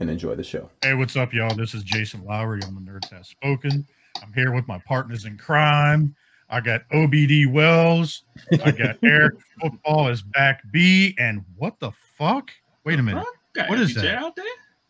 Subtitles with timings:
[0.00, 0.68] and enjoy the show.
[0.82, 1.54] Hey, what's up, y'all?
[1.54, 3.86] This is Jason Lowery on the Nerds Have Spoken.
[4.22, 6.14] I'm here with my partners in crime.
[6.50, 8.24] I got OBD Wells.
[8.62, 11.14] I got Eric Football is back B.
[11.18, 12.50] And what the fuck?
[12.84, 13.24] Wait a minute.
[13.54, 14.16] Got What is that?
[14.16, 14.44] Out there?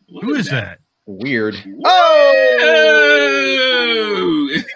[0.08, 0.80] What Who is that?
[1.06, 1.54] Weird.
[1.84, 3.44] Oh!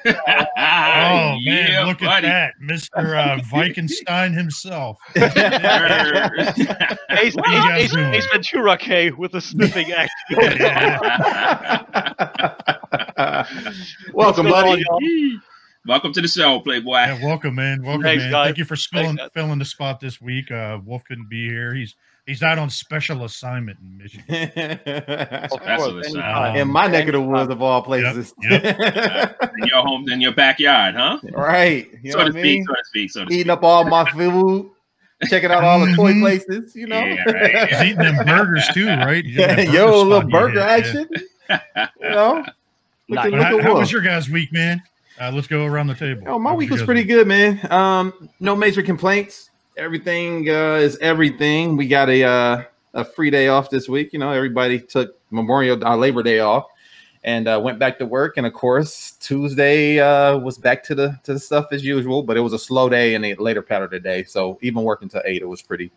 [0.05, 3.17] Oh man, look at that, Mr.
[3.17, 4.99] Uh, Vikenstein himself.
[5.15, 6.99] that.
[7.11, 7.95] Ace, What are Ace.
[7.97, 10.13] Ace Ventura K with a sniffing act.
[14.13, 14.85] Welcome, buddy.
[14.85, 15.41] on,
[15.87, 16.93] Welcome to the show, Playboy.
[16.97, 17.83] Yeah, welcome, man.
[17.83, 18.33] Welcome, Thanks, man.
[18.33, 18.47] guys.
[18.49, 20.51] Thank you for filling, Thanks, filling the spot this week.
[20.51, 21.75] Uh, Wolf couldn't be here.
[21.75, 21.95] He's
[22.29, 24.25] he's out on special assignment in Michigan.
[24.29, 26.57] Of That's course, what it's anytime.
[26.57, 28.33] In my neck of the woods, of all places.
[28.43, 31.19] in your home, in your backyard, huh?
[31.33, 31.89] right.
[32.03, 32.65] You know so what to I speak, mean?
[32.67, 33.51] so to speak, so to Eating speak.
[33.53, 34.71] up all my food,
[35.29, 36.21] checking out all the toy Mhm.
[36.21, 37.03] places, you know?
[37.05, 37.69] Yeah, right.
[37.71, 39.25] He's eating them burgers too, right?
[39.25, 39.37] He's
[39.73, 40.85] Yo, a little you burger hit,
[41.49, 41.57] yeah.
[41.57, 41.91] action.
[42.01, 42.45] You know?
[43.11, 43.25] Look Nice.
[43.27, 44.83] at, look how, how was your guys' week, man?
[45.21, 46.23] Uh, let's go around the table.
[46.27, 47.09] Oh, my How week was pretty week?
[47.09, 47.59] good, man.
[47.73, 49.48] Um, no major complaints.
[49.79, 51.77] Everything uh, is everything.
[51.77, 54.13] We got a uh, a free day off this week.
[54.13, 56.67] You know, everybody took Memorial uh, Labor Day off
[57.23, 58.39] and uh, went back to work.
[58.39, 62.25] And of course, Tuesday uh, was back to the to the stuff as usual.
[62.25, 64.25] But it was a slow day in the later part of the day.
[64.25, 65.93] So even working till eight, it was pretty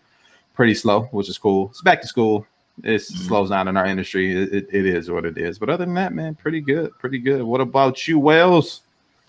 [0.54, 1.70] pretty slow, which is cool.
[1.72, 2.46] It's back to school.
[2.84, 3.28] It Mhm.
[3.28, 4.32] slows down in our industry.
[4.44, 5.58] It, it, it is what it is.
[5.58, 7.42] But other than that, man, pretty good, pretty good.
[7.42, 8.82] What about you, Wells?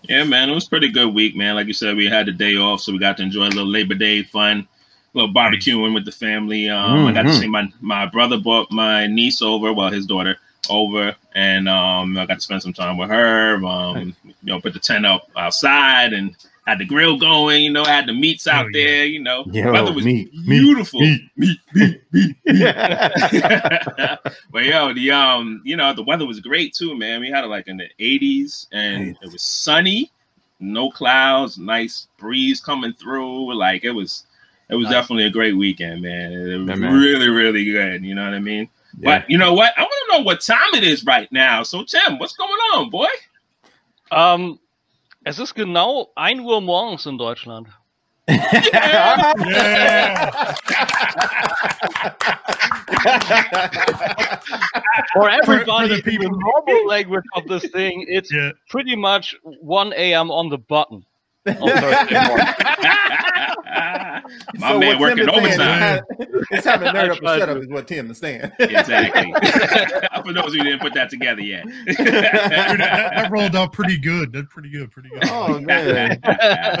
[0.09, 1.55] Yeah, man, it was a pretty good week, man.
[1.55, 3.65] Like you said, we had the day off, so we got to enjoy a little
[3.67, 4.67] Labor Day fun,
[5.13, 6.69] a little barbecuing with the family.
[6.69, 7.39] Um, I got to Mhm.
[7.39, 10.37] see my my brother brought my niece over, well, his daughter
[10.69, 13.65] over, and um, I got to spend some time with her.
[13.65, 17.63] Um, you know, put the tent up outside and had the grill going.
[17.63, 18.85] You know, had the meats out Oh, yeah.
[18.85, 19.05] there.
[19.05, 21.01] You know, Yo, weather was meat, beautiful.
[21.01, 21.21] meat.
[21.35, 22.35] meat, meat, meat.
[22.45, 23.09] yeah.
[24.51, 27.19] but yo, the um, you know, the weather was great too, man.
[27.21, 29.15] We had it like in the 80s and Nice.
[29.23, 30.11] it was sunny,
[30.59, 33.53] no clouds, nice breeze coming through.
[33.55, 34.25] Like it was
[34.69, 34.93] it was Nice.
[34.93, 36.31] definitely a great weekend, man.
[36.31, 36.93] It was Yeah, man.
[36.93, 38.03] really, really good.
[38.05, 38.69] You know what I mean?
[38.99, 39.73] But you know what?
[39.75, 41.63] I want to know what time it is right now.
[41.63, 43.07] So Tim, what's going on, boy?
[44.11, 44.59] Um,
[45.23, 47.67] es ist genau 1 Uhr morgens in Deutschland.
[48.29, 49.33] Yeah.
[55.13, 58.51] For for everybody the in people- the normal language of this thing, it's Yeah.
[58.69, 60.31] pretty much 1 a.m.
[60.31, 61.05] on the button.
[61.47, 62.45] On Thursday morning.
[64.55, 66.03] My So man what Tim working is saying is overtime.
[66.51, 68.51] It's time to nerd up and tried shut up is what Tim is saying.
[68.59, 69.33] exactly.
[70.25, 71.65] For those who didn't put that together yet.
[71.65, 74.31] Dude, that, that- that rolled out pretty good.
[74.31, 74.91] That's pretty good.
[74.91, 75.23] Pretty good.
[75.29, 76.19] Oh man.
[76.23, 76.31] So,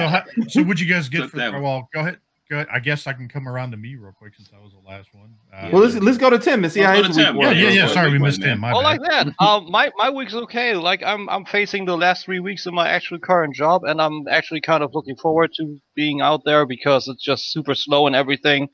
[0.07, 1.37] how, so what'd you guys get Took for?
[1.37, 1.61] that one.
[1.63, 2.17] Well, go ahead.
[2.53, 2.67] Go ahead.
[2.71, 5.09] I guess I can come around to me real quick since that was the last
[5.11, 5.33] one.
[5.51, 7.35] Uh, Well, let's let's go to Tim and see how his week Tim.
[7.37, 7.57] yeah, was.
[7.57, 7.87] yeah, yeah.
[7.87, 8.59] Sorry, we missed was, him.
[8.59, 8.83] My Oh, bad.
[8.83, 9.27] like that.
[9.39, 10.75] Um, my my week's okay.
[10.75, 14.27] Like I'm I'm facing the last three weeks of my actual current job, and I'm
[14.27, 18.15] actually kind of looking forward to being out there because it's just super slow and
[18.15, 18.69] everything.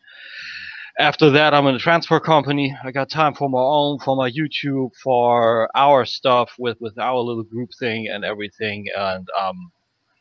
[1.00, 2.76] After that, I'm in a transport company.
[2.84, 7.18] I got time for my own, for my YouTube, for our stuff with with our
[7.20, 9.72] little group thing and everything, and um.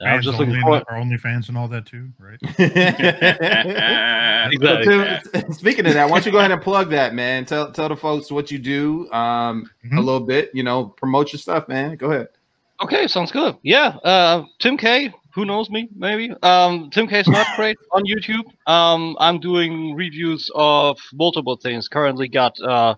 [0.01, 0.85] And I'm Fans just only, looking forward.
[0.89, 2.39] our OnlyFans and all that too, right?
[4.51, 5.41] So, Exactly.
[5.43, 7.45] Tim, speaking of that, why don't you go ahead and plug that, man?
[7.45, 9.99] Tell tell the folks what you do, um, a Mhm.
[10.05, 10.51] little bit.
[10.55, 11.97] You know, promote your stuff, man.
[11.97, 12.29] Go ahead.
[12.83, 13.57] Okay, sounds good.
[13.63, 15.13] Yeah, uh, Tim K.
[15.35, 15.89] Who knows me?
[15.95, 16.33] Maybe.
[16.43, 18.45] Um, Tim Kay's Nerd Crate on YouTube.
[18.71, 21.89] Um, I'm doing reviews of multiple things.
[21.89, 22.95] Currently, got uh,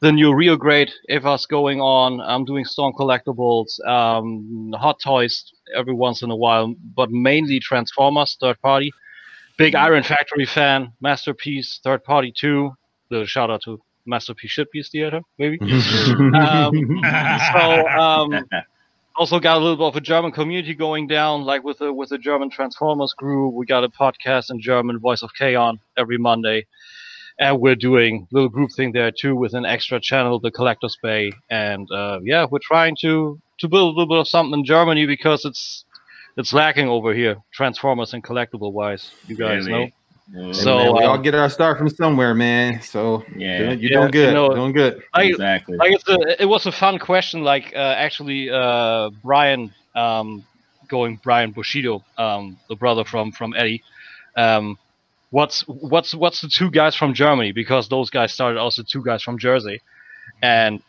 [0.00, 2.20] the new Real Grade Evas going on.
[2.20, 8.36] I'm doing Storm collectibles, um, hot toys every once in a while, but mainly Transformers,
[8.40, 8.92] third party.
[9.58, 12.72] Big Iron Factory fan, Masterpiece, third party too.
[13.10, 15.58] Little shout out to Masterpiece Shitpiece Theater, maybe.
[16.30, 17.02] Um,
[17.52, 18.44] so um,
[19.16, 22.08] also got a little bit of a German community going down, like with the with
[22.08, 23.54] the German Transformers group.
[23.54, 26.66] We got a podcast in German, Voice of K on every Monday,
[27.40, 31.32] and we're doing little group thing there too with an extra channel, the Collectors Bay,
[31.50, 35.06] and uh, yeah, we're trying to to build a little bit of something in Germany
[35.06, 35.84] because it's
[36.36, 39.10] it's lacking over here, Transformers and collectible wise.
[39.26, 39.70] You guys Really?
[39.72, 40.50] know.
[40.50, 42.80] Uh, So, man, we uh, all get our start from somewhere, man.
[42.82, 44.28] So yeah, you're Yeah, doing good.
[44.28, 45.02] you know- doing good.
[45.16, 45.76] Like, exactly.
[45.76, 47.42] like it's a, it was a fun question.
[47.42, 50.44] Like uh, actually, uh, Brian, um,
[50.88, 53.82] going Brian Bushido, um, the brother from from Eddie.
[55.30, 57.52] What's what's what's the two guys from Germany?
[57.52, 59.80] Because those guys started also two guys from Jersey,
[60.42, 60.82] and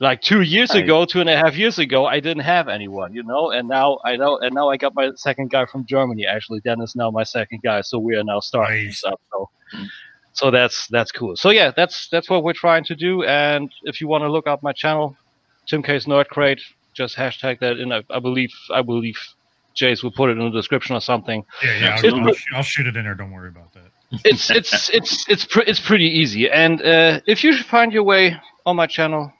[0.00, 0.82] like two years Right.
[0.82, 3.98] ago, two and a half years ago, I didn't have anyone, you know, and now
[4.04, 6.26] I know, and now I got my second guy from Germany.
[6.26, 9.02] Actually, Dennis now my second guy, so we are now starting Nice.
[9.02, 9.20] this up.
[9.32, 9.48] So,
[10.32, 11.36] so that's that's cool.
[11.36, 13.22] So yeah, that's that's what we're trying to do.
[13.24, 15.16] And if you want to look up my channel,
[15.68, 16.60] Tim Kay's Nerd Crate,
[16.94, 17.92] just hashtag that in.
[17.92, 19.16] I, I believe I believe
[19.74, 21.44] Jace will put it in the description or something.
[21.62, 22.00] Yeah, yeah.
[22.02, 23.14] I'll, I'll, sh- I'll shoot it in there.
[23.14, 23.90] Don't worry about that.
[24.24, 26.48] It's it's it's it's pre- it's pretty easy.
[26.50, 29.32] And uh, if you find your way on my channel,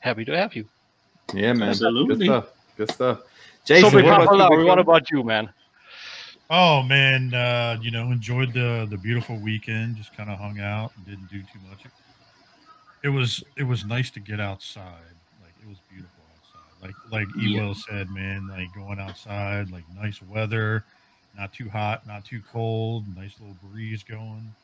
[0.00, 0.64] happy to have you.
[1.32, 1.68] Yeah, man.
[1.68, 2.26] Absolutely.
[2.26, 2.46] Good stuff.
[2.76, 3.18] Good stuff.
[3.64, 5.50] So, Jason, big what about you, Lowery, what about you, man?
[6.48, 9.96] Oh man, uh, you know, enjoyed the the beautiful weekend.
[9.96, 11.84] Just kind of hung out and didn't do too much.
[13.04, 15.14] It was it was nice to get outside.
[15.40, 16.19] Like it was beautiful
[16.82, 16.96] outside.
[17.10, 17.60] Like like Yeah.
[17.60, 20.84] Ewell said, man, like going outside, like nice weather,
[21.36, 24.54] not too hot, not too cold, nice little breeze going.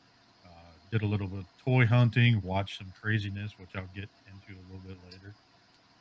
[0.44, 0.48] Uh,
[0.90, 4.64] did a little bit of toy hunting, watched some craziness, which I'll get into a
[4.72, 5.34] little bit later.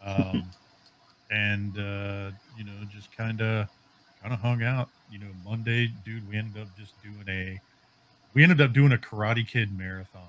[0.04, 0.50] Um,
[1.32, 3.68] and uh, you know, just kind of
[4.22, 4.90] kind of hung out.
[5.12, 7.60] You know, Monday, dude, we ended up just doing a
[8.34, 10.22] we ended up doing a Karate Kid marathon.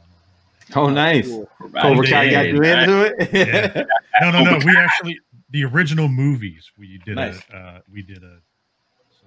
[0.75, 1.29] Oh, nice.
[1.29, 1.49] Cool.
[1.61, 2.09] Cobra Right.
[2.11, 3.31] Kai got you into it.
[3.33, 3.85] Yeah.
[4.19, 4.59] No, no, no.
[4.65, 7.41] We actually the original movies we did Nice.
[7.53, 8.39] a uh, we did a
[9.11, 9.27] so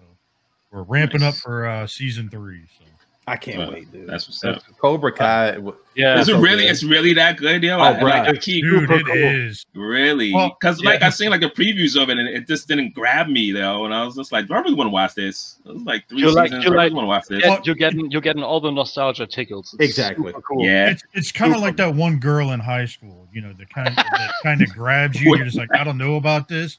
[0.71, 1.35] we're ramping Nice.
[1.37, 2.63] up for uh, season three.
[2.77, 2.85] So
[3.27, 4.07] I can't Well, wait, dude.
[4.07, 4.63] That's what's up.
[4.81, 5.51] Cobra Kai.
[5.51, 6.63] w- Yeah, Is it so really?
[6.63, 6.71] good.
[6.71, 7.77] It's really that good, yo.
[7.77, 8.09] Oh, I, bro.
[8.09, 9.15] like, I keep dude, super it cool.
[9.15, 9.65] is.
[9.75, 10.89] really Well, because yeah.
[10.89, 13.85] like I seen like the previews of it and it just didn't grab me though,
[13.85, 15.57] and I was just like, do I really want to watch this?
[15.63, 16.65] It was like three You like- seasons.
[16.65, 17.43] you I like- want to watch this.
[17.45, 19.75] Yeah, you're getting you're getting all the nostalgia tickles.
[19.79, 20.33] It's Exactly.
[20.43, 20.65] cool.
[20.65, 23.65] Yeah, It's it's kind of like that one girl in high school, you know, the
[23.65, 25.35] kind that kind of grabs you.
[25.35, 26.77] You're just like, I don't know about this.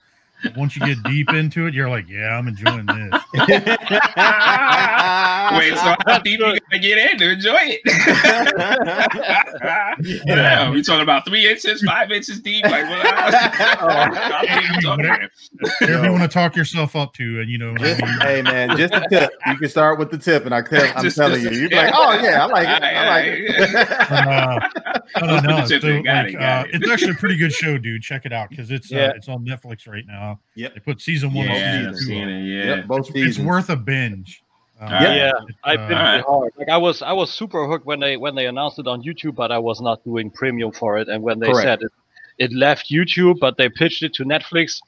[0.57, 3.13] Once you get deep into it, you're like, yeah, I'm enjoying this.
[5.53, 7.81] Wait, so how deep you gotta get in to enjoy it?
[10.27, 12.65] yeah, we talking about three inches, five inches deep.
[12.65, 13.07] Like, what?
[13.07, 15.21] how deep you talking about?
[15.81, 18.95] Whatever you want to talk yourself up to, and you know, Just, hey man, just
[18.95, 19.31] a tip.
[19.47, 21.71] You can start with the tip, and I tell, I'm Just- telling just- you, you're
[21.71, 22.83] like, oh yeah, I like it.
[22.83, 23.91] I like it.
[24.11, 24.59] uh,
[25.17, 25.65] I don't know.
[25.67, 26.75] So, like, it, uh, it.
[26.83, 28.03] it's actually a pretty good show, dude.
[28.03, 30.41] Check it out because it's uh, it's on Netflix right now.
[30.55, 30.75] Yep.
[30.75, 32.21] They put season one Yeah, and I've season two.
[32.29, 32.43] it.
[32.45, 33.47] Yeah, Yep, both It's seasons.
[33.47, 34.43] worth a binge.
[34.81, 35.15] Uh, Yeah.
[35.15, 35.33] Yeah,
[35.65, 36.21] I uh, binged Alright.
[36.21, 36.53] it hard.
[36.57, 39.35] Like I was, I was super hooked when they when they announced it on YouTube,
[39.35, 41.09] but I was not doing premium for it.
[41.09, 41.63] And when they Correct.
[41.65, 41.93] said it,
[42.39, 44.81] it left YouTube, but they pitched it to Netflix.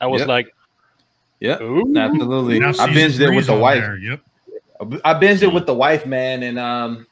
[0.00, 0.28] I was Yep.
[0.28, 0.54] like,
[1.40, 2.60] yeah, absolutely.
[2.60, 3.80] now I season binged it with the wife.
[3.80, 4.20] there, Yep.
[5.04, 7.06] I binged it with the wife, man, and um,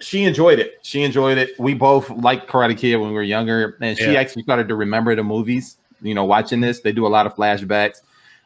[0.00, 0.78] she enjoyed it.
[0.82, 1.58] She enjoyed it.
[1.58, 4.20] We both liked Karate Kid when we were younger, and she Yeah.
[4.20, 5.76] actually started to remember the movies.
[6.00, 8.00] You know, watching this, they do a lot of flashbacks.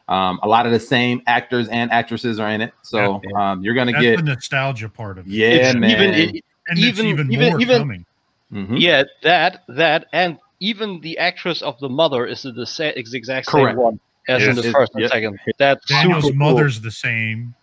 [0.09, 3.73] Um, a lot of the same actors and actresses are in it, so um, you're
[3.75, 5.31] gonna That's get the nostalgia part of it.
[5.31, 5.89] yeah, it's man.
[5.91, 8.05] even it, and it's even- even, even- more even- coming.
[8.53, 8.79] Mhm.
[8.79, 13.17] yeah, that that and even the actress of the mother is the sa- is the
[13.17, 13.77] exact same Correct.
[13.77, 13.99] one
[14.29, 14.65] as in Yes.
[14.65, 15.11] the first and Yep.
[15.11, 15.39] second.
[15.57, 16.47] That's Daniel's super cool.
[16.53, 17.53] mother's the same.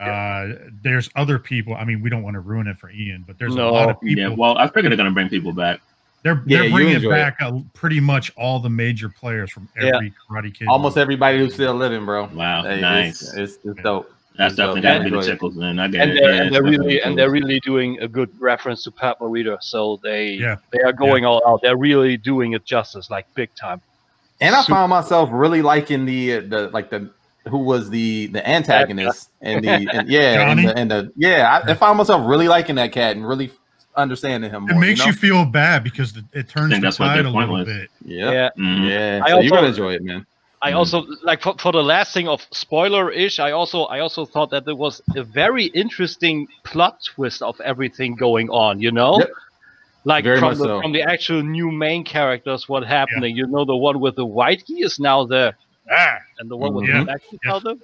[0.00, 0.50] Uh,
[0.84, 1.74] there's other people.
[1.74, 3.68] I mean, we don't want to ruin it for Ian, but there's No.
[3.68, 4.22] a lot of people.
[4.22, 4.28] yeah.
[4.28, 5.80] Well, I figure they're gonna bring people back.
[6.22, 9.96] They're Yeah, they're bringing back uh pretty much all the major players from Yeah.
[9.96, 10.68] every Karate Kid.
[10.68, 11.02] Almost movie.
[11.02, 12.28] everybody who's still living, bro.
[12.34, 13.22] Wow, Hey, nice.
[13.22, 14.12] It's, it's, it's dope.
[14.36, 14.98] That's It's definitely dope.
[15.00, 15.78] gotta be the tickles, man.
[15.80, 16.14] I get and it.
[16.20, 19.18] they're, Yeah, and they're definitely really and they're really doing a good reference to Pat
[19.20, 19.58] Morita.
[19.62, 20.56] So they Yeah.
[20.72, 21.60] they are going all out.
[21.62, 23.80] They're really doing it justice, like big time.
[24.40, 27.10] And I found myself really liking the the like the
[27.48, 31.70] who was the the antagonist and the and, yeah and the, and the yeah I,
[31.70, 33.50] I found myself really liking that cat and really
[33.98, 34.68] understanding him.
[34.70, 37.30] It makes you, you, feel bad because it turns think the that's what tide a
[37.30, 37.66] little was.
[37.66, 37.90] bit.
[38.04, 38.48] yeah Yeah.
[38.56, 38.88] Mhm.
[38.88, 39.20] yeah.
[39.24, 40.26] I So you're also- gonna enjoy it, man.
[40.60, 40.76] I Mhm.
[40.76, 43.38] also like for, for the last thing of spoiler ish.
[43.38, 48.16] I also I also thought that there was a very interesting plot twist of everything
[48.16, 48.80] going on.
[48.80, 49.30] You know, Yep.
[50.04, 50.80] like Very from the, so.
[50.80, 53.36] from the actual new main characters, what happening.
[53.36, 55.54] You know, the one with the white key is now the
[55.90, 56.98] ah, and the one with Mhm.
[57.00, 57.78] the black key is now the.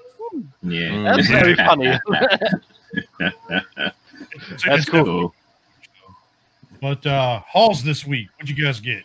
[0.63, 0.89] Yeah.
[0.91, 1.05] Mm.
[1.05, 1.93] That's very funny.
[4.35, 5.05] It's- That's cool.
[5.05, 5.35] Cool.
[6.85, 8.29] But uh hauls this week.
[8.37, 9.05] What'd you guys get?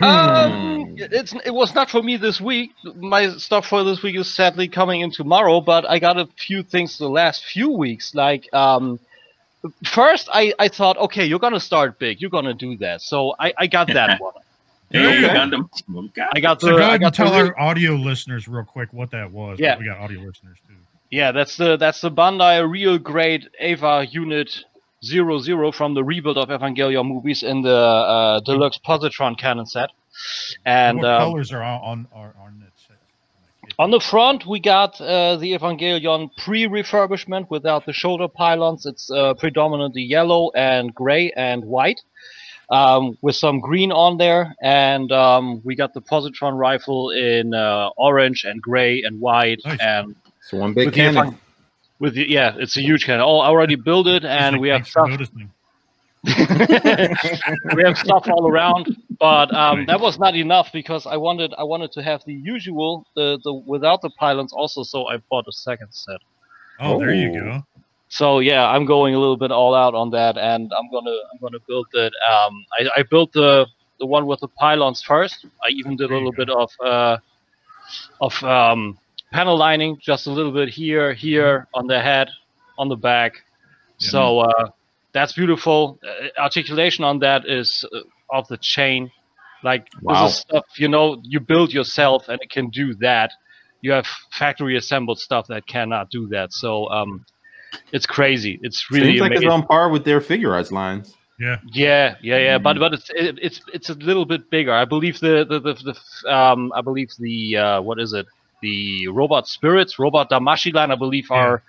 [0.00, 0.94] Um, Hmm.
[0.96, 2.70] it's it was not for me this week.
[2.94, 6.62] My stuff for this week is sadly coming in tomorrow, but I got a few
[6.62, 8.14] things the last few weeks.
[8.14, 9.00] Like um,
[9.84, 13.02] first I I thought, okay, you're gonna start big, you're gonna do that.
[13.02, 14.34] So I I got that one.
[14.92, 16.26] Hey, Okay.
[16.34, 18.92] I got So the go I got and tell the, our audio listeners real quick
[18.92, 19.58] what that was.
[19.58, 19.76] Yeah.
[19.76, 20.74] We got audio listeners too.
[21.10, 24.64] Yeah, that's the that's the Bandai Real Grade Eva Unit
[25.04, 29.90] Zero Zero from the rebuild of Evangelion movies in the uh, deluxe positron cannon set.
[30.64, 32.96] And what um, colors are on on, are on that set?
[33.78, 38.86] on the front, we got uh, the Evangelion pre-refurbishment without the shoulder pylons.
[38.86, 42.00] It's uh, predominantly yellow and gray and white,
[42.70, 44.54] um, with some green on there.
[44.62, 49.60] And um, we got the positron rifle in uh, orange and gray and white.
[49.64, 49.80] Nice.
[49.80, 51.38] And So one big with the, cannon.
[52.02, 53.22] With the yeah, it's a huge cannon.
[53.24, 55.12] Oh, I already built it, and Like, we have stuff.
[57.74, 58.88] we have stuff all around,
[59.20, 63.06] but um, that was not enough because I wanted I wanted to have the usual
[63.16, 64.84] the the without the pylons also.
[64.84, 66.20] So I bought a second set.
[66.80, 67.40] Oh, there you Oh.
[67.40, 67.64] go.
[68.08, 71.38] So yeah, I'm going a little bit all out on that, and I'm gonna I'm
[71.40, 72.12] gonna build it.
[72.30, 73.66] Um, I, I built the
[74.00, 75.46] the one with the pylons first.
[75.64, 77.18] I even did a There you little bit of uh,
[78.20, 78.98] of um,
[79.32, 82.28] panel lining, just a little bit here, here on the head,
[82.78, 83.32] on the back.
[83.98, 84.08] Yeah.
[84.10, 84.68] So uh,
[85.12, 85.98] that's beautiful.
[86.06, 89.10] Uh, articulation on that is uh, off the chain.
[89.64, 90.24] Like Wow.
[90.24, 93.30] this is stuff you know you build yourself, and it can do that.
[93.80, 96.52] You have factory assembled stuff that cannot do that.
[96.52, 97.24] So um,
[97.92, 98.58] it's crazy.
[98.62, 99.48] It's really Seems like amazing.
[99.48, 101.16] it's on par with their Figuarts lines.
[101.38, 101.56] Yeah.
[101.72, 102.58] Yeah, yeah, yeah.
[102.58, 104.72] But but it's it, it's it's a little bit bigger.
[104.72, 108.26] I believe the the, the, the um I believe the uh what is it?
[108.62, 111.36] The robot spirits, Robot Damashii line, I believe Yeah.
[111.36, 111.62] are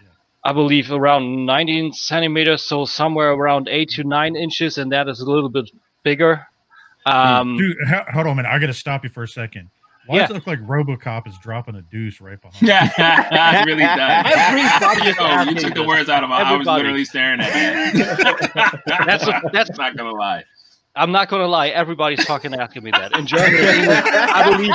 [0.00, 0.08] Yeah.
[0.44, 5.20] I believe around 19 centimeters, so somewhere around eight to nine inches, and that is
[5.20, 5.70] a little bit
[6.02, 6.46] bigger.
[7.06, 8.48] Um, Dude, ho- hold on a minute.
[8.50, 9.70] I got to stop you for a second.
[10.06, 10.22] Why Yeah.
[10.22, 12.62] does it look like RoboCop is dropping a deuce right behind?
[12.66, 14.24] Yeah, it really does.
[14.34, 16.40] Everybody is Oh, you took the words out of my.
[16.40, 17.94] I was literally staring at it.
[19.06, 20.44] That's a- that's- not gonna lie.
[20.96, 23.12] I'm not gonna lie, everybody's fucking asking me that.
[23.16, 24.74] In Germany, I believe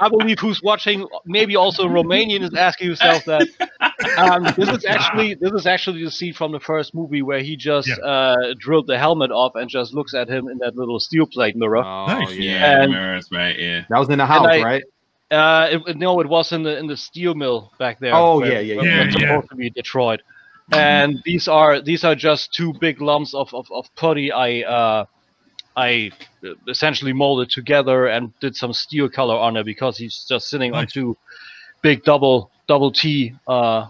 [0.00, 3.48] I believe who's watching, maybe also Romanian, is asking himself that.
[4.18, 7.56] Um, this is actually this is actually the scene from the first movie where he
[7.56, 8.04] just Yeah.
[8.04, 11.56] uh, drilled the helmet off and just looks at him in that little steel plate
[11.56, 11.78] mirror.
[11.84, 12.34] Oh Nice.
[12.34, 12.50] yeah.
[12.52, 13.58] Yeah, And- mirrors, right?
[13.58, 13.84] Yeah.
[13.88, 14.84] That was in the house, I- right?
[15.30, 18.14] Uh, it, it- no, it was in the in the steel mill back there.
[18.14, 19.04] Oh, where- yeah, yeah, where yeah.
[19.04, 20.20] it's Yeah, supposed to be Detroit.
[20.72, 24.32] And these are these are just two big lumps of of, of putty.
[24.32, 25.04] I uh,
[25.76, 26.10] I
[26.68, 30.86] essentially molded together and did some steel color on it because he's just sitting on
[30.86, 31.16] two
[31.82, 33.88] big double double T uh,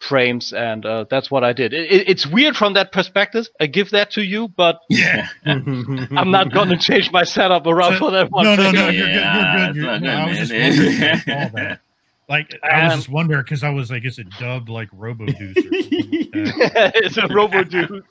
[0.00, 1.72] frames, and uh, that's what I did.
[1.72, 3.46] It, it, it's weird from that perspective.
[3.58, 5.28] I give that to you, but Yeah.
[5.46, 8.44] I'm not going to change my setup around So- for that one.
[8.44, 8.74] No, no, thing.
[8.74, 8.88] no.
[8.90, 9.14] You're good.
[9.14, 9.76] You're good.
[9.76, 11.22] You're, not no, I was just man.
[11.26, 11.78] wondering
[12.28, 12.60] if you saw that.
[12.60, 15.26] Like, I was Um, just wondering because I was like, is it dubbed like Robo
[15.26, 15.64] Deuce like
[16.96, 18.02] it's a robo dude.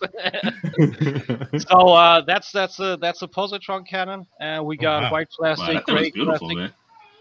[1.67, 5.11] so uh, that's that's a that's a positron cannon, and we Oh, got wow.
[5.11, 6.57] white plastic, that thing was gray plastic.
[6.57, 6.73] man.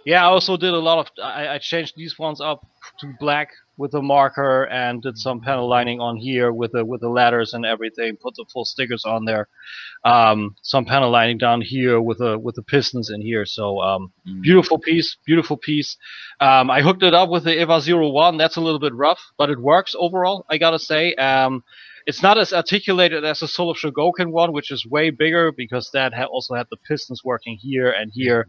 [0.05, 1.11] Yeah, I also did a lot of.
[1.23, 2.67] I, I changed these ones up
[3.01, 7.01] to black with a marker and did some panel lining on here with the with
[7.01, 8.17] the ladders and everything.
[8.17, 9.49] Put the full stickers on there.
[10.05, 13.47] Um, some panel lining down here with the with the pistons in here.
[13.47, 14.43] So um, Mm.
[14.43, 15.97] beautiful piece, beautiful piece.
[16.41, 18.37] Um, I hooked it up with the Eva 01.
[18.37, 20.45] That's a little bit rough, but it works overall.
[20.51, 21.15] I gotta say.
[21.15, 21.65] Um,
[22.07, 25.91] it's not as articulated as the Soul of Chogokin one, which is way bigger because
[25.93, 28.49] that ha- also had the pistons working here and here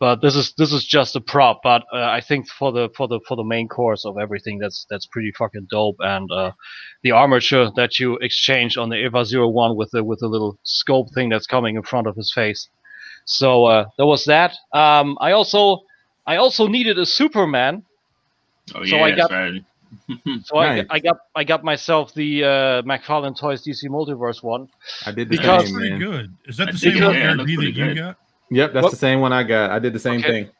[0.00, 1.60] but this is this is just a prop.
[1.62, 4.86] But uh, I think for the for the for the main course of everything, that's
[4.90, 5.96] that's pretty fucking dope.
[6.00, 6.52] And uh,
[7.02, 10.58] the armature that you exchange on the Eva Zero One with the with the little
[10.62, 12.68] scope thing that's coming in front of his face.
[13.24, 14.54] So uh, there was that.
[14.72, 15.82] Um, I also
[16.26, 17.82] I also needed a Superman,
[18.74, 19.62] Oh So yeah, I got- right.
[20.44, 20.84] so Nice.
[20.90, 24.68] I, I got I got myself the uh, McFarlane Toys DC Multiverse one.
[25.06, 25.98] I did the Because- That's same, pretty man.
[26.00, 26.34] good.
[26.46, 27.94] Is that I the think same it- one, yeah, it Eric looks D, that you
[27.94, 28.16] got?
[28.50, 29.70] Yep, that's Well- the same one I got.
[29.70, 30.30] I did the same Okay.
[30.44, 30.50] thing.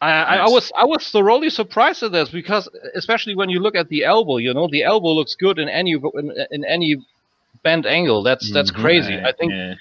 [0.00, 3.76] I, I, I was I was thoroughly surprised at this because especially when you look
[3.76, 6.96] at the elbow, you know, the elbow looks good in any in, in any
[7.62, 8.22] bent angle.
[8.24, 8.80] That's that's Mhm.
[8.80, 9.14] crazy.
[9.20, 9.74] I think yeah,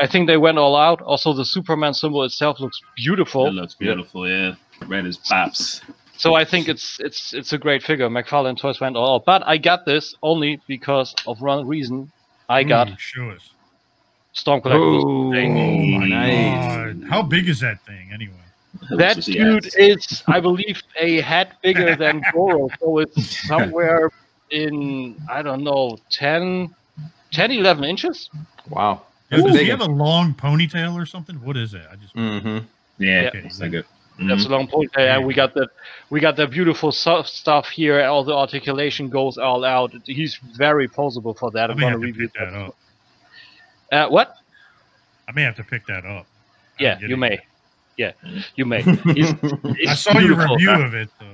[0.00, 1.02] I think they went all out.
[1.02, 3.46] Also, the Superman symbol itself looks beautiful.
[3.48, 4.26] it looks beautiful.
[4.26, 4.54] Yeah,
[4.86, 5.82] red is pops.
[6.16, 8.08] So I think it's it's it's a great figure.
[8.08, 9.26] McFarlane Toys went all out.
[9.26, 12.10] But I got this only because of one reason.
[12.48, 13.50] I got Ooh, show us.
[14.36, 15.02] Storm Collectibles.
[15.02, 16.96] Oh, Oh nice.
[17.08, 18.34] How big is that thing anyway?
[18.98, 22.68] That dude is, I believe, a head bigger than Goro.
[22.78, 24.10] So it's somewhere
[24.50, 26.74] in, I don't know, 10,
[27.32, 28.28] 10 11 inches?
[28.68, 29.02] Wow.
[29.30, 31.36] Does That's he have a long ponytail or something?
[31.36, 31.82] What is it?
[31.90, 32.58] I just Mm-hmm.
[32.98, 33.38] Yeah, Okay.
[33.44, 33.84] it's like a.
[34.18, 34.90] That's a long point.
[34.96, 35.68] And we got the
[36.08, 38.02] we got the beautiful su- stuff here.
[38.04, 39.92] All the articulation goes all out.
[40.06, 41.68] He's very posable for that.
[41.68, 42.74] I I'm gonna have to review pick that up.
[43.92, 44.36] Uh, what?
[45.28, 46.26] I may have to pick that up.
[46.78, 47.40] Yeah, you may.
[47.96, 48.16] yet.
[48.22, 48.82] Yeah, you may.
[48.82, 49.32] He's,
[49.88, 50.56] I saw your beautiful.
[50.56, 51.26] review of it though.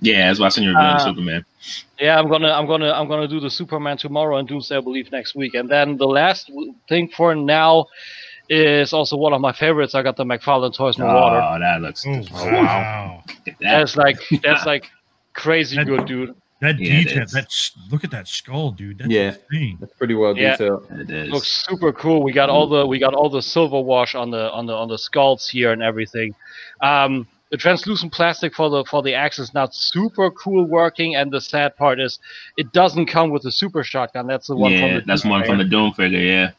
[0.00, 1.44] Yeah, that's why I seen you reviewing Uh, Superman.
[1.98, 5.10] Yeah, I'm gonna, I'm gonna, I'm gonna do the Superman tomorrow and Doomsday, I believe,
[5.12, 5.54] next week.
[5.54, 6.50] And then the last
[6.88, 7.86] thing for now
[8.48, 9.94] is also one of my favorites.
[9.94, 11.42] I got the McFarlane Toys Marauder.
[11.44, 12.06] Oh, that looks.
[12.06, 13.24] Oh, Oh, wow.
[13.60, 14.86] That's like, that's like
[15.34, 16.34] crazy That- good, dude.
[16.60, 17.30] That Yeah, detail, is.
[17.32, 18.98] that's look at that skull, dude.
[18.98, 19.34] That's Yeah.
[19.50, 19.76] insane.
[19.80, 20.52] That's pretty well Yeah.
[20.56, 20.86] detailed.
[20.90, 21.30] it is.
[21.30, 22.22] looks super cool.
[22.22, 24.88] We got all the we got all the silver wash on the on the on
[24.88, 26.34] the skulls here and everything.
[26.82, 31.30] Um, the translucent plastic for the for the axe is not super cool working, and
[31.30, 32.18] the sad part is
[32.56, 34.26] it doesn't come with the super shotgun.
[34.26, 36.18] That's the one from yeah, the that's one from the Doom figure.
[36.18, 36.50] Yeah.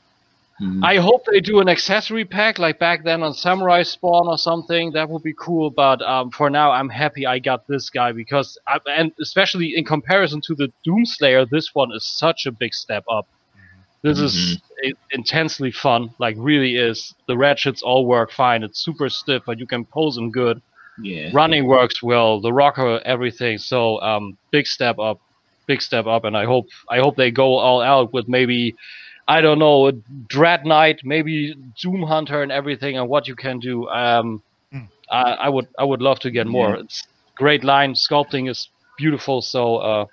[0.62, 0.84] Mhm.
[0.84, 4.92] I hope they do an accessory pack like back then on Samurai Spawn or something.
[4.92, 5.70] That would be cool.
[5.70, 9.86] But um, for now, I'm happy I got this guy because, I, and especially in
[9.86, 13.28] comparison to the Doomslayer, this one is such a big step up.
[14.02, 16.10] This is i- intensely fun.
[16.20, 17.14] Like really is.
[17.28, 18.64] The ratchets all work fine.
[18.64, 20.62] It's super stiff, but you can pose them good.
[21.02, 21.30] yeah.
[21.34, 22.42] Running works well.
[22.42, 23.58] The rocker, everything.
[23.60, 25.20] So um, big step up,
[25.68, 26.26] big step up.
[26.26, 28.76] And I hope I hope they go all out with maybe
[29.36, 29.92] I don't know, a
[30.36, 33.88] Dread Knight, maybe Doom Hunter and everything, and what you can do.
[33.90, 34.86] Um, Hmm.
[35.12, 36.76] I, I would I would love to get more.
[36.84, 39.42] It's great line sculpting is beautiful.
[39.42, 40.06] So uh,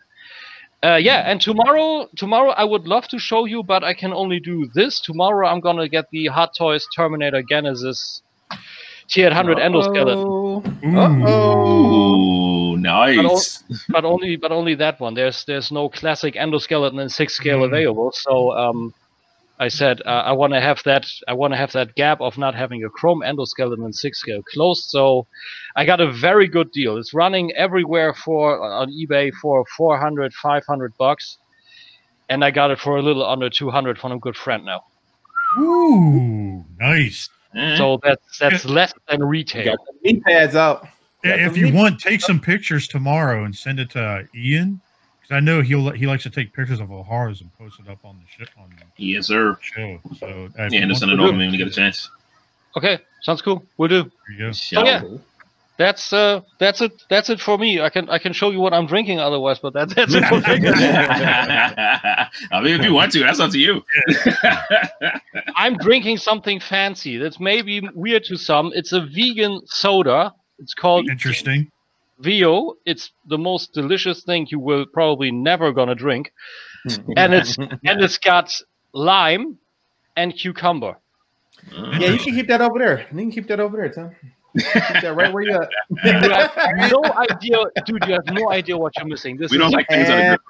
[0.83, 4.41] uh, yeah, and tomorrow tomorrow I would love to show you, but I can only
[4.41, 5.01] do this.
[5.01, 8.23] Tomorrow I'm gonna get the Hot Toys Terminator Genisys
[9.11, 10.63] T800 endoskeleton, Uh-oh.
[10.97, 12.73] Uh-oh.
[12.73, 13.63] Ooh, nice.
[13.91, 15.15] but only but only that one.
[15.15, 17.67] There's there's no classic endoskeleton in six scale Mm.
[17.67, 18.11] available.
[18.13, 18.95] So um,
[19.59, 22.37] I said uh, I want to have that I want to have that gap of
[22.37, 24.85] not having a chrome endoskeleton in six scale closed.
[24.91, 25.27] So
[25.77, 26.99] I got a very good deal.
[26.99, 31.39] It's running everywhere for on eBay for 400 500 bucks,
[32.29, 34.85] and I got it for a little under 200 from a good friend now.
[35.59, 37.31] Ooh, nice.
[37.55, 39.65] Eh, So that's that's less than retail.
[39.65, 40.87] got the knee pads out.
[41.25, 44.86] Got if you knee- want, take some pictures tomorrow and send it to Ian because
[45.31, 48.17] I know he'll he likes to take pictures of O'Hara's and post it up on
[48.19, 49.59] the ship on the yes, sir.
[49.61, 49.99] show.
[50.19, 52.09] So Yeah, you and want send it to- over to when you get a chance.
[52.77, 53.65] Okay, sounds cool.
[53.79, 54.03] We'll do.
[54.03, 54.53] There you go.
[54.53, 55.03] Shout yeah.
[55.79, 57.81] That's uh that's it that's it for me.
[57.83, 60.37] I can I can show you what I'm drinking otherwise, but that's that's it for
[60.37, 60.43] me.
[60.69, 63.85] I mean, if you want to, that's up to you.
[65.57, 67.19] I'm drinking something fancy.
[67.19, 68.73] That's maybe weird to some.
[68.75, 70.33] It's a vegan soda.
[70.59, 71.71] It's called Interesting.
[72.19, 72.75] Vio.
[72.85, 76.33] It's the most delicious thing you will probably never gonna drink,
[77.17, 78.53] and it's and it's got
[78.93, 79.59] lime
[80.17, 80.97] and cucumber.
[81.73, 83.01] Yeah, you can keep that over there.
[83.11, 84.15] You can keep that over there, Tom.
[84.57, 85.69] Keep that right where you at.
[86.05, 88.05] You have no idea, dude.
[88.07, 89.37] You have no idea what you're missing.
[89.37, 90.41] This we is don't like things that are good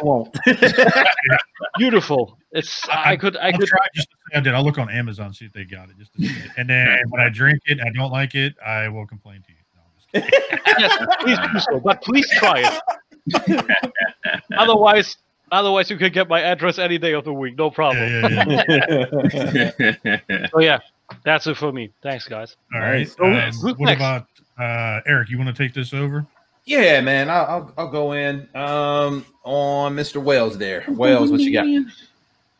[0.00, 0.36] I won't.
[1.78, 2.38] beautiful.
[2.52, 4.54] It's I could I I'll could try just to say I did.
[4.54, 5.98] I'll look on Amazon see if they got it.
[5.98, 6.50] Just to see it.
[6.56, 8.54] and then when I drink it, I don't like it.
[8.64, 9.58] I will complain to you.
[9.74, 10.03] No, I'm just kidding.
[10.14, 12.80] Yes, please do so, but please try
[13.26, 13.64] it.
[14.58, 15.16] otherwise,
[15.52, 18.06] otherwise you can get my address any day of the week, no problem.
[18.08, 20.48] Yeah, yeah, yeah.
[20.50, 20.78] So yeah,
[21.24, 21.90] that's it for me.
[22.02, 22.56] Thanks, guys.
[22.74, 23.08] All right.
[23.08, 24.00] So who's what next?
[24.00, 24.26] about
[24.58, 25.30] uh, Eric?
[25.30, 26.26] You want to take this over?
[26.66, 27.28] yeah, man.
[27.28, 30.22] I'll, I'll I'll go in um on Mr.
[30.22, 30.84] Wales there.
[30.88, 31.66] Wales, what you got?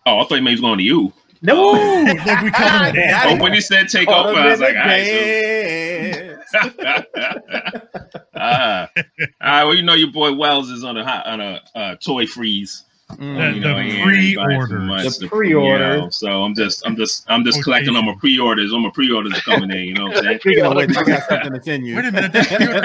[0.07, 1.13] Oh, I thought maybe he was going to you.
[1.45, 3.39] No, Like we call him Dan.
[3.39, 5.07] Oh, when he said take Caught over, I was like, the all right.
[5.07, 5.13] So.
[6.55, 7.07] Dance.
[8.37, 8.89] Ah.
[9.41, 12.85] Well, you know your boy Wells is on a hot, on a uh, toy freeze.
[13.13, 13.55] Mm.
[13.57, 14.83] You The know, he ain't buying too pre-orders.
[15.05, 15.81] much The pre-orders.
[15.97, 17.65] you know, so I'm just, I'm just, I'm just Okay.
[17.65, 18.73] collecting on my pre-orders.
[18.73, 19.85] All my pre-orders are coming in.
[19.85, 20.39] You know what I'm saying?
[20.41, 21.97] Speaking of I got something to send you.
[21.97, 22.33] Wait a minute.
[22.33, 22.81] That pre-order,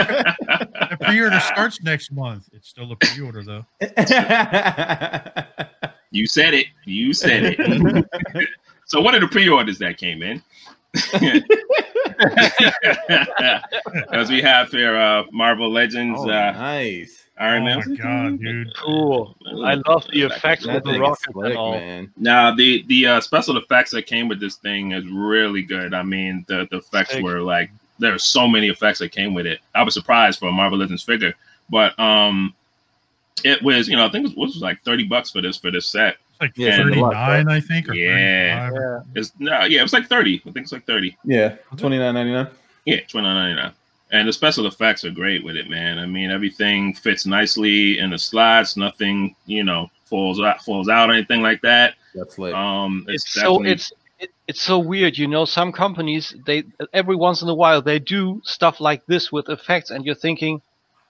[0.91, 2.49] the pre-order starts next month.
[2.53, 3.65] It's still a pre-order though.
[6.11, 6.65] You said it.
[6.85, 8.49] You said it.
[8.85, 10.41] so what are the pre-orders that came in?
[14.11, 17.25] As we have here, uh, Marvel Legends, oh, uh, nice.
[17.37, 17.83] Iron oh Man.
[17.85, 18.75] my god, dude!
[18.75, 19.35] Cool.
[19.63, 21.71] I love the effects That with the thing is slick, and all.
[21.71, 22.11] man.
[22.17, 25.93] Now the the uh, special effects that came with this thing is really good.
[25.93, 27.23] I mean, the the effects Sick.
[27.23, 29.59] were like there are so many effects that came with it.
[29.73, 31.33] I was surprised for a Marvel Legends figure,
[31.69, 32.53] but um,
[33.45, 35.55] it was you know I think it was, it was like thirty bucks for this
[35.55, 36.17] for this set.
[36.41, 38.71] It's like Yeah, it's a lot, 39, I think, or Yeah.
[38.73, 38.99] Yeah.
[39.15, 40.41] It's no, yeah, it was like thirty.
[40.45, 41.17] I think it's like thirty.
[41.23, 42.47] Yeah, twenty nine ninety nine.
[42.85, 43.73] Yeah, twenty nine ninety nine.
[44.11, 45.99] And the special effects are great with it, man.
[45.99, 48.75] I mean, everything fits nicely in the slots.
[48.75, 51.93] Nothing, you know, falls out, falls out, or anything like that.
[52.15, 52.55] That's lit.
[52.55, 55.45] Um, it's, It's so it's it, it's so weird, you know.
[55.45, 59.91] Some companies they every once in a while they do stuff like this with effects,
[59.91, 60.61] and you're thinking,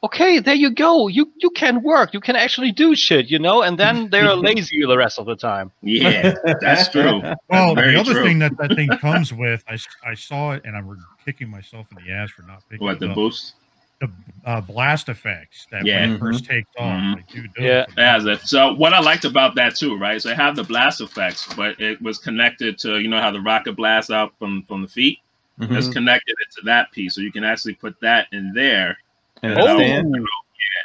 [0.03, 1.07] okay, there you go.
[1.07, 2.13] You you can work.
[2.13, 3.61] You can actually do shit, you know.
[3.61, 5.71] And then they're lazy the rest of the time.
[5.81, 7.21] yeah, that's true.
[7.49, 8.23] Well, Very the other true.
[8.23, 12.03] thing that that thing comes with, I, I saw it and I'm kicking myself in
[12.05, 13.15] the ass for not picking What it the up.
[13.15, 13.53] boost?
[14.01, 14.09] the
[14.45, 15.99] uh, blast effects that Yeah.
[15.99, 16.85] when it first takes off.
[17.01, 17.15] Mhm.
[17.15, 17.79] Like, dude, those Yeah.
[17.81, 18.39] are It has it.
[18.47, 20.21] So what I liked about that too, right?
[20.21, 23.41] So they have the blast effects, but it was connected to you know how the
[23.41, 25.19] rocket blasts out from from the feet.
[25.59, 25.77] Mhm.
[25.77, 28.97] It's connected it to that piece, so you can actually put that in there
[29.43, 29.75] And Oh.
[29.75, 30.15] a stand.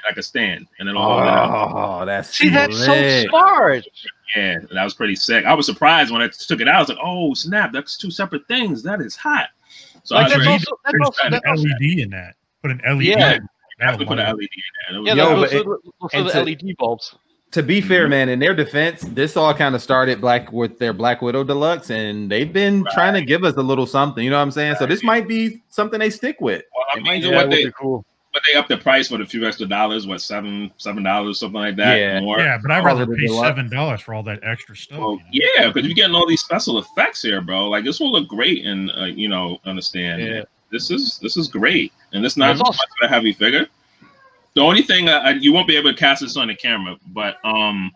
[0.09, 1.29] like a stand, and it'll hold it.
[1.31, 3.27] Oh, that's See, that's so lit.
[3.29, 3.85] smart.
[4.37, 5.47] Yeah, that was pretty sick.
[5.47, 6.75] I was surprised when I took it out.
[6.77, 7.73] I was like, "Oh snap!
[7.73, 8.83] That's two separate things.
[8.83, 9.49] That is hot."
[10.03, 10.53] So Like I that's was right.
[10.53, 12.35] also, that's also, an that's also LED in that.
[12.62, 13.03] Put an LED.
[13.07, 13.14] Yeah.
[13.35, 13.49] in.
[13.81, 14.49] have to That'll put an LED
[14.90, 15.14] in there.
[15.17, 17.14] yeah, Yo, those, it- those, those and are to- the LED bulbs.
[17.53, 18.11] To be fair, Mhm.
[18.11, 21.88] man, in their defense, this all kind of started black with their Black Widow Deluxe,
[21.90, 24.23] and they've been trying to give us a little something.
[24.25, 24.75] You know what I'm saying?
[24.79, 26.62] So this might be something they stick with.
[26.77, 28.05] Well, I It mean, might you be know what would they be cool.
[28.35, 30.09] But they upped the price for a few extra dollars.
[30.09, 31.99] What seven seven dollars something like that?
[31.99, 32.20] Yeah.
[32.20, 32.40] more.
[32.40, 34.99] Yeah, but I'd rather pay seven dollars for all that extra stuff.
[34.99, 35.51] Well, you know?
[35.57, 37.68] yeah, because you're getting all these special effects here, bro.
[37.68, 40.20] Like this will look great, and uh, you know, understand.
[40.20, 40.42] Yeah.
[40.70, 43.68] This is this is great, and it's not It's much of a heavy figure.
[44.55, 47.37] The only thing uh, you won't be able to cast this on the camera, but
[47.44, 47.92] um,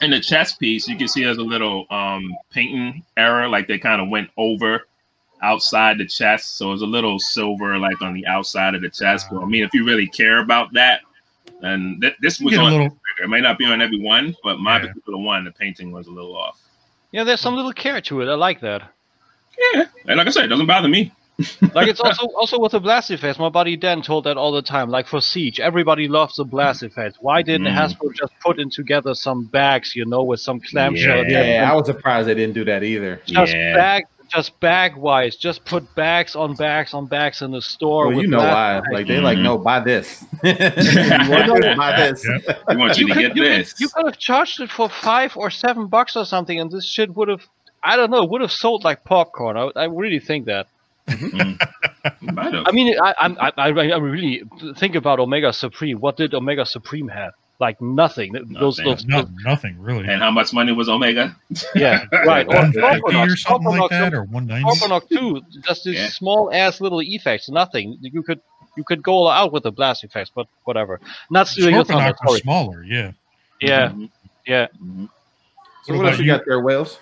[0.00, 3.78] in the chest piece, you can see there's a little um painting error, like they
[3.78, 4.86] kind of went over
[5.46, 9.28] outside the chest, so it's a little silver like on the outside of the chest.
[9.30, 11.00] But I mean, if you really care about that,
[11.60, 12.72] then th- this was on.
[12.72, 12.98] little.
[13.22, 14.88] It may not be on every one, but my Yeah.
[14.88, 16.58] particular one, the painting was a little off.
[17.12, 18.28] Yeah, there's some little care to it.
[18.28, 18.82] I like that.
[19.74, 21.12] Yeah, and like I said, it doesn't bother me.
[21.74, 23.38] Like it's also also with the blast effects.
[23.38, 24.88] My buddy Dan told that all the time.
[24.88, 27.18] Like for Siege, everybody loves the blast effects.
[27.20, 27.76] Why didn't Mm.
[27.76, 31.24] Hasbro just put in together some bags, you know, with some clamshell?
[31.28, 31.42] Yeah.
[31.44, 33.20] Yeah, I was surprised they didn't do that either.
[33.26, 33.74] just Yeah.
[33.74, 35.36] bag, just bag wise.
[35.36, 38.08] Just put bags on bags on bags in the store.
[38.08, 38.80] Well, you know why?
[38.80, 39.42] blast Like they're like, Mhm.
[39.42, 40.24] no, buy this.
[40.44, 40.50] you
[41.30, 41.76] want this?
[41.76, 42.26] Buy this.
[42.28, 42.58] Yeah.
[42.68, 43.74] We want you, you to could, get you, could, this.
[43.80, 47.14] you could have charged it for five or seven bucks or something, and this shit
[47.16, 47.42] would have,
[47.82, 49.56] I don't know, would have sold like popcorn.
[49.56, 50.66] I, I really think that.
[51.08, 51.58] Mm.
[52.20, 52.54] Might.
[52.66, 54.42] I mean, I, I'm- I, I, I really
[54.76, 56.00] think about Omega Supreme.
[56.00, 57.32] What did Omega Supreme have?
[57.58, 58.32] Like nothing.
[58.32, 58.52] Nothing.
[58.84, 60.06] those, No, nothing really.
[60.06, 61.34] and how much money was Omega?
[61.74, 62.46] yeah, right.
[62.46, 64.68] Or or Scorponok, something like Scorponok, that, or one ninety.
[64.68, 65.42] Scorponok too.
[65.66, 66.08] Just these Yeah.
[66.08, 67.48] small ass little effects.
[67.48, 67.96] Nothing.
[68.02, 68.40] You could
[68.76, 71.00] you could go all out with the blast effects, but whatever.
[71.30, 72.04] Not stealing your thunder.
[72.12, 72.40] Scorponok was Sorry.
[72.40, 72.82] smaller.
[72.84, 73.12] Yeah.
[73.60, 74.10] Yeah, Mhm.
[74.46, 74.66] yeah.
[74.82, 75.08] Mhm.
[75.84, 76.36] So What what else about you you?
[76.38, 76.98] got there, Wales?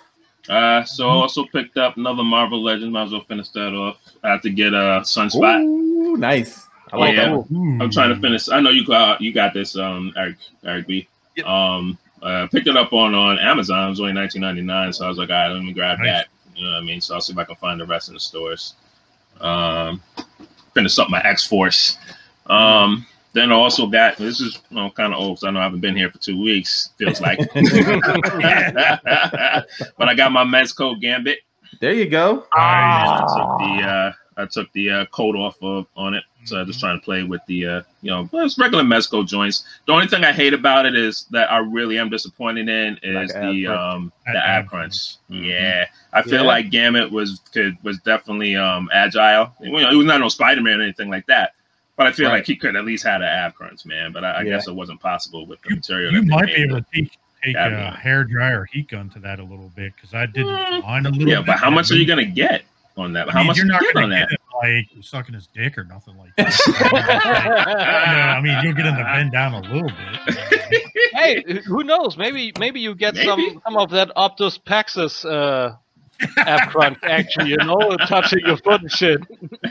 [0.47, 2.93] Uh, so I also picked up another Marvel Legend.
[2.93, 3.97] Might as well finish that off.
[4.23, 5.63] I have to get a Sunspot.
[5.63, 6.65] Ooh, nice.
[6.95, 7.29] I Oh, like yeah.
[7.29, 7.55] that.
[7.55, 7.79] Ooh.
[7.81, 8.49] I'm trying to finish.
[8.49, 11.07] I know you got you got this, um, Eric Eric B.
[11.35, 11.45] Yep.
[11.45, 13.87] Um, uh, picked it up on on Amazon.
[13.87, 16.07] It was only 19.99, so I was like, all right, let me grab Nice.
[16.07, 16.27] that.
[16.55, 17.01] You know what I mean?
[17.01, 18.75] So I'll see if I can find the rest in the stores.
[19.41, 20.01] Um,
[20.73, 21.97] finish up my X Force.
[22.47, 25.59] Um, then I also got this is you know, kind of old because I know
[25.59, 26.91] I haven't been here for two weeks.
[26.97, 27.37] Feels like,
[29.97, 31.39] but I got my Mezco Gambit.
[31.81, 32.45] There you go.
[32.53, 36.67] I took the uh, I took the uh, coat off of on it, so I'm
[36.67, 39.63] just trying to play with the uh, you know it's regular Mezco joints.
[39.87, 43.33] The only thing I hate about it is that I really am disappointed in is
[43.33, 43.79] Like the crunch.
[43.79, 45.17] um the ab crunch.
[45.29, 45.41] crunch.
[45.43, 45.49] Mhm.
[45.49, 46.47] Yeah, I feel Yeah.
[46.47, 49.53] like Gambit was could was definitely um agile.
[49.61, 51.53] You know, he was not no Spider Man or anything like that.
[51.97, 52.35] But I feel Right.
[52.39, 54.11] like he could at least had an ab crunch, man.
[54.11, 54.51] But I, I Yeah.
[54.51, 56.11] guess it wasn't possible with the You, material.
[56.13, 57.11] you might be able to take
[57.43, 60.81] take a hair dryer heat gun to that a little bit because I did Mm.
[60.83, 61.27] mine a little.
[61.29, 62.63] Yeah, bit, but how much are you gonna get
[62.97, 63.29] on that?
[63.29, 64.33] I How mean, much you're you not gonna on get that?
[64.33, 66.53] it like sucking his dick or nothing like that.
[66.93, 70.83] no, I mean you'll get him to bend down a little bit.
[71.13, 72.17] hey, who knows?
[72.17, 73.25] Maybe maybe you get Maybe.
[73.27, 75.75] some some of that Optus Paxis uh,
[76.37, 77.47] app crunch action.
[77.47, 79.21] You know, touching your foot and shit.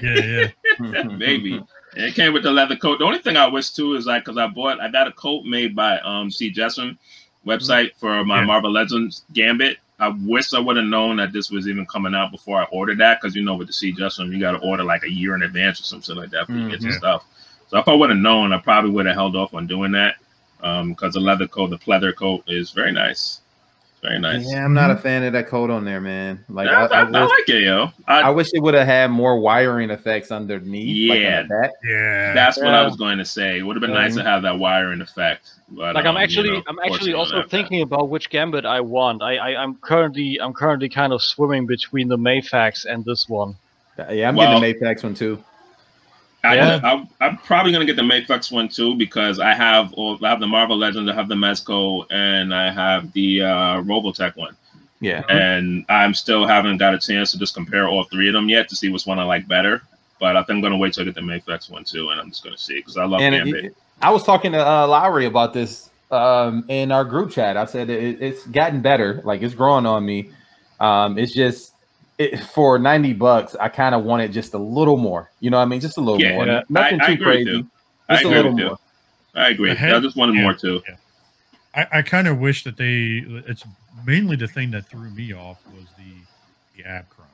[0.02, 0.48] Yeah,
[0.80, 1.02] yeah.
[1.04, 1.54] Maybe.
[1.96, 2.98] And it came with the leather coat.
[2.98, 5.44] The only thing I wish too is like because I bought I got a coat
[5.44, 6.98] made by um C Jesson
[7.46, 8.46] website for my Yeah.
[8.46, 9.78] Marvel Legends Gambit.
[10.00, 12.98] I wish I would have known that this was even coming out before I ordered
[12.98, 15.34] that because you know with the C Jesson you got to order like a year
[15.34, 16.98] in advance or something like that for you to get your Mhm.
[16.98, 17.24] stuff.
[17.68, 20.16] So if I would have known, I probably would have held off on doing that
[20.60, 23.40] because the leather coat, the pleather coat, is very nice.
[24.04, 24.46] Very nice.
[24.52, 26.44] Yeah, I'm not a fan of that coat on there, man.
[26.50, 27.88] Like I, I, I, I- I wish, like it, yo.
[28.06, 31.08] I, I wish it would have had more wiring effects underneath.
[31.08, 31.42] like on Yeah.
[31.42, 31.70] the back.
[31.82, 32.34] Yeah.
[32.34, 33.58] That's what I was going to say.
[33.58, 35.52] It would have been nice to have that wiring effect.
[35.70, 37.50] But, Like I'm um, you actually know, I'm actually also have that.
[37.50, 39.22] thinking about which gambit I want.
[39.22, 43.56] I, I I'm currently I'm currently kind of swimming between the Mafex and this one.
[44.10, 45.42] Yeah, I'm Well- getting the Mafex one too.
[46.44, 46.80] I, Yeah.
[46.84, 50.40] I, I'm probably gonna get the Mafex one too because I have all I have
[50.40, 54.56] the Marvel Legends, I have the Mezco, and I have the uh, Revoltech one,
[55.00, 55.22] Yeah.
[55.28, 58.68] and I'm still haven't got a chance to just compare all three of them yet
[58.68, 59.82] to see which one I like better.
[60.20, 62.28] But I think I'm gonna wait till I get the Mafex one too, and I'm
[62.30, 63.64] just gonna see because I love and Gambit.
[63.66, 67.56] it- I was talking to uh, Lowery about this um, in our group chat.
[67.56, 70.30] I said it, it's gotten better, like it's growing on me.
[70.80, 71.73] Um, it's just
[72.18, 75.30] it, for 90 bucks, I kind of wanted just a little more.
[75.40, 75.80] You know what I mean?
[75.80, 76.46] Just a little Yeah, more.
[76.46, 76.62] yeah.
[76.68, 77.50] Nothing I- I too agree with crazy.
[77.58, 77.70] you.
[78.08, 78.78] I Just a agree little with more.
[79.34, 79.68] I agree.
[79.70, 80.82] The head- I just wanted yeah, more too.
[80.88, 80.96] yeah.
[81.92, 83.24] I, I kind of wish that they.
[83.48, 83.64] It's
[84.06, 86.04] mainly the thing that threw me off was the
[86.82, 87.30] the ab crunch.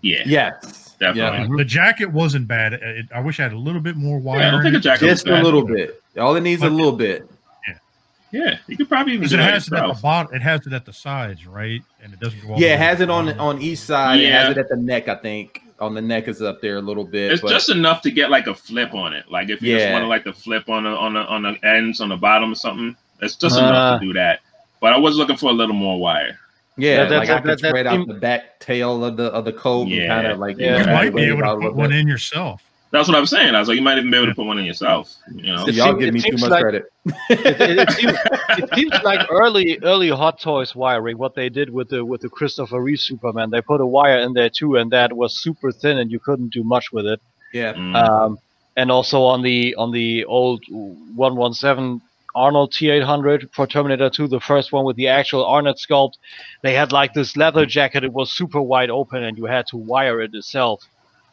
[0.00, 0.94] Yeah, Yes.
[1.00, 1.38] Definitely.
[1.38, 2.74] I mean, The jacket wasn't bad.
[2.74, 4.40] It, I wish I had a little bit more wire.
[4.40, 4.80] Yeah, I don't think a it.
[4.82, 6.00] jacket Just was a little bit.
[6.18, 7.28] All it needs is a little bit.
[8.34, 10.34] Yeah, you could probably even it has it at the bottom.
[10.34, 11.80] It has it at the sides, right?
[12.02, 12.54] And it doesn't go.
[12.54, 13.40] all Yeah, the it has it on bottom.
[13.40, 14.20] on each side.
[14.20, 15.60] It has it at the neck, I think.
[15.80, 17.32] On the neck is up there a little bit.
[17.32, 19.30] It's but just enough to get like a flip on it.
[19.30, 21.56] Like if you just want to like the flip on the on the on the
[21.66, 22.96] ends on the bottom or something.
[23.22, 23.64] It's just Uh.
[23.64, 24.40] enough to do that.
[24.80, 26.38] But I was looking for a little more wire.
[26.76, 29.26] yeah, That- that- like I that- could that- spread out the back tail of the
[29.26, 30.02] of the coat Yeah.
[30.02, 30.78] and kind of like Yeah.
[30.78, 31.98] You Yeah, might be wave able it to put one bit.
[32.00, 32.62] in yourself.
[32.94, 33.56] That's what I was saying.
[33.56, 35.16] I was like, you might even be able to put one in yourself.
[35.34, 36.92] You know, so y'all give me too much like- credit.
[37.28, 38.18] it, it, it, seems,
[38.58, 41.18] it seems like early early Hot Toys wiring.
[41.18, 44.32] What they did with the with the Christopher Reeve Superman, they put a wire in
[44.32, 47.20] there too, and that was super thin, and you couldn't do much with it.
[47.52, 47.72] Yeah.
[47.74, 47.96] Mm.
[47.96, 48.38] Um,
[48.76, 52.00] and also on the on the old 117
[52.34, 56.14] Arnold T800 for Terminator 2, the first one with the actual Arnold sculpt,
[56.62, 58.02] they had like this leather jacket.
[58.02, 60.32] It was super wide open, and you had to wire it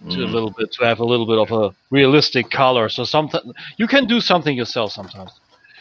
[0.06, 0.34] yourself to a Mm.
[0.34, 2.90] little bit to have a little bit of a realistic color.
[2.90, 3.42] So something
[3.78, 5.32] you can do something yourself sometimes.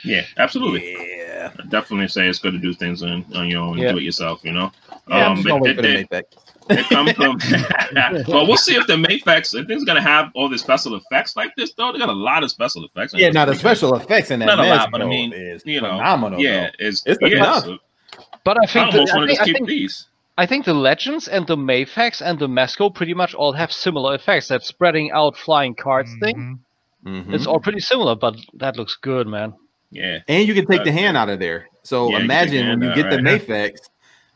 [0.04, 0.92] Yeah, absolutely.
[0.92, 1.50] Yeah.
[1.58, 3.92] I definitely say it's good to do things on, on your own, Yeah.
[3.92, 4.40] do it yourself.
[4.44, 4.72] You know.
[5.08, 6.34] Yeah, Um, but gonna it- for the it-
[6.70, 7.36] It comes from.
[8.28, 9.54] well, we'll see if the Mafex.
[9.54, 11.72] I think it's gonna have all the special effects like this.
[11.74, 13.12] Though they got a lot of special effects.
[13.14, 15.62] Yeah, now the special effects in that Not a mess lot, but I mean, is
[15.66, 16.38] you know, phenomenal.
[16.40, 16.70] Yeah, though.
[16.78, 17.64] it's It's yeah, enough.
[17.64, 17.78] so
[18.44, 20.06] But I I think, the, almost I, want to think, just keep think, these.
[20.40, 24.14] I think the Legends and the Mafex and the Mezco pretty much all have similar
[24.14, 24.48] effects.
[24.48, 26.58] That spreading out flying cards thing.
[27.04, 27.26] Mhm.
[27.26, 27.34] Mhm.
[27.34, 29.52] It's all pretty similar, but that looks good, man.
[29.90, 31.68] Yeah, and you can take the Uh, hand out of there.
[31.82, 33.46] So Yeah, you can the imagine when hand you out, get the right.
[33.48, 33.80] Mafex,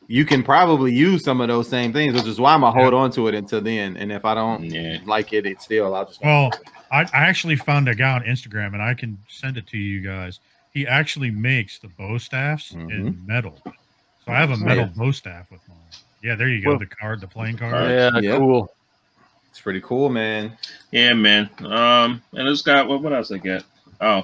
[0.09, 2.93] you can probably use some of those same things, which is why I'm gonna hold
[2.93, 3.97] on to it until then.
[3.97, 4.99] And if I don't yeah.
[5.07, 6.51] like it, it's still I'll just Well,
[6.93, 10.01] I, I actually found a guy on Instagram, and I can send it to you
[10.03, 10.39] guys.
[10.75, 13.27] He actually makes the bow staffs in Mhm.
[13.27, 13.57] metal.
[13.65, 14.93] So I have a Oh, metal yeah.
[15.03, 15.74] bow staff with mine.
[16.25, 16.71] Yeah, there you go.
[16.71, 17.75] Well- the card, the playing card.
[17.75, 18.25] Alright.
[18.25, 18.73] Yeah, cool.
[19.51, 20.57] it's pretty cool, man.
[20.91, 21.51] Yeah, man.
[21.61, 23.03] Um, and it's got what?
[23.03, 23.63] What else I get?
[24.01, 24.23] Oh,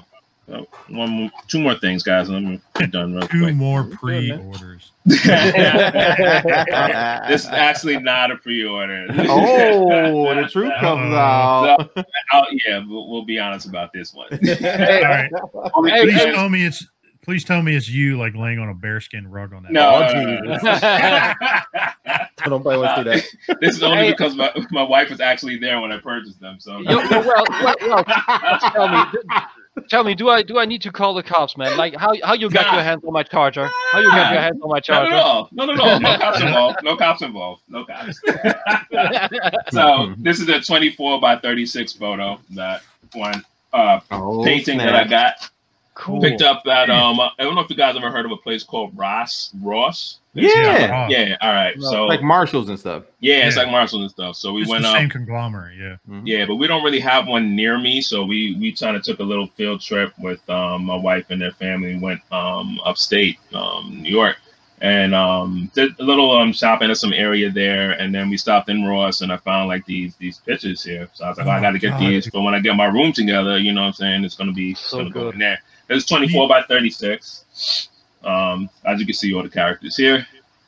[0.51, 3.55] oh, one, more, two more things, guys, and I'm done real Two quick.
[3.55, 4.91] more pre-orders.
[5.05, 5.23] this
[7.43, 9.05] is actually not a pre-order.
[9.29, 11.91] oh, the truth comes out.
[12.33, 14.27] Oh, yeah, we'll, we'll be honest about this one.
[14.31, 15.29] All right.
[15.85, 16.85] Hey, Please hey, tell me it's.
[17.23, 19.71] Please tell me it's you, like laying on a bearskin rug on that.
[19.71, 21.33] No, Oh, no, no, no.
[22.45, 23.23] Don't play with that.
[23.61, 24.11] this is only Hey.
[24.11, 26.59] because my, my wife was actually there when I purchased them.
[26.59, 28.03] So Yo, yo, well, well, well,
[28.73, 29.03] tell me,
[29.87, 31.77] tell me, do I do I need to call the cops, man?
[31.77, 32.73] Like how how you got Nah.
[32.73, 33.69] your hands on my charger?
[33.91, 35.15] How you got your hands on my Not at charger?
[35.15, 35.49] all.
[35.51, 35.99] No, no, no.
[35.99, 36.77] No cops involved.
[36.81, 37.61] No cops involved.
[37.69, 38.19] No cops.
[39.71, 42.81] so this is a 24 by 36 photo that
[43.13, 44.87] one uh, Oh, painting snap.
[44.87, 45.49] that I got
[46.01, 46.21] cool.
[46.21, 48.63] picked up that um I don't know if you guys ever heard of a place
[48.63, 50.17] called Ross Ross.
[50.33, 50.89] Yeah.
[50.91, 51.11] Ross.
[51.11, 51.35] Yeah.
[51.41, 51.77] All right.
[51.77, 53.03] No, So like Marshalls and stuff.
[53.19, 54.35] yeah, it's like Marshalls and stuff.
[54.35, 54.95] So we It's went the up.
[54.97, 55.77] same conglomerate.
[55.77, 55.95] Yeah.
[56.09, 56.21] Mhm.
[56.25, 59.19] Yeah, but we don't really have one near me, so we we kind of took
[59.19, 61.97] a little field trip with um, my wife and their family.
[61.99, 64.37] Went um, upstate, um, New York,
[64.81, 68.69] and um, did a little um, shopping in some area there, and then we stopped
[68.69, 71.09] in Ross, and I found like these these pictures here.
[71.13, 71.99] So I was like, oh, I Oh, got to get God.
[71.99, 74.53] these, but when I get my room together, you know what I'm saying, it's gonna
[74.53, 75.33] be So gonna go good.
[75.33, 75.59] in there.
[75.89, 77.89] It's 24 by 36.
[78.23, 80.25] Um, as you can see, all the characters here.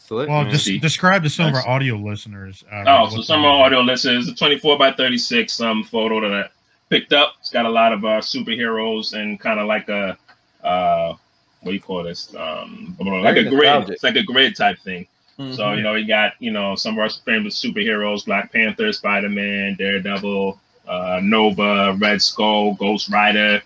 [0.10, 0.52] Well, man.
[0.52, 0.78] just see.
[0.80, 2.64] describe to some of our audio listeners.
[2.72, 6.34] Uh, Oh, so some of our audio listeners, a 24 by 36 um photo that
[6.34, 6.50] I
[6.90, 7.36] picked up.
[7.40, 10.18] It's got a lot of uh, superheroes and kind of like a
[10.64, 11.14] uh
[11.62, 12.36] what do you call this?
[12.36, 13.90] Um like a grid.
[13.90, 15.08] It's like a grid type thing.
[15.40, 15.56] Mhm.
[15.56, 19.76] So, you know, you got, you know, some of our famous superheroes, Black Panther, Spider-Man,
[19.80, 23.62] Daredevil, uh, Nova, Red Skull, Ghost Rider.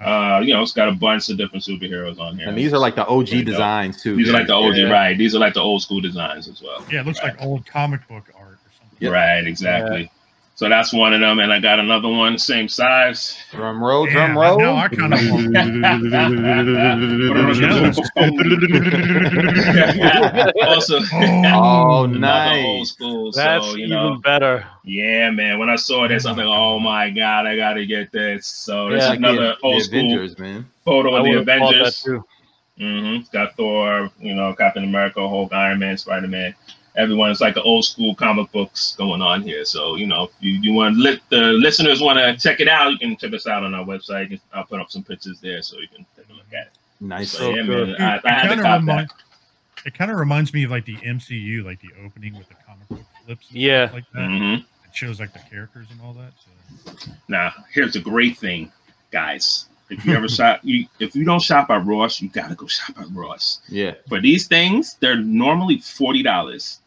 [0.00, 2.48] Uh, you know, it's got a bunch of different superheroes on here.
[2.48, 4.14] and these are like the OG There designs too.
[4.16, 4.90] these are like the OG, Yeah.
[4.90, 5.16] right?
[5.16, 6.84] These are like the old school designs as well.
[6.90, 7.34] Yeah, it looks Right.
[7.38, 8.98] like old comic book art or something.
[9.00, 9.12] Yep.
[9.12, 10.10] Right, exactly.
[10.56, 13.36] So that's one of them, and I got another one, same size.
[13.52, 14.58] Drum roll, Yeah, drum roll.
[14.58, 15.20] now I kind of
[20.66, 20.98] also,
[21.52, 22.64] Oh, nice.
[22.64, 23.32] old school.
[23.32, 24.66] That's so you even know, better.
[24.84, 25.58] yeah, man.
[25.58, 28.90] When I saw this, I was like, "Oh my god, I gotta get this." So
[28.90, 29.08] this Yeah.
[29.08, 30.66] is another the, old the school Avengers, man.
[30.84, 32.02] photo I of the would've bought that Avengers.
[32.02, 32.24] too.
[32.78, 36.54] hmm got Thor, you know, Captain America, Hulk, Iron Man, Spider Man.
[36.96, 39.64] Everyone, it's like the old school comic books going on here.
[39.66, 42.90] So, you know, if you, you want let the listeners want to check it out,
[42.92, 44.40] you can check us out on our website.
[44.54, 46.72] I'll put up some pictures there so you can take a look at it.
[47.00, 47.32] Nice.
[47.32, 47.98] So, So yeah, good.
[47.98, 49.14] man, I, I had to cop remind- that.
[49.84, 52.88] It kind of reminds me of like the MCU, like the opening with the comic
[52.88, 53.46] book clips.
[53.50, 53.86] And Yeah.
[53.86, 54.28] stuff like that.
[54.28, 56.32] hmm It shows like the characters and all that.
[56.42, 57.12] So.
[57.28, 58.72] Now, here's the great thing,
[59.10, 59.66] guys.
[59.90, 62.98] If you ever shop, you if you don't shop at Ross, you gotta go shop
[62.98, 63.60] at Ross.
[63.68, 63.94] Yeah.
[64.08, 66.80] For these things, they're normally forty dollars.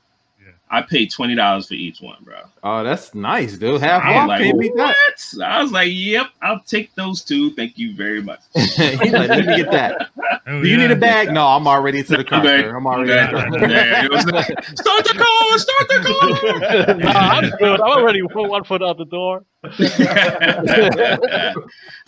[0.72, 0.78] Yeah.
[0.78, 2.36] I paid twenty dollars for each one, bro.
[2.64, 3.82] Oh, that's nice, dude.
[3.82, 4.28] Half I was off.
[4.28, 4.96] like, Can't that.
[5.38, 5.44] what?
[5.44, 7.52] I was like, yep, I'll take those two.
[7.56, 8.40] Thank you very much.
[8.54, 10.10] He's like, let me get that.
[10.48, 11.32] Oh, Do you need a bag?
[11.32, 12.62] No, I'm already to the I'm counter.
[12.64, 12.72] good.
[12.74, 13.14] I'm already.
[13.14, 14.46] I'm at the- Yeah, like,
[14.80, 16.96] start the car, start the car.
[16.96, 17.80] nah, I'm good.
[17.82, 19.44] I'm already one foot out the door.
[19.64, 19.70] All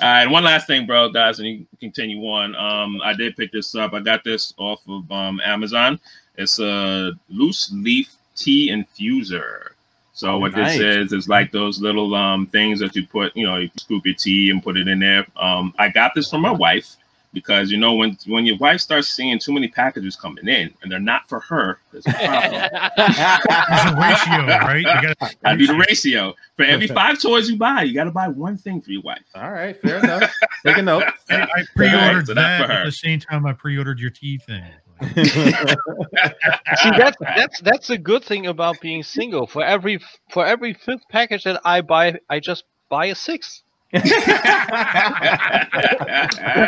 [0.02, 2.56] right, one last thing, bro, guys, and you continue on.
[2.56, 3.94] Um, I did pick this up.
[3.94, 6.00] I got this off of um Amazon.
[6.36, 9.70] It's a loose leaf tea infuser.
[10.14, 10.78] So Oh, what nice.
[10.78, 14.06] this is is like those little um things that you put, you know, you scoop
[14.06, 15.26] your tea and put it in there.
[15.36, 16.98] Um, I got this from my wife
[17.34, 20.92] because you know when when your wife starts seeing too many packages coming in and
[20.92, 22.52] they're not for her, there's a problem.
[22.98, 24.78] There's a ratio, right?
[24.80, 26.36] You gotta, I do the ratio.
[26.58, 29.24] For every five toys you buy, you got to buy one thing for your wife.
[29.34, 30.32] All right, fair enough.
[30.66, 31.04] Take a note.
[31.30, 34.38] I, I pre-ordered so that's that for at the same time I pre-ordered your tea
[34.38, 34.64] thing.
[35.02, 39.48] See, that's that's that's a good thing about being single.
[39.48, 40.00] For every
[40.32, 43.64] for every fifth package that I buy, I just buy a sixth.
[43.94, 44.08] That's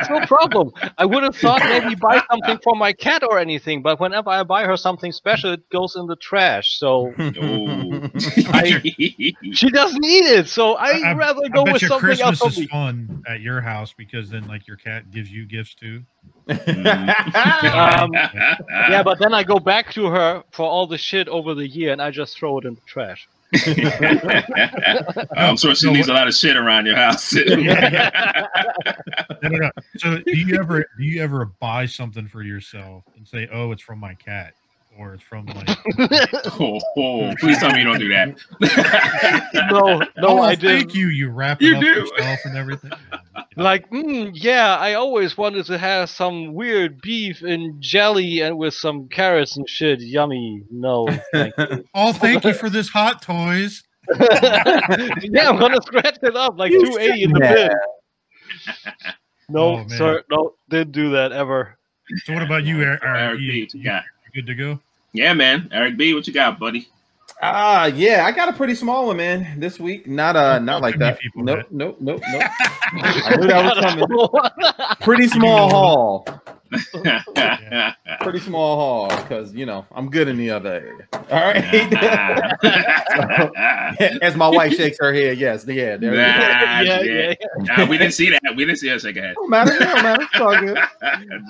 [0.10, 0.72] no problem.
[0.98, 4.44] I would have thought maybe buy something for my cat or anything, but whenever I
[4.44, 6.78] buy her something special, it goes in the trash.
[6.78, 8.10] So Oh.
[9.54, 10.48] she doesn't eat it.
[10.50, 12.40] So I I- would rather I go bet with your something else.
[12.40, 15.76] Christmas for is fun at your house because then like your cat gives you gifts
[15.76, 16.04] too.
[17.74, 21.68] Um, Yeah, but then I go back to her for all the shit over the
[21.68, 23.28] year, and I just throw it in the trash.
[25.38, 27.34] I'm sure she No, leaves a lot of shit around your house.
[29.42, 29.70] No, no, no.
[29.98, 33.82] So do you ever do you ever buy something for yourself and say, "Oh, it's
[33.82, 34.54] from my cat,"
[34.98, 35.70] or it's from like?
[36.60, 38.36] oh, oh, please tell me you don't do that.
[39.72, 40.96] no, no, oh, I thank didn't.
[40.96, 41.08] you.
[41.08, 41.88] You wrap it You up do.
[41.88, 42.92] yourself and everything.
[43.56, 48.74] Like, mm, yeah, I always wanted to have some weird beef and jelly and with
[48.74, 50.00] some carrots and shit.
[50.02, 50.64] Yummy.
[50.72, 51.84] No, thank you.
[51.94, 53.84] Oh, thank you for this hot toys.
[54.20, 57.78] yeah, I'm gonna scratch it up like You 280 in the shouldn't bin.
[59.50, 61.78] No, Oh, sir, no, didn't do that ever.
[62.26, 63.02] So what about you, Eric?
[63.04, 63.40] Eric
[64.34, 64.42] you, B, what you you- got?
[64.42, 64.80] you good to go?
[65.14, 65.70] Yeah, man.
[65.72, 66.88] Eric B, what you got, buddy?
[67.42, 70.08] Ah, yeah, I got a pretty small one, man, this week.
[70.08, 71.20] Not uh, Don't not like that.
[71.20, 72.42] people Nope, nope, nope, nope.
[72.62, 74.98] I knew that was coming.
[75.02, 76.26] Pretty small haul.
[78.22, 81.08] Pretty small haul, because you know I'm good in the other area.
[81.30, 81.64] All right.
[84.24, 86.14] As my wife shakes her head, yes, yeah, there.
[86.14, 86.18] it is.
[86.18, 87.34] Nah, yeah, yeah.
[87.40, 87.76] yeah.
[87.78, 88.42] Nah, we didn't see that.
[88.56, 89.36] We didn't see her shake her head.
[89.36, 90.24] Don't matter, don't matter.
[90.24, 90.78] It's all good.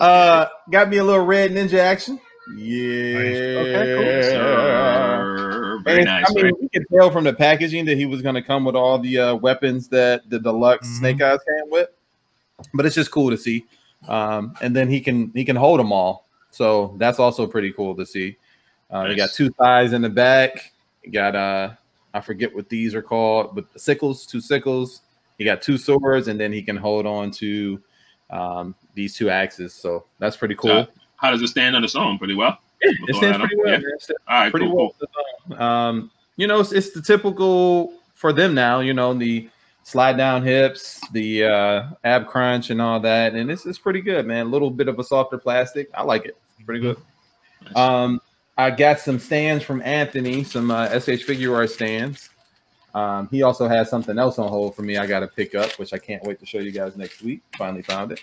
[0.02, 2.19] Uh, got me a little red ninja action.
[2.56, 3.17] Yeah.
[3.17, 4.23] Okay, cool.
[4.23, 5.82] Sir.
[5.84, 6.25] Very And nice.
[6.29, 8.75] I mean, we could tell from the packaging that he was going to come with
[8.75, 10.99] all the uh, weapons that the deluxe Mhm.
[10.99, 11.89] Snake Eyes came with.
[12.73, 13.65] But it's just cool to see.
[14.08, 17.95] Um, and then he can he can hold them all, so that's also pretty cool
[17.95, 18.38] to see.
[18.93, 20.71] Uh, You got two thighs in the back.
[21.03, 21.71] You got uh,
[22.13, 25.01] I forget what these are called, but the sickles, two sickles.
[25.38, 27.82] He got two swords, and then he can hold on to
[28.29, 29.73] um, these two axes.
[29.73, 30.88] So that's pretty cool.
[31.23, 32.17] How does it stand on its own?
[32.17, 32.59] Pretty well.
[32.81, 33.67] it stands pretty well.
[33.67, 33.77] yeah.
[33.77, 33.91] man.
[33.95, 35.09] It stands All right, pretty cool, well.
[35.47, 35.57] cool.
[35.57, 38.81] Um, you know, it's, it's the typical for them now.
[38.81, 39.49] You know, the
[39.83, 44.25] slide down hips, the uh, ab crunch, and all that, and it's it's pretty good,
[44.25, 44.47] man.
[44.47, 45.89] A little bit of a softer plastic.
[45.93, 46.38] I like it.
[46.65, 46.97] Pretty good.
[47.63, 47.75] Nice.
[47.77, 48.21] Um,
[48.57, 52.29] I got some stands from Anthony, some uh, SH Figuarts stands.
[52.93, 54.97] Um, he also has something else on hold for me.
[54.97, 57.41] I got to pick up, which I can't wait to show you guys next week.
[57.57, 58.21] Finally found it.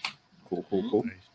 [0.48, 1.04] Cool, cool, cool.
[1.04, 1.29] Nice.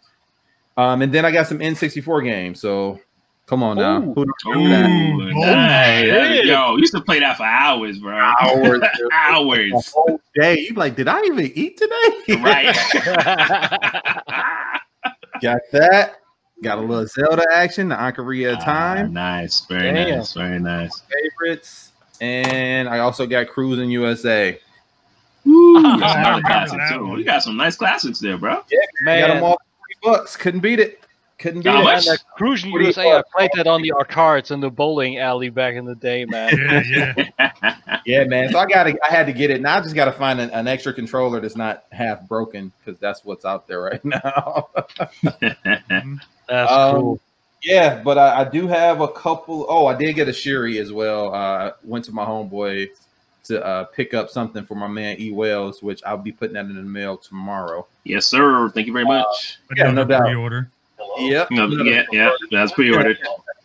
[0.77, 2.59] Um, and then I got some N64 games.
[2.59, 2.99] So
[3.47, 4.01] come on now.
[4.01, 4.13] Ooh.
[4.13, 5.35] Who Ooh, remember that?
[5.37, 6.05] Ooh, nice.
[6.35, 6.45] shit.
[6.45, 8.15] Yo, we used to play that for hours, bro.
[8.17, 8.81] Hours,
[9.13, 9.69] hours.
[9.71, 10.59] The whole day.
[10.59, 12.35] You like, did I even eat today?
[12.41, 12.75] Right.
[15.41, 16.15] Got that.
[16.63, 19.65] Got a little Zelda action, the Ocarina of Ah, Time nice.
[19.65, 20.17] Very Damn.
[20.19, 20.33] nice.
[20.33, 21.01] Very nice.
[21.11, 24.57] favorites, and I also got Cruis'n USA.
[25.45, 27.15] Woo, that's Ah, another classic too.
[27.17, 28.51] You got some nice classics there, bro.
[28.51, 28.55] I
[29.19, 29.64] got them Man, all for three
[30.05, 30.35] bucks.
[30.37, 30.99] Couldn't beat it.
[31.37, 31.83] Couldn't beat How it.
[31.83, 32.07] much?
[32.07, 34.69] and the Crucian What do you USA, I played that on the arcades in the
[34.69, 36.53] bowling alley back in the day, man.
[36.89, 37.75] Yeah, yeah.
[38.05, 38.51] Yeah, man.
[38.51, 38.95] So I got to.
[39.03, 39.61] I had to get it.
[39.61, 42.99] Now I just got to find an, an extra controller that's not half broken because
[42.99, 44.69] that's what's out there right now.
[46.47, 47.19] That's Um, cool.
[47.63, 49.65] Yeah, but I, I do have a couple.
[49.67, 51.33] Oh, I did get a Shuri as well.
[51.33, 52.89] Uh, went to my homeboy
[53.45, 56.65] to uh, pick up something for my man E Wells, which I'll be putting that
[56.65, 57.87] in the mail tomorrow.
[58.03, 58.69] yes, sir.
[58.69, 59.59] Thank you very much.
[59.67, 60.23] But Yeah, no doubt.
[60.23, 60.69] pre-order.
[61.17, 61.51] Yep.
[61.51, 63.17] No, yeah, yeah, that's pre-ordered.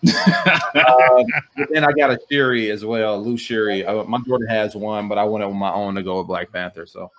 [0.07, 1.25] Uh,
[1.57, 3.87] but then I got a Shuri as well, Lou Shiri.
[3.87, 6.53] Uh, my daughter has one, but I went on my own to go with Black
[6.53, 6.87] Panther.
[6.87, 7.11] So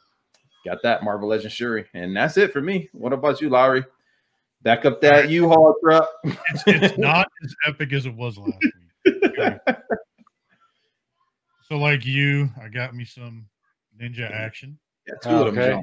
[0.66, 2.90] got that Marvel Legend Shuri, and that's it for me.
[2.94, 3.84] What about you, Lowery?
[4.64, 6.08] Back up that U-Haul truck.
[6.24, 8.74] It's, it's not as epic as it was last week.
[9.26, 9.58] Okay.
[11.72, 13.46] So, like you, I got me some
[13.98, 14.78] ninja action.
[15.08, 15.82] Yeah, two of them Okay.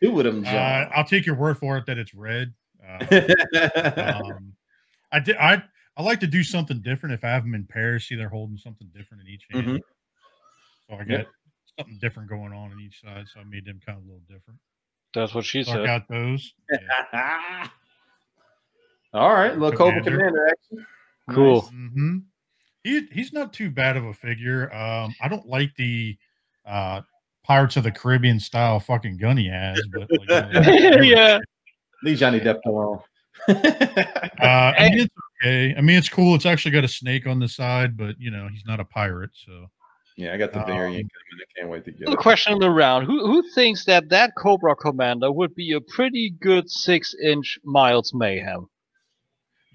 [0.00, 0.86] Two of them Uh.
[0.94, 2.54] I'll take your word for it that it's red.
[2.88, 4.52] Uh, um,
[5.10, 5.36] I did.
[5.38, 5.60] I
[5.96, 8.06] I like to do something different if I have them in pairs.
[8.06, 9.66] See, they're holding something different in each hand.
[9.66, 9.80] Mhm.
[10.88, 11.28] So I got Yep.
[11.76, 13.26] something different going on in each side.
[13.26, 14.60] So I made them kind of a little different.
[15.14, 16.54] That's what she So I got those.
[16.70, 17.68] Yeah.
[19.12, 20.20] All right, little Cobra Commander.
[20.28, 20.86] Commander action.
[21.28, 21.62] Cool.
[21.62, 22.18] hmm
[22.88, 24.72] He he's not too bad of a figure.
[24.74, 26.16] Um, I don't like the
[26.64, 27.02] uh
[27.44, 31.38] Pirates of the Caribbean style fucking gun he has, but like, you yeah.
[32.02, 33.00] Leave Johnny Depp alone.
[33.48, 35.74] Uh, I mean, it's okay.
[35.76, 36.34] I mean, it's cool.
[36.34, 39.30] It's actually got a snake on the side, but you know, he's not a pirate,
[39.34, 39.66] so
[40.16, 41.10] yeah, I got the Um, variant.
[41.10, 41.40] coming.
[41.40, 42.22] I can't wait to get Another it.
[42.22, 47.58] question around: Who who thinks that that Cobra Commander would be a pretty good six-inch
[47.64, 48.68] Miles Mayhem?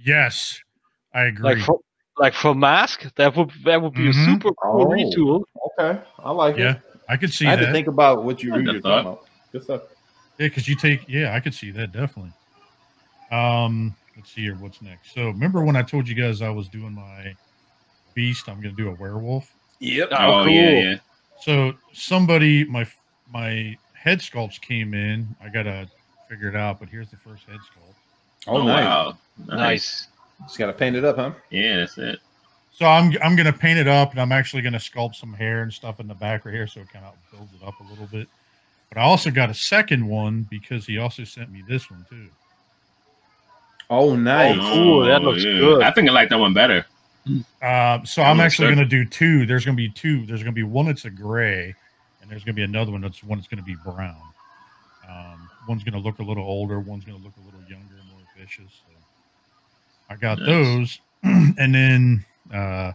[0.05, 0.59] yes,
[1.13, 1.55] I agree.
[1.55, 1.79] Like for
[2.17, 4.09] like for mask, that would that would be Mhm.
[4.09, 4.85] a super cool Oh.
[4.87, 5.43] retool.
[5.79, 6.61] Okay, I like it.
[6.61, 6.81] yeah, it.
[7.09, 7.49] I could see that.
[7.49, 7.65] I had that.
[7.67, 9.25] to think about what you Like who the you're talking about.
[9.51, 9.81] Good stuff.
[10.39, 11.07] Yeah, because you take.
[11.07, 12.31] Yeah, I could see that definitely.
[13.31, 14.55] Um, let's see here.
[14.55, 15.13] What's next?
[15.13, 17.35] So remember when I told you guys I was doing my
[18.13, 18.47] beast?
[18.47, 19.51] I'm going to do a werewolf.
[19.79, 20.09] Yep.
[20.11, 20.83] Oh, oh yeah, cool.
[20.83, 20.95] yeah.
[21.41, 22.85] So somebody, my
[23.31, 25.35] my head sculpts came in.
[25.43, 25.89] I gotta
[26.29, 27.95] figure it out, but here's the first head sculpt.
[28.47, 28.85] Oh, nice.
[28.85, 29.17] wow.
[29.47, 30.07] Nice.
[30.41, 31.31] Just gotta paint it up, huh?
[31.49, 32.19] Yeah, that's it.
[32.71, 35.71] So I'm I'm gonna paint it up, and I'm actually gonna sculpt some hair and
[35.71, 38.07] stuff in the back right here, so it kind of builds it up a little
[38.07, 38.27] bit.
[38.89, 42.29] But I also got a second one because he also sent me this one too.
[43.89, 44.57] Oh, nice.
[44.59, 45.05] Oh, cool.
[45.05, 45.59] That looks yeah.
[45.59, 45.83] good.
[45.83, 46.85] I think I like that one better.
[47.61, 48.75] Uh, so That I'm actually good.
[48.75, 49.45] gonna do two.
[49.45, 50.25] There's gonna be two.
[50.25, 51.73] There's gonna be one that's a gray,
[52.21, 54.21] and there's gonna be another one that's one that's gonna be brown.
[55.07, 56.79] Um, one's gonna look a little older.
[56.79, 58.81] One's gonna look a little younger, more vicious.
[58.87, 58.92] So
[60.09, 60.47] I got Nice.
[60.47, 62.91] those, and then uh,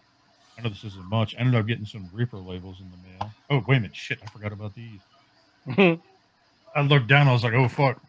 [0.59, 1.35] I know this isn't much.
[1.37, 3.33] I ended up getting some Reprolabels in the mail.
[3.51, 4.19] Oh wait a minute, shit!
[4.23, 5.01] I forgot about these.
[6.77, 7.29] I looked down.
[7.29, 8.01] I was like, oh fuck.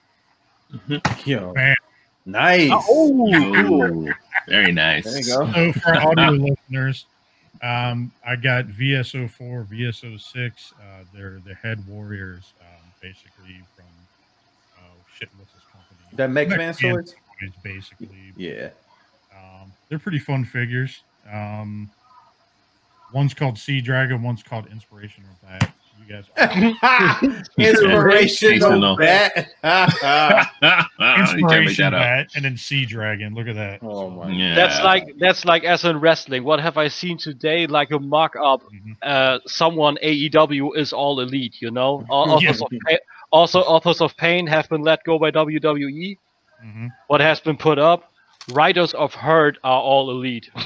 [1.26, 1.54] Yo.
[1.54, 1.76] Man.
[2.26, 2.70] Nice.
[2.72, 4.08] Oh,
[4.48, 5.04] very nice.
[5.06, 5.52] There you go.
[5.74, 6.30] So for audio
[6.70, 7.06] listeners,
[7.64, 10.74] um, I got VSO4, VSO6.
[10.74, 13.86] Uh, they're the head warriors, um, basically from
[14.80, 16.00] oh shit, what's this company?
[16.14, 17.16] That Mech Man Mexican swords?
[17.64, 18.34] Basically.
[18.36, 18.70] Yeah.
[19.62, 21.02] Um, they're pretty fun figures.
[21.32, 21.90] Um,
[23.14, 25.72] one's called Sea Dragon, one's called Inspiration of that.
[26.00, 26.26] You guys,
[27.58, 28.94] Inspiration Seasonal.
[28.94, 29.36] of that.
[29.64, 32.00] you can't make Inspiration that up.
[32.00, 33.34] that, and then Sea Dragon.
[33.36, 33.80] Look at that.
[33.84, 34.32] oh my.
[34.32, 34.56] Yeah.
[34.56, 36.44] That's like that's like as in wrestling.
[36.44, 37.68] What have I seen today?
[37.68, 38.62] Like a mock up.
[38.64, 38.96] Mhm.
[39.04, 41.62] Uh, someone AEW is all elite.
[41.62, 42.50] You know, Au- Yeah.
[42.52, 42.98] authors of pain,
[43.32, 46.18] also authors of pain have been let go by WWE.
[46.66, 46.90] Mhm.
[47.08, 48.09] What has been put up?
[48.54, 50.50] Writers of Hurt are all elite.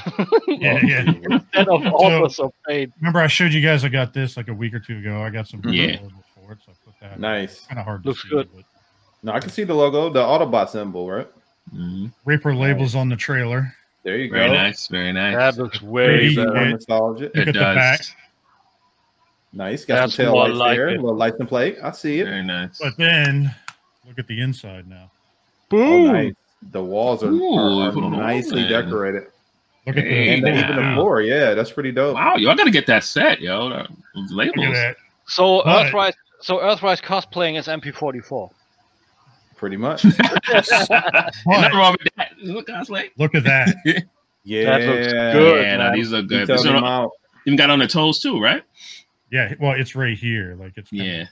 [0.46, 1.12] Yeah, yeah.
[1.30, 2.92] Instead of authors of pain.
[3.00, 5.20] Remember, I showed you guys I got this like a week or two ago.
[5.22, 5.86] I got some Yeah.
[6.00, 7.18] labels for it, so I put that.
[7.20, 7.66] Nice.
[7.66, 8.06] Kind of hard.
[8.06, 8.48] Looks to see, good.
[8.54, 8.64] But
[9.24, 11.28] No, I can see the logo, the Autobot symbol, right?
[11.74, 12.12] Mhm.
[12.26, 13.74] Reprolabels on the trailer.
[14.04, 14.36] There you go.
[14.36, 14.54] Very go.
[14.54, 14.86] nice.
[14.86, 15.34] Very nice.
[15.36, 16.58] That looks way Pretty There's better.
[16.58, 16.70] good.
[16.70, 17.24] nostalgia.
[17.34, 17.98] It at back.
[17.98, 18.12] does.
[19.52, 19.84] Nice.
[19.84, 20.88] Got That's some tail lights like there.
[20.90, 20.96] it.
[20.98, 21.78] A little license plate.
[21.82, 22.24] I see it.
[22.24, 22.78] Very nice.
[22.78, 23.54] But then,
[24.06, 25.10] look at the inside now.
[25.10, 26.12] Oh, Boom.
[26.12, 26.32] nice.
[26.72, 28.70] The walls are, Ooh, are- are hold on, nicely man.
[28.84, 29.24] decorated.
[29.86, 31.20] Look at Hey, And even the floor.
[31.20, 32.14] Yeah, that's pretty dope.
[32.14, 33.68] Wow, y'all gotta get that set, yo.
[33.68, 34.76] The Look labels.
[35.26, 38.50] So But- Earthrise, so Earthrise cosplaying as MP44.
[39.56, 40.04] Pretty much.
[40.04, 42.32] Ain't But Nothing wrong with that.
[42.42, 43.74] Look, guys, look at that.
[44.46, 44.78] Yeah.
[44.78, 45.62] That looks good.
[45.64, 46.28] yeah, no, these are good.
[46.40, 47.12] Detail This them one out.
[47.46, 48.62] even got on the toes too, right?
[49.32, 49.54] Yeah.
[49.58, 50.54] Well, it's right here.
[50.60, 51.24] Like it's kinda- Yeah,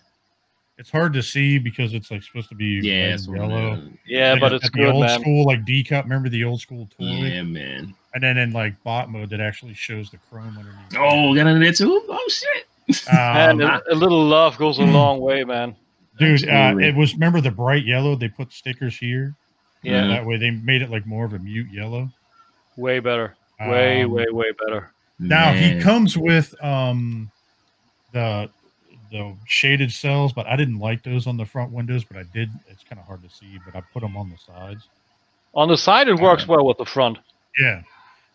[0.79, 3.49] It's hard to see because it's like supposed to be yeah, red that's and what
[3.51, 3.73] yellow.
[3.75, 3.89] it is.
[4.07, 5.21] Yeah, Like, but at it's the old man.
[5.21, 6.05] school like D cup.
[6.05, 7.05] Remember the old school toy?
[7.07, 7.95] Yeah, man.
[8.15, 10.97] And then in like bot mode, that actually shows the chrome underneath.
[10.99, 12.03] Oh, got in there too.
[12.09, 12.67] Oh shit.
[13.11, 15.77] Um, And a, a little love goes a long way, man.
[16.19, 18.17] dude, uh, it was remember the bright yellow.
[18.17, 19.35] They put stickers here.
[19.83, 20.07] Yeah.
[20.09, 22.11] That way they made it like more of a mute yellow.
[22.77, 23.37] way better.
[23.61, 24.91] Way, Um, way, way better.
[25.19, 27.31] Now he comes with um
[28.13, 28.51] the
[29.13, 32.03] the shaded cells, but I didn't like those on the front windows.
[32.05, 32.51] But I did.
[32.69, 34.89] It's kind of hard to see, but I put them on the sides.
[35.55, 37.19] On the side, it works well with the front.
[37.61, 37.83] Yeah.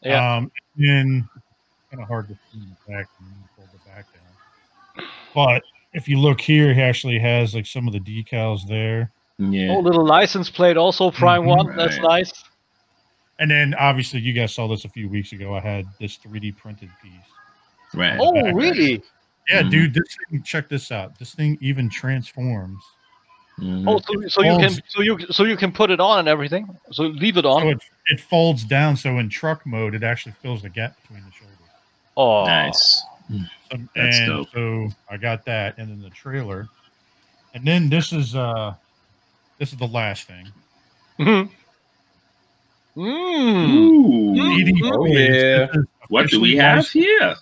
[0.03, 0.36] Yeah.
[0.38, 1.30] Um, and then
[1.91, 5.07] kind of hard to see in the back when you pull the back down.
[5.34, 5.63] But
[5.93, 9.11] if you look here, he actually has like some of the decals there.
[9.39, 9.69] Yeah.
[9.71, 11.57] Oh, little license plate, also Prime Mhm.
[11.57, 11.75] One.
[11.75, 12.03] That's Right.
[12.03, 12.43] nice.
[13.39, 15.55] And then obviously you guys saw this a few weeks ago.
[15.55, 17.11] I had this 3D printed piece.
[17.93, 18.17] Right.
[18.19, 18.53] Oh, back.
[18.55, 19.01] really?
[19.50, 19.70] Yeah, Mhm.
[19.72, 21.18] dude, this thing check this out.
[21.18, 22.84] This thing even transforms.
[23.60, 23.86] Mhm.
[23.88, 26.68] Oh, so, so you can so you so you can put it on and everything.
[26.91, 27.68] So leave it So on.
[27.68, 31.32] it, it folds down so in truck mode it actually fills the gap between the
[31.32, 31.58] shoulders.
[32.16, 33.04] Oh, nice.
[33.30, 34.48] So, That's and dope.
[34.54, 36.68] so I got that and then the trailer.
[37.54, 38.76] And then this is uh
[39.58, 40.48] this is the last thing.
[41.20, 41.50] Mhm.
[42.95, 43.70] Mm.
[43.70, 44.34] Ooh.
[44.36, 45.68] DD Oh, yeah.
[46.10, 47.36] What do we have here?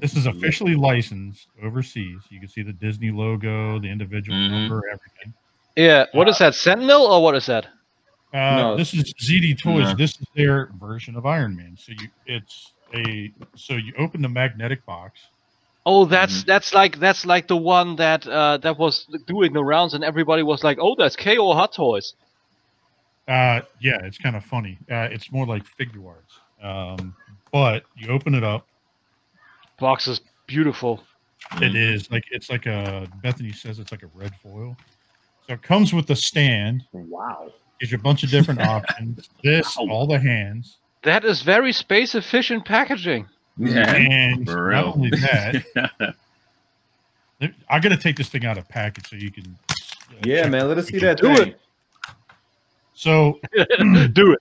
[0.00, 2.20] This is officially licensed overseas.
[2.30, 4.50] You can see the Disney logo, the individual Mhm.
[4.50, 5.34] number, everything.
[5.76, 6.06] Yeah.
[6.12, 6.54] What is that?
[6.54, 7.66] Sentinel or what is that?
[8.32, 8.76] Uh, No.
[8.76, 9.84] This is ZD Toys.
[9.88, 9.94] No.
[9.94, 11.76] This is their version of Iron Man.
[11.76, 15.20] So you, it's a so you open the magnetic box.
[15.86, 19.92] Oh, that's that's like that's like the one that uh, that was doing the rounds,
[19.94, 22.14] and everybody was like, "Oh, that's KO Hot Toys."
[23.28, 24.78] Uh, yeah, it's kind of funny.
[24.90, 26.38] Uh, it's more like Figuarts.
[26.62, 27.14] Um,
[27.52, 28.66] but you open it up.
[29.78, 31.02] Box is beautiful.
[31.60, 34.76] It is like it's like a Bethany says it's like a red foil.
[35.46, 36.84] So it comes with the stand.
[36.92, 37.52] Wow.
[37.80, 39.28] Gives you a bunch of different options.
[39.42, 39.88] This, Wow.
[39.90, 43.26] all the hands, That is very space efficient packaging.
[43.58, 43.94] Yeah.
[43.94, 45.64] and For not only that,
[47.68, 49.58] I gotta take this thing out of package so you can.
[49.70, 49.74] uh,
[50.24, 50.68] Yeah, man.
[50.68, 51.54] Let us see that Do thing.
[52.94, 53.40] So
[54.12, 54.40] Do it.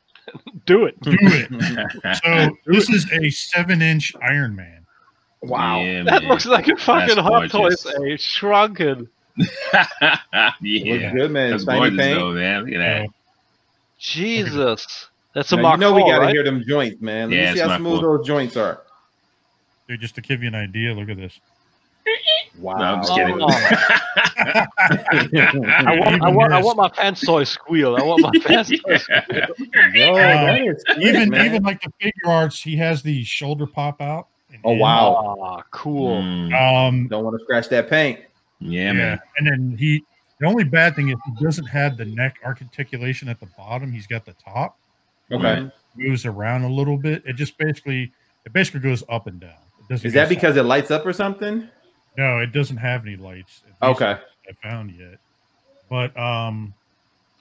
[0.65, 1.01] Do it.
[1.01, 2.17] do it.
[2.23, 4.82] So this is a seven-inch Iron Man.
[5.43, 5.81] Wow.
[5.81, 6.29] Yeah, That man.
[6.29, 7.85] looks like a fucking That's Hot Toys, gorgeous.
[7.85, 9.09] a shrunken.
[9.37, 10.51] yeah.
[10.61, 11.51] Looks good, man.
[11.51, 12.19] That's Tiny gorgeous paint.
[12.19, 12.63] though, man.
[12.65, 13.09] Look at that.
[13.99, 15.09] Jesus.
[15.35, 16.29] That's a Now, Mark you know we gotta right?
[16.33, 17.29] hear them joints, man.
[17.29, 18.01] Let Yeah, me it's see how Mark smooth IV.
[18.01, 18.81] those joints are.
[19.87, 21.39] dude, just to give you an idea, look at this.
[22.59, 22.77] Wow.
[22.77, 23.37] No, I'm just Oh, kidding.
[23.37, 23.47] no.
[25.87, 27.95] I want, I want, I want my pants toy squeal.
[27.95, 28.97] I want my pants toy.
[29.31, 29.47] Yeah.
[29.95, 31.45] Yo, Uh, that is Even man.
[31.45, 34.27] even like the Figuarts, he has the shoulder pop out.
[34.53, 35.37] And Oh, wow.
[35.41, 36.21] Ah, cool.
[36.21, 36.53] Mm,
[36.87, 38.19] Um, don't want to scratch that paint.
[38.59, 39.19] yeah, yeah, man.
[39.37, 40.03] and then he.
[40.39, 43.91] The only bad thing is he doesn't have the neck articulation at the bottom.
[43.91, 44.77] He's got the top.
[45.31, 45.69] Okay.
[45.95, 47.23] Moves around a little bit.
[47.25, 48.11] It just basically
[48.45, 49.51] it basically goes up and down.
[49.79, 51.69] It doesn't Is that side- because it lights up or something?
[52.17, 52.39] no?
[52.39, 53.61] It doesn't have any lights.
[53.81, 54.17] Okay.
[54.49, 55.19] I found yet,
[55.89, 56.73] but um,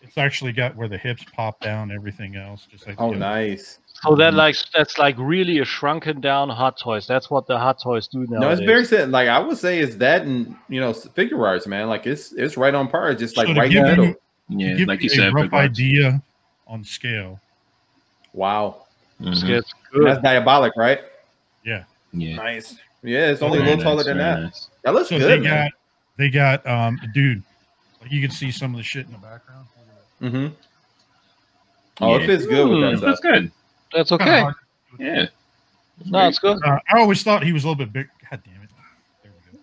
[0.02, 2.68] it's actually got where the hips pop down, everything else.
[2.70, 3.80] Just like the Oh, nice.
[4.02, 7.06] So that like that's like really a shrunken down Hot Toys.
[7.06, 8.40] That's what the Hot Toys do now.
[8.40, 9.10] No, it's very set.
[9.10, 11.88] Like I would say, it's that and you know Figuarts, man.
[11.88, 13.10] Like it's it's right on par.
[13.10, 14.04] It's just like So right in the middle.
[14.06, 14.16] you-
[14.48, 16.20] Yeah, give like you you said, rough idea
[16.66, 17.40] on scale.
[18.32, 18.86] Wow,
[19.20, 19.48] Mhm.
[19.50, 19.72] It's
[20.04, 21.00] that's diabolic, right?
[21.64, 21.84] Yeah.
[22.12, 22.76] yeah, Nice.
[23.04, 24.40] Yeah, it's only a Very little taller nice, than that.
[24.42, 24.68] nice.
[24.82, 25.66] That looks So good, they man.
[25.66, 25.72] got
[26.18, 27.42] they got um dude,
[28.00, 29.66] like you can see some of the shit in the background.
[30.20, 30.46] Mm-hmm.
[32.00, 32.22] Oh, Yeah.
[32.22, 33.08] it fits good with that stuff.
[33.10, 33.52] That's good.
[33.94, 34.44] That's okay.
[34.98, 35.26] Yeah.
[36.06, 36.58] No, it's good.
[36.64, 38.08] Uh, I always thought he was a little bit big.
[38.30, 38.70] God damn it.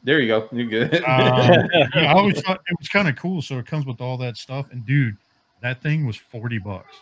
[0.03, 0.47] There we go.
[0.51, 0.79] There you go.
[0.79, 1.03] You're good.
[1.03, 3.41] Um, yeah, I always thought it was kind of cool.
[3.41, 4.67] So it comes with all that stuff.
[4.71, 5.17] And dude,
[5.61, 6.95] that thing was 40 bucks.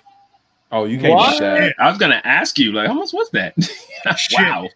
[0.72, 1.32] oh, you can't What?
[1.34, 1.76] beat that.
[1.80, 3.54] I was gonna ask you, like, how much was that?
[4.34, 4.70] Wow.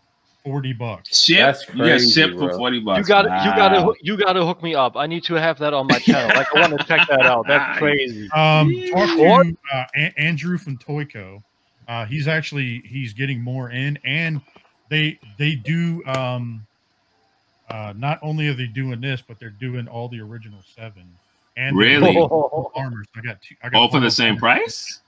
[0.43, 1.23] 40 bucks.
[1.23, 1.37] Ship.
[1.37, 2.97] That's you got crazy, shipped for forty bucks.
[2.99, 4.97] You got to you got to you got to hook me up.
[4.97, 6.35] I need to have that on my channel.
[6.35, 7.45] Like I want to check that out.
[7.47, 8.27] That's crazy.
[8.31, 11.43] Um, talk to uh, A- Andrew from Toyco.
[11.91, 14.39] Uh, he's actually he's getting more in, and
[14.89, 16.01] they they do.
[16.05, 16.65] Um,
[17.69, 21.03] uh, not only are they doing this, but they're doing all the original seven.
[21.57, 22.13] And Really?
[22.13, 23.07] doing all armors.
[23.15, 23.55] I got two.
[23.61, 24.37] I got All for the same them.
[24.39, 25.01] price?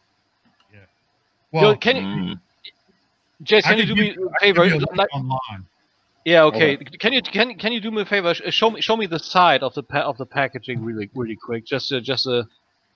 [1.53, 2.39] Well, Yo, can you, Mm.
[3.43, 4.85] Jace, I can you do give me you- a I could favor?
[4.91, 5.65] a Like, online.
[6.25, 6.75] yeah, okay.
[6.77, 8.33] Can you can can you do me a favor?
[8.33, 11.63] Show me show me the side of the pa- of the packaging really really quick.
[11.65, 12.43] Just uh, just uh,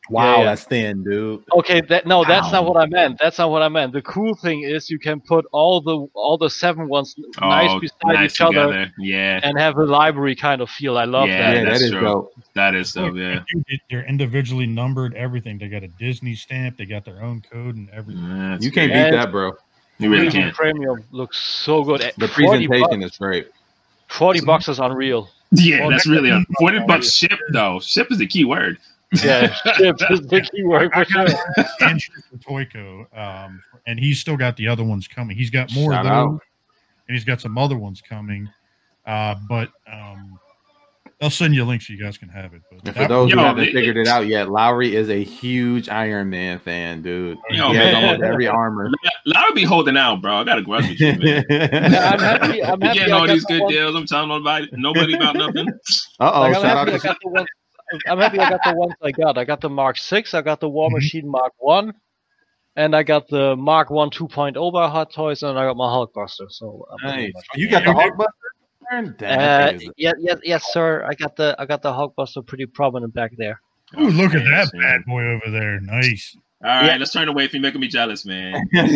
[0.10, 0.44] Wow, Yeah.
[0.46, 1.44] that's thin, dude.
[1.52, 3.20] Okay, that no, that's not what I meant.
[3.22, 3.92] That's not what I meant.
[3.92, 7.80] The cool thing is you can put all the all the seven ones Oh, nice
[7.80, 8.92] beside nice each other.
[8.98, 9.40] Yeah.
[9.44, 10.98] and have a library kind of feel.
[10.98, 12.02] I love Yeah, Yeah, that's that is true.
[12.02, 12.34] dope.
[12.54, 13.40] That is so yeah.
[13.54, 15.14] Dude, they- They're individually numbered.
[15.16, 15.58] Everything.
[15.58, 16.78] They got a Disney stamp.
[16.78, 18.24] They got their own code and everything.
[18.24, 18.98] Yeah, that's You can't great.
[18.98, 19.54] beat And- that, bro.
[20.00, 20.56] You really Premium can't.
[20.56, 22.02] Premium looks so good.
[22.02, 23.48] Eh, the presentation bucks, is great.
[24.08, 25.28] Forty bucks is unreal.
[25.52, 27.80] Yeah, Well, that's that- really un- forty bucks ship though.
[27.80, 28.78] Ship is the key word.
[29.14, 31.26] Yeah, ship is the key for I sure.
[31.28, 35.38] got Andrew from Toyco, um, and he's still got the other ones coming.
[35.38, 36.30] He's got more Shout of out.
[37.08, 38.50] and he's got some other ones coming.
[39.06, 40.38] Uh, but um,
[41.22, 42.62] I'll send you a link so you guys can have it.
[42.70, 45.10] But And for that- those who Yo, haven't it- figured it out yet, Lowery is
[45.10, 47.38] a huge Iron Man fan, dude.
[47.50, 48.92] Yo, he has almost every armor.
[49.26, 50.36] Lara be holding out, bro.
[50.36, 51.46] I got a grudge with you, man.
[51.50, 52.62] Yeah, I'm happy.
[52.64, 53.00] I'm happy.
[53.00, 53.96] getting all these good one- deals.
[53.96, 55.70] I'm telling nobody, nobody about nothing.
[56.20, 57.48] Uh oh, like, shout out to the ones.
[58.08, 59.38] I'm happy I got the ones I got.
[59.38, 60.34] I got the Mark Six.
[60.34, 60.94] I got the War Mhm.
[60.94, 61.94] Machine Mark One.
[62.76, 66.46] and I got the Mark One 2.0 by Hot Toys, and I got my Hulkbuster.
[66.50, 67.32] So I'm Nice.
[67.56, 68.28] You got the Hulkbuster?
[68.92, 71.04] Damn, that Uh, thing is- yes, yes, yes, sir.
[71.04, 73.60] I got the I got the Hulkbuster pretty prominent back there.
[74.00, 75.80] Ooh, look at that bad boy over there.
[75.80, 76.38] Nice.
[76.64, 76.96] All right, Yeah.
[76.98, 78.68] let's turn away from you making me jealous, man.
[78.74, 78.96] Definitely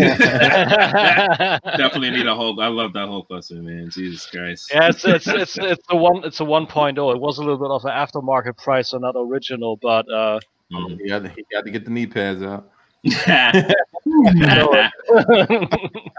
[2.11, 2.59] need a Hulk.
[2.59, 3.89] I love that Hulk Buster, man.
[3.91, 4.71] Jesus Christ.
[4.73, 7.15] it's it's it's it's a one it's a 1.0.
[7.15, 10.39] It was a little bit of an aftermarket price, so not original, but uh,
[10.73, 10.99] Mhm.
[11.01, 12.71] He got, he got to get the knee pads out.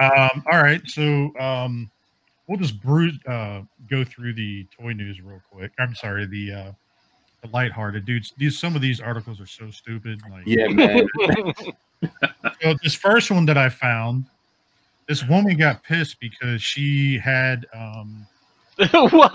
[0.00, 1.90] Um, all right, so um,
[2.46, 5.72] we'll just bruise, uh, go through the toy news real quick.
[5.78, 6.74] I'm sorry, the uh, the
[7.52, 8.32] lighthearted dudes.
[8.36, 10.20] These some of these articles are so stupid.
[10.30, 11.06] Like, Yeah, man.
[12.62, 14.24] so this first one that I found,
[15.06, 18.26] this woman got pissed because she had um,
[18.90, 19.32] what?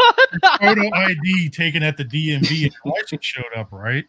[0.62, 4.06] photo ID taken at the DMV and her license showed up, right?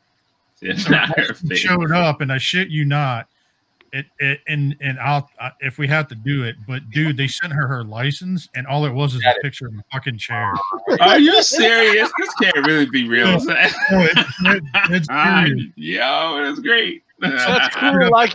[0.61, 1.59] It's not her It face.
[1.59, 3.29] showed up, and I shit you not.
[3.95, 7.29] It, it and and I'll I, if we have to do it, but dude, they
[7.29, 10.53] sent her her license, and all it was is a picture of a fucking chair.
[11.01, 12.11] Are you serious?
[12.19, 13.27] This can't really be real.
[13.45, 15.71] No, it's, it, it's serious.
[15.77, 17.05] Yo, that's great.
[17.21, 18.11] That's cool.
[18.11, 18.33] Like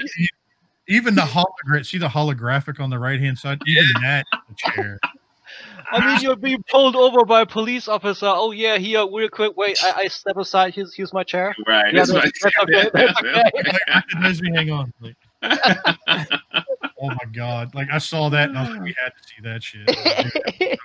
[0.87, 1.85] even the hologram.
[1.85, 3.59] See the holographic on the right hand side.
[3.67, 4.97] Even that a chair.
[5.91, 8.27] I mean, you're being pulled over by a police officer.
[8.27, 9.57] Oh yeah, here, uh, real quick.
[9.57, 10.73] Wait, I, I step aside.
[10.73, 11.53] Here's here's my chair.
[11.67, 11.93] Right.
[11.93, 14.21] Yeah, that's that's- what- that's okay, that's okay.
[14.21, 14.93] Like, me hang on.
[15.01, 16.25] Like, oh
[17.01, 17.73] my god!
[17.73, 19.89] Like I saw that and I was like, we had to see that shit.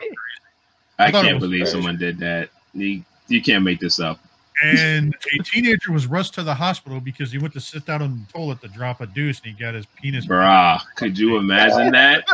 [0.98, 1.72] I thought it can't believe crazy.
[1.72, 2.50] someone did that.
[2.72, 4.20] You, you can't make this up.
[4.62, 8.20] and a teenager was rushed to the hospital because he went to sit down on
[8.26, 10.26] the toilet to drop a deuce and he got his penis.
[10.26, 12.24] Bruh, could you imagine that?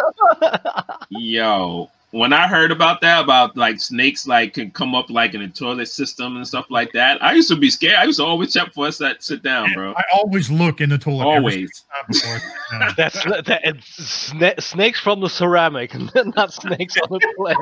[1.08, 5.40] Yo, when I heard about that, about like snakes like can come up like in
[5.42, 7.94] the toilet system and stuff like that, I used to be scared.
[7.96, 9.92] I used to always check for us that sit down, bro.
[9.96, 11.24] I always look in the toilet.
[11.24, 11.84] Always.
[11.92, 12.94] time before I sit down.
[12.96, 15.94] That's that, it's sna- snakes from the ceramic,
[16.36, 17.56] not snakes on the plane.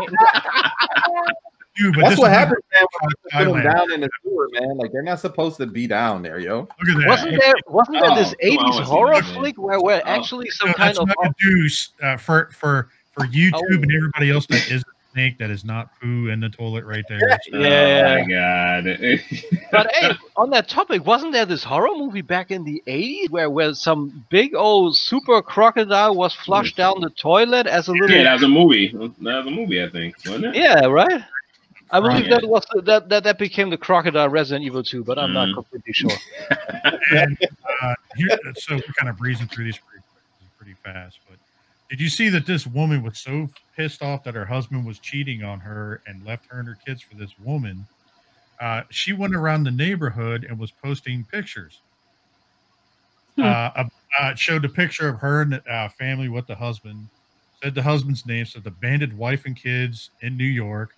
[1.76, 2.86] Dude, but That's what happens, man.
[3.01, 4.78] When you put them down in the sewer, man.
[4.78, 6.61] Like they're not supposed to be down there, yo.
[6.61, 7.07] Look at that.
[7.07, 10.09] Wasn't there wasn't there this Oh, come on, '80s I horror flick where where Oh.
[10.09, 12.88] actually some No, kind that's of not a deuce uh, for for
[13.18, 13.82] for YouTube Oh.
[13.82, 17.04] and everybody else that is a snake that is not poo in the toilet right
[17.08, 17.18] there.
[17.52, 18.16] Yeah.
[18.16, 18.84] Oh my god.
[19.72, 23.50] But hey, on that topic, wasn't there this horror movie back in the 80s where,
[23.50, 28.10] where some big old super crocodile was flushed down the toilet as a little.
[28.10, 28.88] yeah, that was a movie.
[28.92, 30.54] That was a movie, I think, wasn't it?
[30.56, 31.22] Yeah, right?
[31.90, 32.38] I believe Yeah.
[32.40, 35.54] that was that, that that became the crocodile Resident Evil 2, but I'm not Mhm.
[35.54, 36.10] completely sure.
[37.10, 37.38] And,
[37.82, 40.04] uh, here, so we're kind of breezing through these pretty,
[40.58, 41.18] pretty fast.
[41.89, 45.43] Did you see that this woman was so pissed off that her husband was cheating
[45.43, 47.86] on her and left her and her kids for this woman?
[48.61, 51.80] Uh, she went around the neighborhood and was posting pictures.
[53.36, 53.43] Hmm.
[53.43, 53.84] Uh, uh,
[54.20, 57.09] uh, showed a picture of her and the uh, family with the husband.
[57.62, 60.91] Said the husband's name, said the banded wife and kids in New York.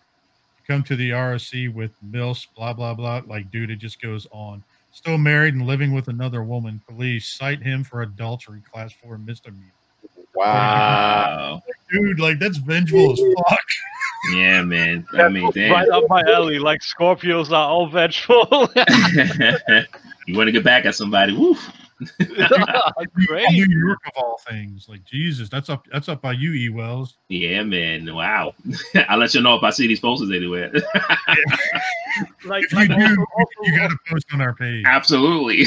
[0.67, 3.23] Come to the ROC with Mills, blah blah blah.
[3.27, 4.63] Like, dude, it just goes on.
[4.93, 6.81] Still married and living with another woman.
[6.89, 9.73] Police cite him for adultery, class four misdemeanor.
[10.41, 10.47] Wow.
[10.47, 11.63] Wow.
[11.93, 13.67] Dude, like that's vengeful as fuck.
[14.33, 15.07] Yeah, man.
[15.15, 15.73] I mean, damn.
[15.73, 18.47] Right up my alley, like Scorpios are all vengeful.
[20.27, 21.37] you want to get back at somebody?
[21.37, 21.71] Woof.
[23.27, 23.47] Great.
[23.51, 24.89] New York of all things.
[24.89, 27.17] Like Jesus, that's up that's up by you, E Wells.
[27.29, 28.13] Yeah, man.
[28.15, 28.55] Wow.
[29.09, 30.73] I'll let you know if I see these posters anywhere.
[32.45, 34.85] Like, If you like do, also, you gotta post on our page.
[34.85, 35.67] Absolutely.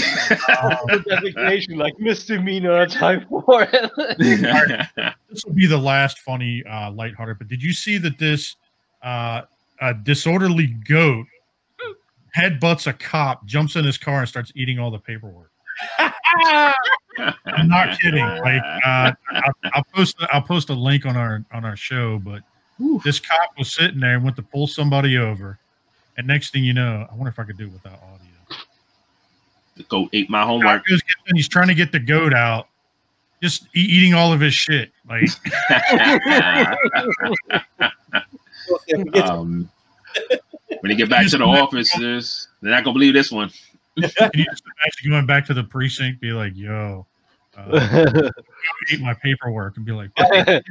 [0.61, 3.65] also designation, like misdemeanor type four.
[4.17, 8.57] This will be the last funny uh lighthearted, but did you see that this
[9.03, 9.43] uh
[9.79, 11.25] a disorderly goat
[12.37, 15.52] headbutts a cop, jumps in his car and starts eating all the paperwork?
[17.19, 18.25] I'm not kidding.
[18.25, 22.41] Like uh, I'll, I'll post I'll post a link on our on our show, but
[23.03, 25.57] this cop was sitting there and went to pull somebody over,
[26.17, 28.59] and next thing you know, I wonder if I could do it without audio.
[29.75, 30.85] the goat ate my homework.
[30.85, 31.01] goes,
[31.33, 32.67] he's trying to get the goat out,
[33.41, 34.91] just e- eating all of his shit.
[35.07, 35.29] Like
[39.23, 39.69] um,
[40.79, 41.91] when they get back to the office,
[42.61, 43.51] they're not gonna believe this one.
[43.95, 47.05] Can you just imagine going back to the precinct, be like, "Yo."
[47.55, 48.31] Uh,
[48.91, 50.09] eat my paperwork and be like,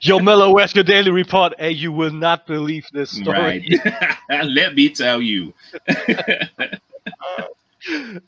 [0.00, 1.52] Yo, Mellow, where's your daily report?
[1.58, 3.78] Hey, you will not believe this story.
[3.84, 4.16] Right.
[4.44, 5.52] Let me tell you.
[5.88, 7.52] oh,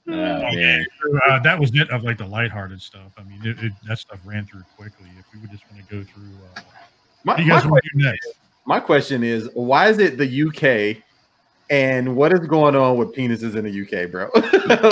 [0.07, 0.85] man.
[1.27, 3.13] uh, that was it of like the lighthearted stuff.
[3.17, 5.09] I mean, it, it, that stuff ran through quickly.
[5.19, 6.61] If we would just want to go through, uh,
[7.25, 8.29] My, what do you my guys want to do next?
[8.67, 11.03] My question is, why is it the UK?
[11.69, 14.31] And what is going on with penises in the UK, bro?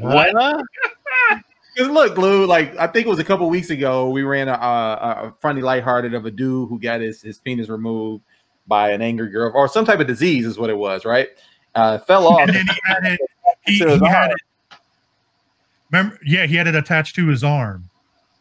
[0.00, 0.34] What?
[0.36, 0.62] Huh?
[1.74, 4.52] Because look, Lou, like I think it was a couple weeks ago, we ran a,
[4.52, 8.22] a, a funny lighthearted of a dude who got his, his penis removed
[8.66, 11.28] by an angry girl or some type of disease is what it was, right?
[11.74, 12.40] Uh, fell off.
[12.40, 13.20] And then he had it.
[13.64, 14.78] He, he had it.
[15.92, 16.18] Remember?
[16.26, 17.88] Yeah, he had it attached to his arm.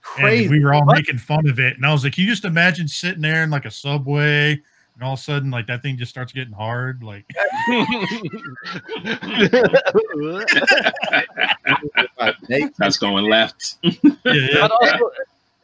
[0.01, 0.45] Crazy.
[0.45, 0.95] And we were all What?
[0.95, 1.75] making fun of it.
[1.75, 4.59] And I was like, can you just imagine sitting there in like a subway
[5.01, 7.01] and all of a sudden like that thing just starts getting hard?
[7.01, 7.25] Like
[12.77, 13.77] That's going left.
[13.81, 13.93] yeah,
[14.23, 14.61] yeah.
[14.61, 15.11] but also,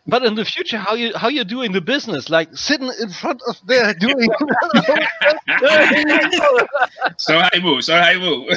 [0.08, 2.32] but in the future, how you how you doing the business?
[2.32, 4.28] Like sitting in front of there doing.
[7.18, 7.84] So how you move?
[7.84, 8.50] So how you move?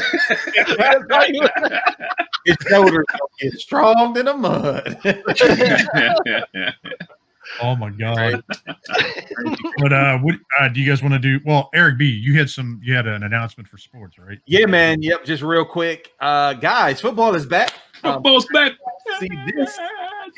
[2.47, 4.99] his shoulders gonna get strong in the mud.
[7.63, 8.43] Oh my god.
[9.79, 11.41] but uh what uh do you guys want to do?
[11.45, 14.39] Well, Eric B, you had some you had an announcement for sports, right?
[14.47, 15.03] yeah, man.
[15.03, 15.25] Yep.
[15.25, 17.73] Just real quick, uh, guys, football is back.
[18.03, 18.73] Um, Football's back.
[19.19, 19.79] see this.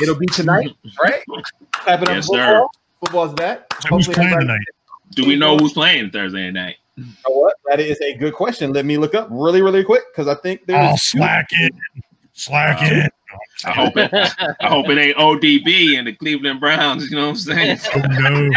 [0.00, 0.70] It'll be tonight,
[1.02, 1.22] right?
[1.72, 2.66] Clapping up Yes, sir.
[3.00, 3.72] Football's back.
[3.82, 4.60] So who's playing tonight?
[5.14, 6.76] Do we know who's playing Thursday night?
[6.96, 7.54] You know what?
[7.66, 8.72] That is a good question.
[8.72, 11.72] Let me look up really, really quick because I think there's Oh, slack it.
[12.32, 13.12] Slack Uh, it.
[13.64, 14.12] I hope it.
[14.60, 17.10] I hope it ain't ODB and the Cleveland Browns.
[17.10, 17.78] You know what I'm saying?
[17.94, 18.50] Oh no.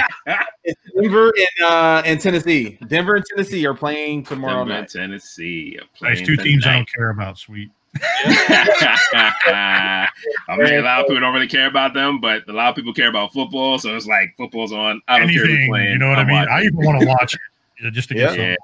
[0.64, 2.78] It's Denver and uh and Tennessee.
[2.88, 4.90] Denver and Tennessee are playing tomorrow Denver, night.
[4.90, 5.78] Tennessee.
[5.80, 7.70] are Nice playing two teams I don't care about, sweet.
[8.04, 10.10] I
[10.58, 12.94] mean, a lot of people don't really care about them, but a lot of people
[12.94, 13.78] care about football.
[13.80, 15.02] So it's like football's on.
[15.08, 15.92] I don't care who's Anything, playing.
[15.92, 16.36] you know what I I'm mean?
[16.38, 16.54] watching.
[16.54, 18.30] I even want to watch it just to get Yeah.
[18.32, 18.40] some.
[18.42, 18.56] Yeah.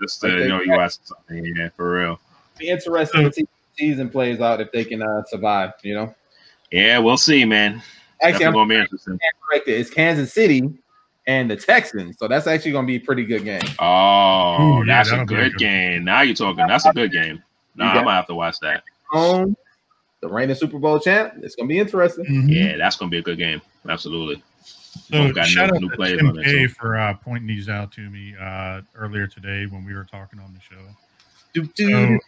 [0.00, 1.44] Just to, you know, you watch something.
[1.56, 2.20] Yeah, for real.
[2.58, 5.72] Be interesting to see how the season plays out if they can uh, survive.
[5.82, 6.14] You know,
[6.70, 7.82] Yeah, we'll see, man.
[8.22, 9.18] actually, Definitely I'm gonna be interesting.
[9.48, 9.80] corrected.
[9.80, 10.68] It's Kansas City
[11.26, 13.60] and the Texans, so that's actually going to be a pretty good game.
[13.78, 16.04] Oh, Ooh, that's a a good good game.
[16.04, 16.66] Now you're talking.
[16.66, 17.42] That's a good game.
[17.74, 18.84] No, You I got- might have to watch that.
[19.10, 19.56] Home,
[20.20, 21.34] the reigning Super Bowl champ.
[21.42, 22.24] It's going to be interesting.
[22.26, 22.48] Mhm.
[22.48, 23.60] Yeah, that's gonna be a good game.
[23.88, 24.42] Absolutely.
[25.10, 26.74] So got shout new- out new to Tim on it, K so.
[26.74, 30.54] for uh, pointing these out to me uh, earlier today when we were talking on
[30.54, 30.82] the show.
[31.52, 32.18] Do, So, do.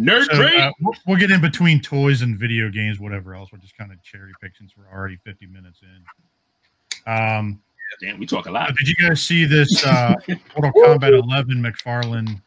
[0.00, 0.60] Nerd so, trade.
[0.60, 3.50] uh, we'll, we'll get in between toys and video games, whatever else.
[3.52, 7.12] We're just kind of cherry pick since we're already 50 minutes in.
[7.12, 7.60] Um,
[8.00, 8.74] Damn, we talk a lot.
[8.76, 10.14] did you guys see this uh,
[10.56, 12.40] Mortal Kombat 11 McFarlane?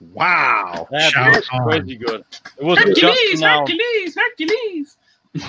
[0.00, 0.88] Wow.
[0.90, 1.68] That was out.
[1.68, 2.24] crazy good.
[2.58, 3.42] It was just Hercules.
[3.42, 4.96] Hercules, Hercules.
[5.34, 5.42] Dude,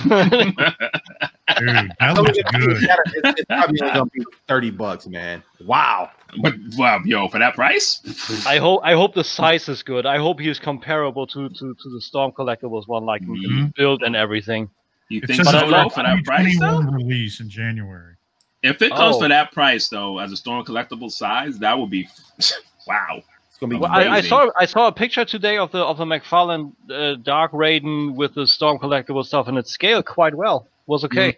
[2.00, 2.78] that looks good.
[2.84, 5.44] It's, it's probably going to be 30 bucks, man.
[5.66, 6.12] Wow.
[6.42, 8.00] but wow, yo, for that price?
[8.48, 10.06] I hope I hope the size is good.
[10.06, 13.74] I hope he is comparable to to, to the Storm Collectibles one, like Mhm.
[13.76, 14.70] build and everything.
[15.10, 16.80] You It think says so, it's though, for that price, though?
[16.82, 18.16] release in January.
[18.64, 19.20] If it comes Oh.
[19.22, 22.08] for that price, though, as a Storm collectible size, that would be
[22.88, 23.22] wow.
[23.62, 25.84] It's going to be Well, I, I saw I saw a picture today of the
[25.84, 30.34] of the McFarlane uh, Dark Raiden with the Storm Collectible stuff, and it scaled quite
[30.34, 30.68] well.
[30.88, 31.38] Was okay.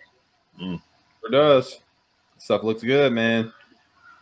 [0.61, 0.79] It
[1.31, 1.79] does.
[2.37, 3.51] Stuff looks good, man.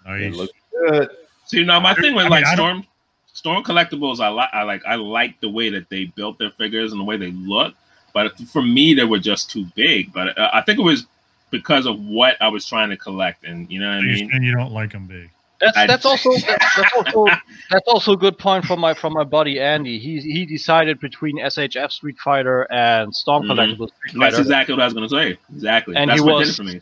[0.08, 0.36] It Nice.
[0.36, 1.10] looks good.
[1.46, 2.88] So now my thing with I like I don't- Storm
[3.34, 6.92] Storm collectibles, I like I like I like the way that they built their figures
[6.94, 7.76] and the way they look.
[8.14, 10.12] But for me, they were just too big.
[10.12, 11.06] But uh, I think it was
[11.52, 14.32] because of what I was trying to collect, and you know what I mean.
[14.34, 15.30] and you don't like them big.
[15.62, 16.46] That's I- that's also that's,
[16.76, 17.26] that's also
[17.70, 20.00] that's also a good point from my from my buddy Andy.
[20.00, 23.52] He he decided between SHF Street Fighter and Storm Mhm.
[23.52, 25.38] Collectible Street That's exactly what I was gonna say.
[25.54, 25.96] Exactly.
[25.96, 26.82] And That's he what was- did it for me.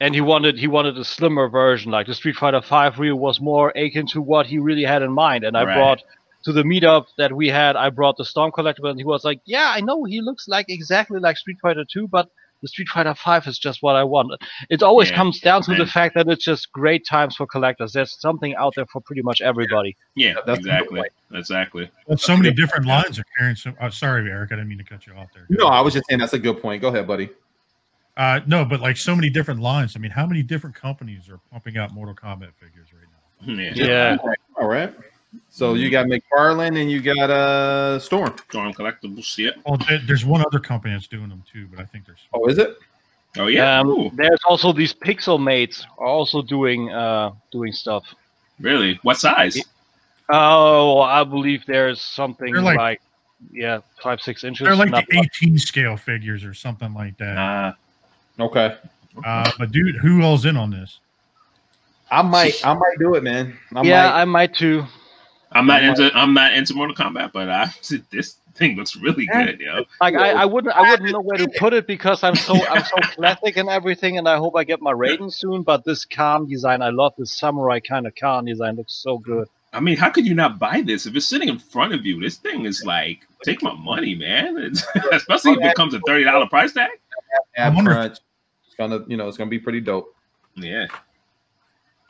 [0.00, 1.90] and he wanted he wanted a slimmer version.
[1.92, 5.12] Like the Street Fighter Five Ryu was more akin to what he really had in
[5.12, 5.44] mind.
[5.44, 5.74] And I Right.
[5.74, 6.02] brought
[6.44, 9.40] to the meetup that we had, I brought the Storm Collectible, and he was like,
[9.44, 12.28] "Yeah, I know he looks like exactly like Street Fighter Two, but."
[12.62, 14.32] The Street Fighter Five is just what I want.
[14.68, 17.92] It always Yeah, comes down to the fact that it's just great times for collectors.
[17.92, 19.96] There's something out there for pretty much everybody.
[20.14, 21.02] Yeah, That's exactly.
[21.32, 21.90] Exactly.
[22.06, 23.56] Well, so many different lines are carrying.
[23.56, 25.46] So, uh, sorry, Eric, I didn't mean to cut you off there.
[25.48, 26.82] No, I was just saying that's a good point.
[26.82, 27.30] Go ahead, buddy.
[28.16, 29.94] Uh, no, but like so many different lines.
[29.96, 33.62] I mean, how many different companies are pumping out Mortal Kombat figures right now?
[33.62, 33.72] Yeah.
[33.74, 34.16] Yeah.
[34.60, 34.92] All right.
[35.48, 38.34] So you got McFarlane and you got uh Storm.
[38.48, 39.36] Storm collectibles.
[39.38, 39.50] Yeah.
[39.66, 42.18] Well, there- there's one other company that's doing them too, but I think there's.
[42.32, 42.76] Oh, is it?
[43.38, 43.78] Oh yeah.
[43.80, 48.04] Um, there's also these pixel mates are also doing uh doing stuff.
[48.60, 48.98] really?
[49.02, 49.56] What size?
[50.28, 53.02] Oh, I believe there's something like, like-
[53.52, 54.64] yeah, five six inches.
[54.66, 55.28] They're like not the much.
[55.42, 57.38] 18 scale figures or something like that.
[57.38, 57.72] Uh,
[58.38, 58.74] Okay.
[59.24, 60.98] Uh, but dude, who all's in on this?
[62.10, 63.56] I might I might do it, man.
[63.74, 64.20] I yeah, might.
[64.20, 64.84] I might too.
[65.52, 67.66] I'm not into I'm not into Mortal Kombat, but I
[68.10, 69.84] this thing looks really eh, good, yo.
[70.00, 72.84] Like I, I wouldn't I wouldn't know where to put it because I'm so I'm
[72.84, 75.62] so classic and everything, and I hope I get my Raiden soon.
[75.62, 78.76] But this Kahn design, I love this samurai kind of Kahn design.
[78.76, 79.48] Looks so good.
[79.72, 82.20] I mean, how could you not buy this if it's sitting in front of you?
[82.20, 84.56] This thing is like, take my money, man.
[84.58, 86.90] It's, especially if it comes a thirty dollar price tag.
[87.56, 88.18] Ab crunch.
[88.66, 90.14] It's gonna, you know, it's gonna be pretty dope.
[90.56, 90.86] Yeah,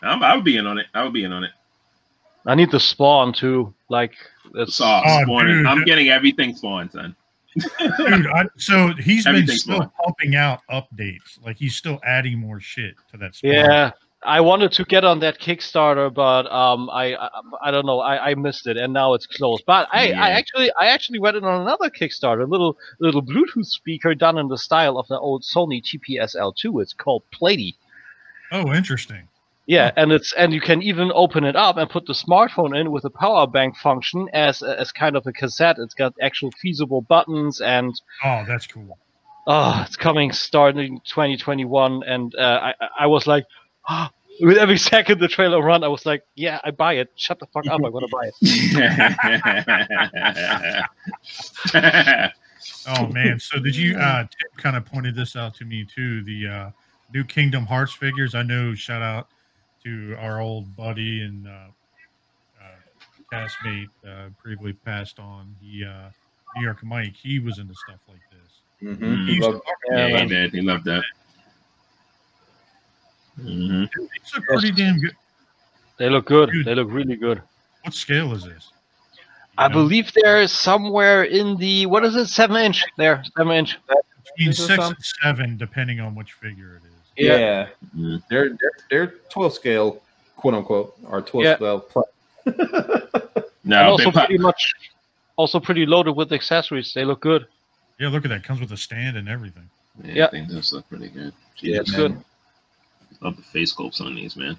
[0.03, 0.87] I'm, I would be in on it.
[0.95, 1.51] I would be in on it.
[2.47, 3.73] I need the spawn too.
[3.89, 4.13] Like
[4.55, 5.59] it's Sauce, Oh, spawning.
[5.59, 5.67] dude.
[5.67, 7.15] I'm getting everything spawned, son.
[7.81, 9.91] Dude, I, so he's been Everything's still fine.
[10.05, 11.43] pumping out updates.
[11.45, 13.35] Like he's still adding more shit to that.
[13.35, 13.51] spawn.
[13.53, 13.91] Yeah,
[14.25, 17.29] I wanted to get on that Kickstarter, but um, I, I
[17.65, 19.65] I don't know, I, I missed it, and now it's closed.
[19.67, 20.23] But I, Yeah.
[20.23, 24.39] I actually I actually went in on another Kickstarter, a little little Bluetooth speaker done
[24.39, 26.81] in the style of the old Sony TPS-L2.
[26.83, 27.75] It's called Platy.
[28.53, 29.27] Oh, interesting.
[29.67, 32.91] Yeah, and it's and you can even open it up and put the smartphone in
[32.91, 35.77] with a power bank function as as kind of a cassette.
[35.79, 37.95] It's got actual feasible buttons and
[38.25, 38.99] Oh, that's cool.
[39.47, 43.45] oh, it's coming starting 2021, and uh, I I- I was like,
[44.41, 47.13] with every second the trailer run, I was like, yeah, I buy it.
[47.15, 50.85] Shut the fuck up, I'm gonna buy it.
[52.87, 53.39] Oh man.
[53.41, 53.97] So did you?
[53.99, 56.23] Uh, Tim kind of pointed this out to me too.
[56.25, 56.71] The uh,
[57.13, 58.35] new Kingdom Hearts figures.
[58.35, 58.75] I know.
[58.75, 59.29] Shout out
[59.85, 61.51] to our old buddy and uh,
[62.61, 65.55] uh, castmate, uh, previously passed on.
[65.61, 66.11] He uh,
[66.57, 67.15] New York Mike.
[67.15, 68.97] He was into stuff like this.
[68.97, 69.27] Mhm.
[69.27, 70.53] He used to Love- yeah, he did.
[70.53, 71.05] He loved that.
[73.37, 75.17] hmm Dude, These look pretty damn good.
[75.99, 76.51] They look good.
[76.51, 76.67] Dude.
[76.67, 77.43] They look really good.
[77.83, 78.73] What scale is this?
[79.59, 82.85] I know, believe they're somewhere in the what is it, seven inch?
[82.97, 83.79] There, seven inch.
[84.37, 87.00] between six and seven, depending on which figure it is.
[87.17, 88.23] Yeah, Mhm.
[88.31, 90.03] they're they're they're twelve scale,
[90.37, 91.57] quote unquote, or twelve Yeah.
[91.57, 92.07] scale plus.
[92.47, 94.73] and No, also pretty much,
[95.37, 96.93] also pretty loaded with accessories.
[96.95, 97.47] They look good.
[97.99, 98.43] Yeah, look at that.
[98.45, 99.69] Comes with a stand and everything.
[100.03, 100.27] Yeah, Yeah.
[100.27, 101.35] I think those look pretty good.
[101.59, 102.01] Yeah, It's man.
[102.01, 102.25] good.
[103.21, 104.59] Love the face sculpts on these, man.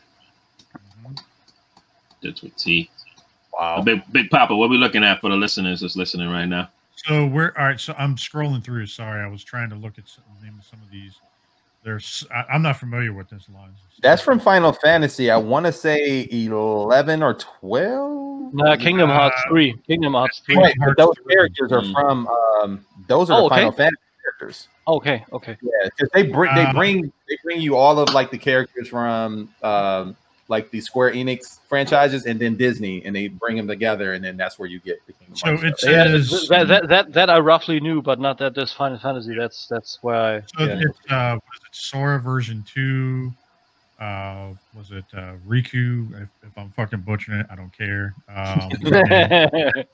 [2.22, 2.90] That's with T.
[3.54, 3.82] Wow.
[3.82, 6.70] Big Big Papa, what we looking at for the listeners that's listening right now?
[6.96, 7.80] So we're all right.
[7.80, 8.86] So I'm scrolling through.
[8.86, 11.14] Sorry, I was trying to look at some, name of some of these.
[11.84, 13.72] There's I, I'm not familiar with this line.
[14.02, 15.32] That's from Final Fantasy.
[15.32, 18.54] I want to say eleven or twelve.
[18.54, 19.74] Nah, Kingdom Hearts Uh, three.
[19.88, 20.56] Kingdom Hearts three.
[20.56, 21.36] Kingdom Right, but those three.
[21.36, 23.56] characters are from um those are Oh, the okay.
[23.56, 24.68] Final Fantasy characters.
[24.88, 25.58] Okay, okay.
[25.62, 28.88] Yeah, because they bring they Uh, bring they bring you all of like the characters
[28.88, 30.16] from um
[30.52, 34.38] like the Square Enix franchises and then Disney, and they bring them together, and then
[34.38, 36.40] that's where you get the Kingdom So Hearts it stuff.
[36.40, 39.34] Says that, that that that I roughly knew, but not that this Final Fantasy.
[39.34, 40.42] That's that's where I.
[40.42, 40.82] so yeah.
[40.82, 43.34] it's uh was it Sora version two?
[44.00, 46.22] Uh was it uh Riku?
[46.22, 48.14] If, if I'm fucking butchering it, I don't care.
[48.28, 48.70] Um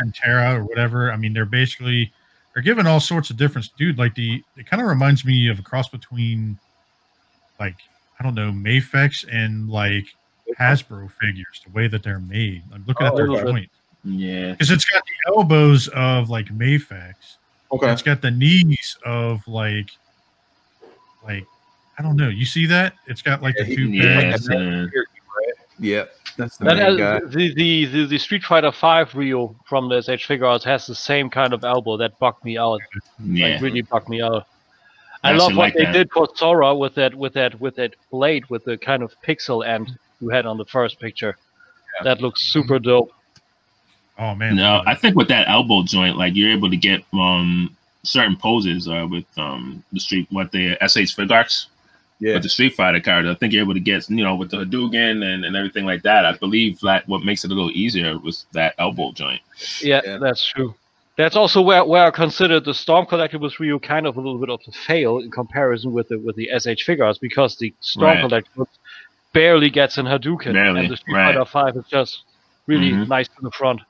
[0.00, 1.12] and Terra or whatever.
[1.12, 2.10] I mean, they're basically
[2.54, 5.58] they're given all sorts of different dude, like the it kind of reminds me of
[5.58, 6.58] a cross between
[7.60, 7.76] like
[8.20, 10.04] I don't know, Mafex and like
[10.58, 12.62] Hasbro figures, the way that they're made.
[12.72, 13.42] I'm looking at Oh, their okay.
[13.50, 13.74] joints.
[14.04, 14.52] Yeah.
[14.52, 17.14] Because it's got the elbows of like Mafex.
[17.72, 19.88] Okay, It's got the knees of like
[21.24, 21.44] like
[21.98, 22.28] I don't know.
[22.28, 22.94] You see that?
[23.06, 24.30] It's got like the two Yeah.
[24.32, 24.48] pads.
[24.50, 24.86] uh,
[25.78, 26.04] yeah,
[26.36, 27.20] that's the That main has- guy.
[27.26, 31.30] the, the, the the Street Fighter Five Ryu from the SH Figure has the same
[31.30, 32.80] kind of elbow that bugged me out.
[33.24, 33.48] yeah.
[33.54, 34.46] Like really bugged me out.
[35.22, 35.92] I I love what like they that.
[35.92, 39.66] did for Sora with that with that with that blade with the kind of pixel
[39.66, 41.36] end you had on the first picture.
[42.04, 43.12] That looks super dope.
[44.18, 44.56] Oh man.
[44.56, 48.88] No, I think with that elbow joint, like you're able to get um certain poses
[48.88, 51.30] uh, with um the street what the SH Fig
[52.20, 53.26] Yeah, with the Street Fighter card.
[53.26, 56.02] I think you're able to get you know with the Hadouken and, and everything like
[56.02, 56.24] that.
[56.24, 59.40] I believe that what makes it a little easier was that elbow joint.
[59.82, 60.18] Yeah, Yeah.
[60.18, 60.74] that's true.
[61.20, 64.48] That's also where, where I consider the Storm Collectibles Ryu kind of a little bit
[64.48, 68.24] of a fail in comparison with the with the SH figures because the Storm Right.
[68.24, 68.68] Collectibles
[69.34, 71.34] barely gets in Hadouken, Barely, and the Street right.
[71.34, 72.22] Fighter Five is just
[72.66, 73.06] really Mhm.
[73.08, 73.82] nice to the front.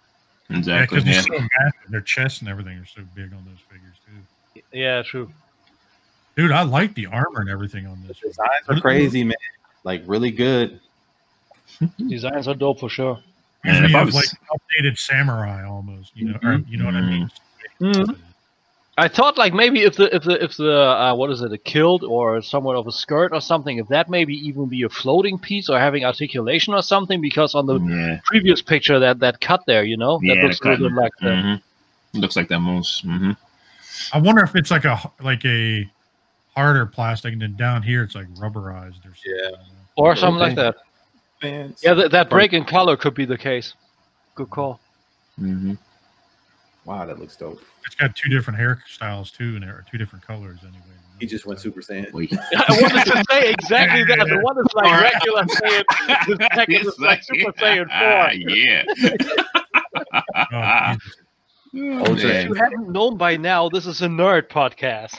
[0.50, 0.98] Exactly.
[0.98, 1.22] because Yeah.
[1.22, 1.90] they're so massive.
[1.90, 4.62] Their chests and everything are so big on those figures too.
[4.76, 5.30] Yeah, true.
[6.36, 8.18] Dude, I like the armor and everything on this.
[8.18, 9.36] the designs are crazy, man.
[9.84, 10.80] Like really good.
[12.08, 13.20] Designs are dope for sure.
[13.64, 16.94] Man, Reminds if I was- like updated samurai almost, you know, or, you know what
[16.94, 17.30] I mean?
[17.80, 18.16] Mhm.
[18.98, 21.56] I thought like maybe if the if the if the uh, what is it a
[21.58, 25.38] kilt or somewhat of a skirt or something if that maybe even be a floating
[25.38, 28.20] piece or having articulation or something because on the yeah.
[28.24, 31.28] previous picture that that cut there you know that looks a the bit like the,
[31.28, 31.62] Mhm.
[32.14, 33.00] Looks like that moose.
[33.00, 33.30] hmm
[34.12, 35.88] I wonder if it's like a like a
[36.54, 39.32] harder plastic, and then down here it's like rubberized or something.
[39.44, 39.56] Yeah.
[39.96, 40.74] or something like that.
[41.40, 41.80] Fans.
[41.82, 43.74] Yeah, that, that break in color could be the case.
[44.34, 44.80] Good call.
[45.38, 45.74] hmm
[46.84, 47.60] Wow, that looks dope.
[47.84, 50.80] It's got two different hairstyles too, and or two different colors anyway.
[51.20, 52.06] He just went Super Saiyan.
[52.14, 54.26] I wanted to say exactly that.
[54.26, 55.84] The one is like regular Saiyan,
[56.38, 58.34] the second is like Super Saiyan ah, 4.
[58.50, 58.84] yeah.
[60.52, 60.96] Oh,
[61.72, 65.14] Oh, so If you haven't known by now, this is a nerd podcast.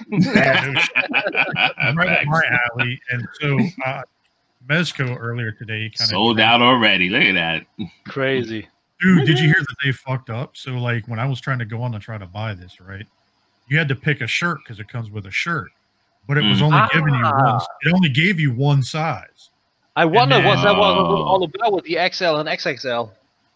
[1.95, 2.99] right up my alley.
[3.09, 4.01] And so uh,
[4.67, 7.09] Mezco earlier today kind of Sold out already.
[7.09, 7.65] Look at that.
[8.07, 8.67] Crazy.
[9.01, 10.55] Dude, did you hear that they fucked up?
[10.55, 13.05] So like when I was trying to go on to try to buy this, right?
[13.67, 15.71] You had to pick a shirt because it comes with a shirt,
[16.27, 16.63] but it was Mm.
[16.73, 17.33] only giving you one.
[17.33, 17.65] Ah.
[17.81, 19.49] It only gave you one size.
[19.95, 23.11] I wonder then- what that was all about with the XL and XXL.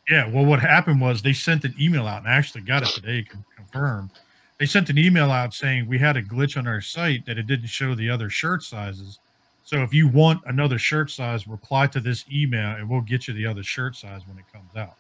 [0.10, 0.28] Yeah.
[0.28, 3.26] Well, what happened was they sent an email out, and I actually got it today,
[3.56, 4.10] confirmed.
[4.58, 7.46] They sent an email out saying we had a glitch on our site that it
[7.46, 9.20] didn't show the other shirt sizes.
[9.66, 13.34] So if you want another shirt size, reply to this email, and we'll get you
[13.34, 14.96] the other shirt size when it comes out.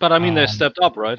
[0.00, 1.18] But I mean, they Um, stepped up, right?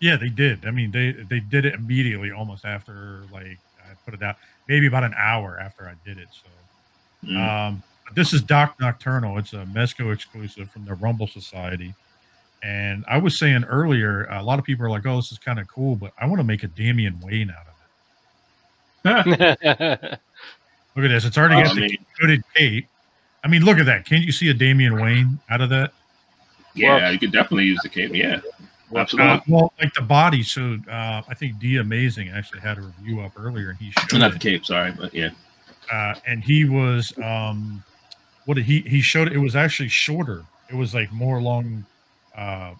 [0.00, 0.66] Yeah, they did.
[0.66, 4.36] I mean, they they did it immediately, almost after like I put it out,
[4.68, 6.28] maybe about an hour after I did it.
[6.30, 6.48] So,
[7.24, 7.36] Mm.
[7.38, 7.82] um,
[8.14, 9.38] this is Doc Nocturnal.
[9.38, 11.94] It's a Mezco exclusive from the Rumble Society.
[12.62, 15.58] And I was saying earlier, a lot of people are like, "Oh, this is kind
[15.58, 20.18] of cool," but I want to make a Damian Wayne out of it.
[20.96, 22.86] Look at this; it's already I got the mean, hooded cape.
[23.44, 24.06] I mean, look at that!
[24.06, 25.92] Can't you see a Damian Wayne out of that?
[26.74, 28.14] yeah, you could definitely use the cape.
[28.14, 28.40] Yeah,
[28.94, 29.32] absolutely.
[29.32, 30.42] Uh, well, like the body.
[30.42, 34.18] So uh, I think D Amazing actually had a review up earlier, and he showed
[34.18, 35.30] Not the cape, sorry, but yeah.
[35.92, 37.82] uh, and he was um,
[38.46, 39.32] what did he he showed?
[39.32, 40.44] It was actually shorter.
[40.70, 41.84] It was like more along
[42.36, 42.72] uh,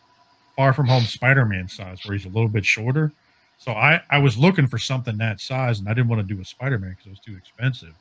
[0.57, 3.13] Far From Home Spider-Man size, where he's a little bit shorter.
[3.59, 6.41] So I I was looking for something that size, and I didn't want to do
[6.41, 7.95] a Spider-Man because it was too expensive.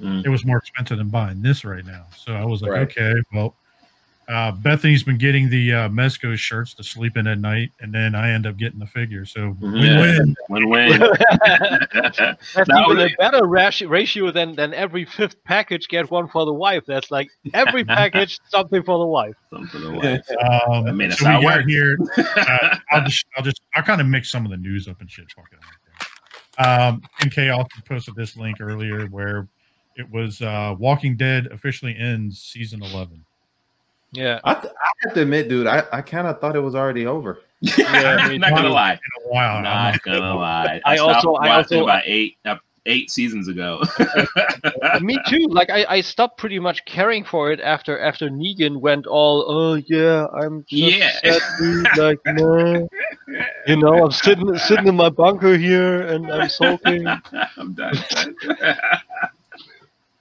[0.00, 0.24] Mm.
[0.24, 2.06] It was more expensive than buying this right now.
[2.16, 2.82] So I was like, Right.
[2.82, 3.54] okay, well.
[4.28, 8.14] Uh, Bethany's been getting the uh, Mezco shirts to sleep in at night, and then
[8.14, 9.26] I end up getting the figure.
[9.26, 10.20] So Yeah.
[10.20, 10.36] win-win.
[10.48, 11.00] Win-win.
[11.92, 16.28] That's Now even they- a better ratio, ratio than, than every fifth package get one
[16.28, 16.84] for the wife.
[16.86, 19.34] That's like every package something for the wife.
[19.50, 20.22] Something like
[20.70, 21.98] Um, I mean, that's so how we got here.
[22.16, 25.10] Uh, I'll just, I'll just, I'll kind of mix some of the news up and
[25.10, 25.30] shit.
[25.32, 25.58] Fuck it.
[26.64, 29.48] Um, MK also posted this link earlier where
[29.96, 33.24] it was uh, Walking Dead officially ends season eleven.
[34.12, 34.40] Yeah.
[34.44, 37.06] I, th- I have to admit, dude, I, I kind of thought it was already
[37.06, 37.40] over.
[37.78, 38.92] Yeah, Not gonna lie.
[39.30, 40.80] In I'm Not gonna lie.
[40.84, 43.80] I stopped also- I also- about eight uh, eight seasons ago.
[45.00, 45.46] Me too.
[45.48, 49.74] Like I, I stopped pretty much caring for it after after Negan went all, oh
[49.86, 51.12] yeah, I'm just Yeah.
[51.22, 52.88] sad dude, like no.
[53.68, 57.06] You know, I'm sitting sitting in my bunker here and I'm sulking.
[57.06, 57.94] I'm done.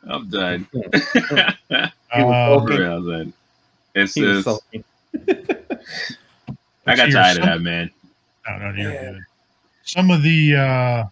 [0.09, 0.67] I'm done.
[0.73, 3.33] He was um, For real, man.
[3.95, 4.61] It's He was just.
[6.87, 7.89] I got tired of that, man.
[8.47, 9.11] no, no, you're Yeah.
[9.11, 9.21] good.
[9.83, 11.03] Some of the uh,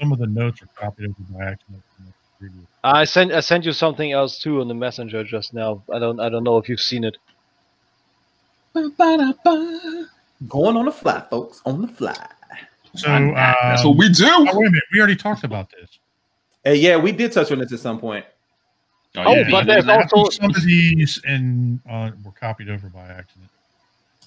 [0.00, 1.82] some of the notes are copied over by accident.
[1.96, 5.54] from the previous- I sent I sent you something else too on the messenger just
[5.54, 5.82] now.
[5.92, 7.16] I don't I don't know if you've seen it.
[10.48, 12.16] Going on the fly, folks, on the fly.
[12.94, 14.24] So I'm- That's um, what we do.
[14.28, 15.98] Oh, wait a minute, we already talked about this.
[16.64, 18.24] Hey, yeah, we did touch on this at some point.
[19.16, 23.50] Oh, yeah, but there's also some of these and uh, were copied over by accident.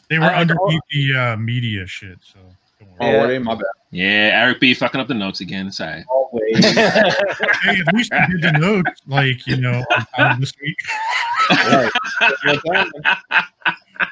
[0.09, 2.37] They were I- I- underneath the uh, media shit, so
[2.79, 3.33] don't Oh, worry.
[3.33, 3.39] Yeah.
[3.39, 3.63] My bad.
[3.91, 5.71] Yeah, Eric B fucking up the notes again.
[5.71, 6.03] Sorry.
[6.09, 6.63] Always.
[6.75, 10.77] Hey, at least we did the notes, like you know, on time this week.
[11.49, 11.91] Right.
[12.43, 12.91] Your time.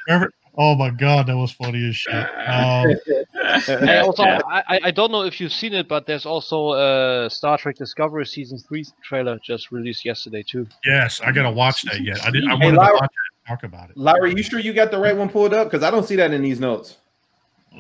[0.08, 2.14] Remember- Oh my god, that was funny as shit.
[2.14, 2.94] Um,
[3.88, 7.30] I also I, I- I don't know if you've seen it, but there's also a
[7.30, 10.68] Star Trek Discovery season three trailer just released yesterday too.
[10.86, 12.24] yes, I gotta watch that yet.
[12.24, 12.52] I didn't.
[12.52, 13.98] I Hey, wanted to watch it and talk about it.
[13.98, 15.72] Larry, you sure you got the right one pulled up?
[15.72, 16.98] Because I don't see that in these notes.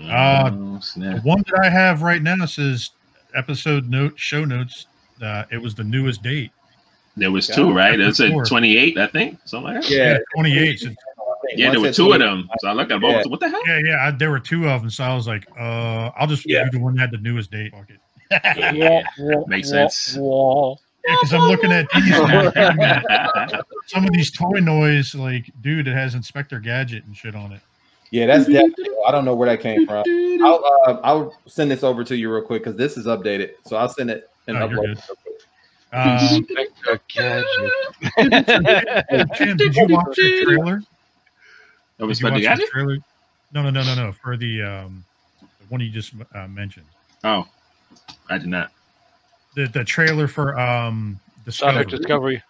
[0.09, 2.89] Uh, Oh, The one that I have right now says
[3.35, 4.87] episode note show notes.
[5.21, 6.51] Uh, it was the newest date.
[7.15, 7.99] There was two, right?
[7.99, 9.37] It was a 28, I think.
[9.45, 9.91] Something like that.
[9.91, 10.17] Yeah.
[10.35, 10.79] 28.
[10.79, 10.89] So,
[11.55, 12.47] Yeah, there were two of them.
[12.59, 13.13] So I looked at both.
[13.25, 13.27] Yeah.
[13.27, 13.61] What the hell?
[13.67, 14.07] yeah, yeah.
[14.07, 16.63] I, there were two of them, so I was like, uh, I'll just Yeah.
[16.65, 17.71] do the one that had the newest date.
[17.71, 17.99] Fuck it.
[18.75, 19.03] Yeah.
[19.47, 20.15] Makes sense.
[20.15, 22.09] Yeah, because I'm looking at these.
[22.09, 22.51] now,
[23.87, 27.59] some of these toy noise, like, dude, it has Inspector Gadget and shit on it.
[28.11, 28.87] Yeah, that's definitely.
[29.05, 30.03] I don't know where that came from.
[30.43, 33.51] I'll uh, I'll send this over to you real quick because this is updated.
[33.65, 34.85] So I'll send it and Oh, upload.
[34.85, 34.99] good.
[35.91, 37.01] it real quick.
[37.17, 37.43] Um,
[39.35, 40.81] Tim, did you watch the trailer?
[41.97, 42.97] That was Did you watch the trailer?
[43.53, 44.11] No, no, no, no, no.
[44.11, 45.05] For the um,
[45.39, 46.85] the one you just uh, mentioned,
[47.23, 47.47] Oh,
[48.29, 48.71] I did not.
[49.55, 51.19] the the trailer for um,
[51.49, 51.85] Star Discovery.
[51.85, 52.43] Trek Discovery.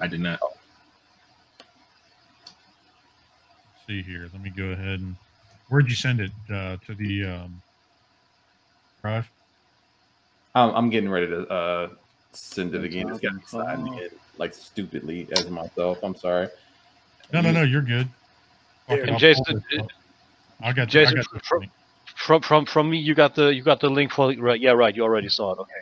[0.00, 0.40] I did not.
[3.86, 4.28] see here.
[4.32, 5.16] Let me go ahead and
[5.68, 7.60] Where'd you send it uh, to the um,
[9.02, 9.28] drive?
[10.54, 11.88] I'm, I'm getting ready to uh,
[12.32, 13.08] send it again.
[13.08, 15.98] It's got me signing in like stupidly as myself.
[16.02, 16.48] I'm sorry.
[17.32, 17.62] No, no, no.
[17.62, 18.08] You're good.
[18.88, 18.98] There.
[18.98, 19.88] Fuck it, And Jason, pull.
[20.62, 21.70] I got Jason, I got the from-
[22.16, 24.60] From from from me, you got the you got the link for right.
[24.60, 24.94] Yeah, right.
[24.94, 25.58] You already saw it.
[25.58, 25.72] Okay.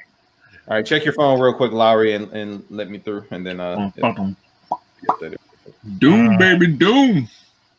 [0.69, 3.61] All right, check your phone real quick, Lowery, and, and let me through, and then
[3.61, 4.37] uh, Boom,
[5.21, 5.39] get
[5.99, 7.29] Doom, Uh, baby, doom.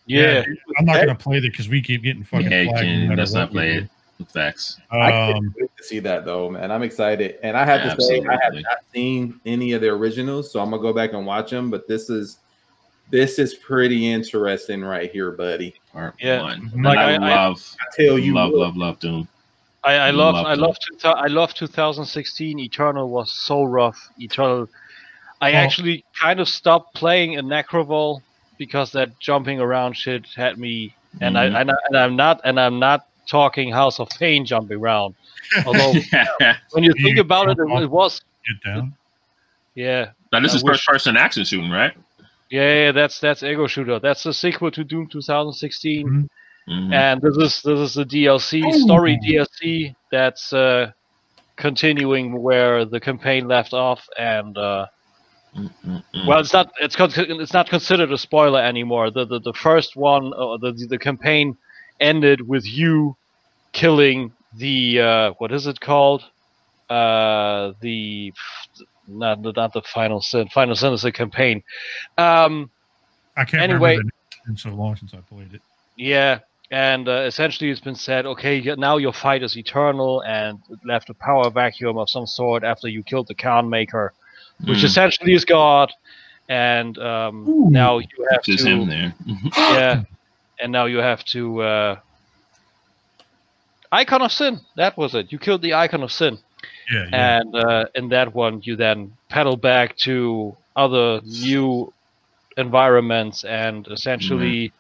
[0.06, 0.44] Yeah.
[0.78, 2.86] I'm not gonna play that because we keep getting fucking Yeah, you flagged.
[2.88, 3.08] no can.
[3.10, 3.90] matter Let's not we play it.
[4.32, 4.80] Facts.
[4.92, 6.72] I can't Um, wait to see that though, man.
[6.72, 10.52] I'm excited, and I have to say I have not seen any of the originals,
[10.52, 11.70] so I'm gonna go back and watch them.
[11.72, 12.38] But this is
[13.12, 15.76] this is pretty interesting right here, buddy.
[15.94, 16.42] Part Yeah.
[16.42, 16.72] one.
[16.76, 19.28] Like, I, I- I- love, I tell you, love, what, love, love Doom.
[19.84, 20.60] I, I love Love I it.
[20.60, 22.58] love two, I love 2016.
[22.60, 24.10] Eternal was so rough.
[24.18, 24.68] Eternal.
[25.42, 28.22] I Well- actually kind of stopped playing in Nekravol
[28.58, 30.96] because that jumping around shit had me.
[31.22, 31.40] And Mhm.
[31.56, 35.14] I and, I and I'm not and I'm not talking House of Pain jumping around.
[35.66, 35.94] Although
[36.72, 38.94] when you think about it, it, it was get down.
[39.76, 40.10] yeah.
[40.34, 41.94] now this I is wish- first person action shooting, right?
[42.56, 44.00] Yeah, yeah, that's that's Ego Shooter.
[44.00, 46.08] That's the sequel to Doom 2016.
[46.08, 46.28] Mhm.
[46.68, 46.94] Mhm.
[46.94, 50.92] and this is this is the DLC story DLC that's uh,
[51.58, 54.86] continuing where the campaign left off, and uh,
[56.28, 57.12] well, it's not it's con-
[57.44, 59.12] it's not considered a spoiler anymore.
[59.12, 61.56] The the, the first one, uh, the the campaign
[62.00, 63.16] ended with you
[63.74, 66.24] killing the uh, what is it called?
[66.90, 68.32] Uh, the
[69.08, 70.48] not the- not the final sin.
[70.50, 71.64] Final sin is a campaign.
[72.18, 72.70] Um,
[73.38, 74.12] I can't Anyway- remember.
[74.12, 75.62] The, it's been so long since I played it.
[75.98, 76.40] Yeah,
[76.72, 81.14] and uh, essentially it's been said, okay, now your fight is eternal, and left a
[81.14, 84.10] power vacuum of some sort after you killed the Khan Maykr,
[84.66, 84.84] which Mm.
[84.84, 85.92] essentially is God.
[86.48, 87.70] And um, Ooh.
[87.72, 89.14] now you have just to, him there.
[89.58, 90.04] yeah,
[90.60, 91.62] and now you have to.
[91.62, 91.96] Uh,
[93.92, 95.32] Icon of Sin, that was it.
[95.32, 96.38] You killed the Icon of Sin,
[96.92, 97.40] Yeah, yeah.
[97.40, 101.92] and uh, in that one you then pedal back to other new
[102.58, 104.72] environments and essentially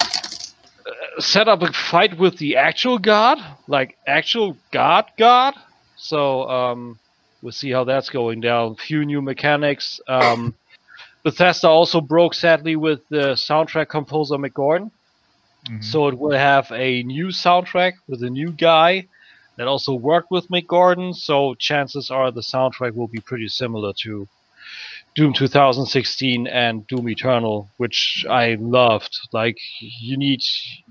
[0.00, 3.38] uh, set up a fight with the actual god
[3.68, 5.54] like actual god god.
[5.96, 6.98] So um
[7.42, 8.76] we'll see how that's going down.
[8.76, 10.00] Few new mechanics.
[10.08, 10.54] Um
[11.24, 14.90] bethesda also broke sadly with the soundtrack composer Mick Gordon
[15.70, 15.82] Mhm.
[15.82, 19.06] so it will have a new soundtrack with a new guy
[19.56, 21.14] that also worked with Mick Gordon.
[21.14, 24.26] So chances are the soundtrack will be pretty similar to
[25.14, 29.16] Doom 2016 and Doom Eternal, which I loved.
[29.32, 30.42] Like you need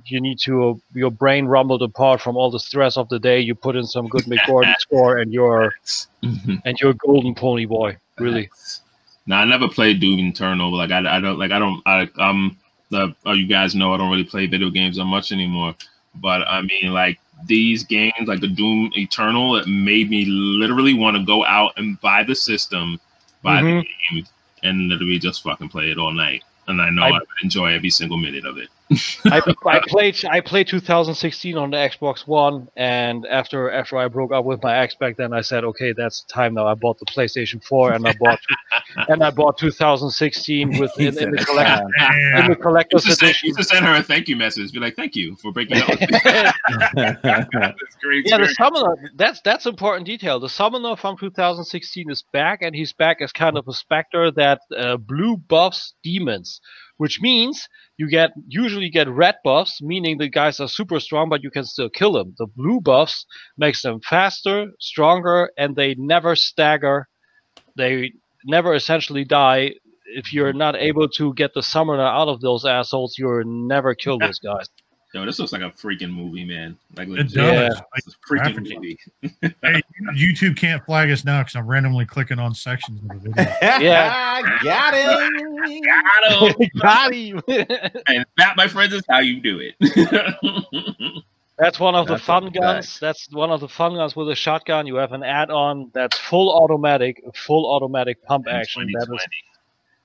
[0.06, 3.40] you need to your brain rumbled apart from all the stress of the day.
[3.42, 5.74] You put in some good Mick Gordon score, and you're
[6.24, 6.62] Mhm.
[6.64, 7.98] and you're a golden pony boy.
[8.18, 8.50] Really.
[9.26, 10.72] Now I never played Doom Eternal.
[10.74, 12.58] Like I, I don't like I don't I um
[12.94, 15.76] uh, oh, you guys know I don't really play video games that much anymore.
[16.16, 21.18] But I mean, like these games, like the Doom Eternal, it made me literally want
[21.18, 23.00] to go out and buy the system,
[23.42, 23.82] buy Mhm.
[23.82, 24.26] the game,
[24.64, 26.44] and literally just fucking play it all night.
[26.68, 28.70] And I know I- I, would enjoy every single minute of it.
[29.26, 34.32] I, I played I played 2016 on the Xbox One, and after after I broke
[34.32, 36.68] up with my ex back then, I said, okay, that's the time now.
[36.68, 38.40] I bought the PlayStation 4, and I bought
[39.10, 42.48] and I bought 2016 with in, in the collect, in Yeah.
[42.50, 43.50] the collector's should, send, edition.
[43.50, 44.72] you should send her a thank you message.
[44.72, 45.88] Be like, thank you for breaking up.
[46.96, 48.26] That's great.
[48.28, 49.12] Yeah, the summoner.
[49.16, 50.40] That's that's important detail.
[50.40, 54.62] The summoner from 2016 is back, and he's back as kind of a specter that
[54.76, 56.62] uh, blue buffs demons,
[56.98, 57.68] which means
[57.98, 61.64] you get usually get red buffs, meaning the guys are super strong, but you can
[61.66, 62.34] still kill them.
[62.38, 63.26] The blue buffs
[63.58, 67.08] makes them faster, stronger, and they never stagger.
[67.78, 68.14] They
[68.46, 69.74] never essentially die.
[70.06, 74.20] If you're not able to get the summoner out of those assholes, you'll never kill
[74.20, 74.68] those guys.
[75.14, 76.76] Yo, this looks like a freaking movie, man.
[76.96, 77.36] Like, It legit.
[77.36, 77.70] Yeah.
[77.70, 77.76] does.
[77.78, 78.98] Like, It's a freaking movie.
[79.62, 79.82] hey,
[80.16, 83.52] YouTube can't flag us now because I'm randomly clicking on sections of the video.
[83.80, 84.42] Yeah.
[84.64, 85.84] got it.
[85.86, 86.70] Got him.
[86.82, 87.42] Got him.
[88.08, 89.76] and that, my friends, is how you do it.
[91.60, 92.56] That's one of the That's a fun fact.
[92.60, 93.00] guns.
[93.00, 94.88] That's one of the fun guns with a shotgun.
[94.88, 98.90] You have an add-on that's full automatic, full automatic pump action.
[98.92, 99.28] That is,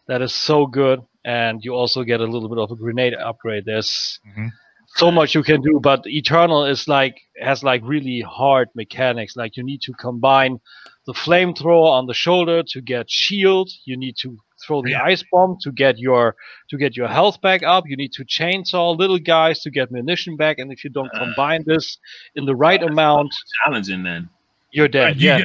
[0.06, 3.64] that is so good, and you also get a little bit of a grenade upgrade.
[3.64, 4.50] There's Mhm.
[4.98, 9.36] So much you can do, but Eternal is like has like really hard mechanics.
[9.36, 10.60] Like you need to combine
[11.06, 13.70] the flamethrower on the shoulder to get shield.
[13.84, 16.34] You need to throw the ice bomb to get your
[16.70, 17.84] to get your health back up.
[17.86, 20.58] You need to chainsaw little guys to get munition back.
[20.58, 21.20] And if you don't Uh.
[21.24, 21.98] combine this
[22.34, 23.32] in the right amount,
[23.64, 24.28] Challenging then.
[24.72, 25.16] you're dead.
[25.20, 25.44] You yeah,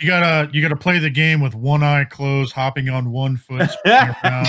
[0.00, 3.68] You gotta you gotta play the game with one eye closed, hopping on one foot,
[3.68, 4.46] spinning around.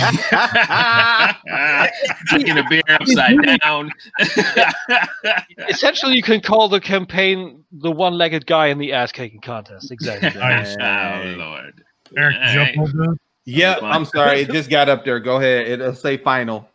[2.26, 3.92] Drinking a beer upside down.
[5.70, 9.92] Essentially, you can call the campaign the one-legged guy in the ass-kicking contest.
[9.92, 10.40] Exactly.
[10.40, 11.84] Oh Lord.
[12.16, 13.18] Eric, All jump over.
[13.46, 14.42] Yep, I'm sorry.
[14.42, 15.20] It just got up there.
[15.20, 15.68] Go ahead.
[15.68, 16.70] It'll say final.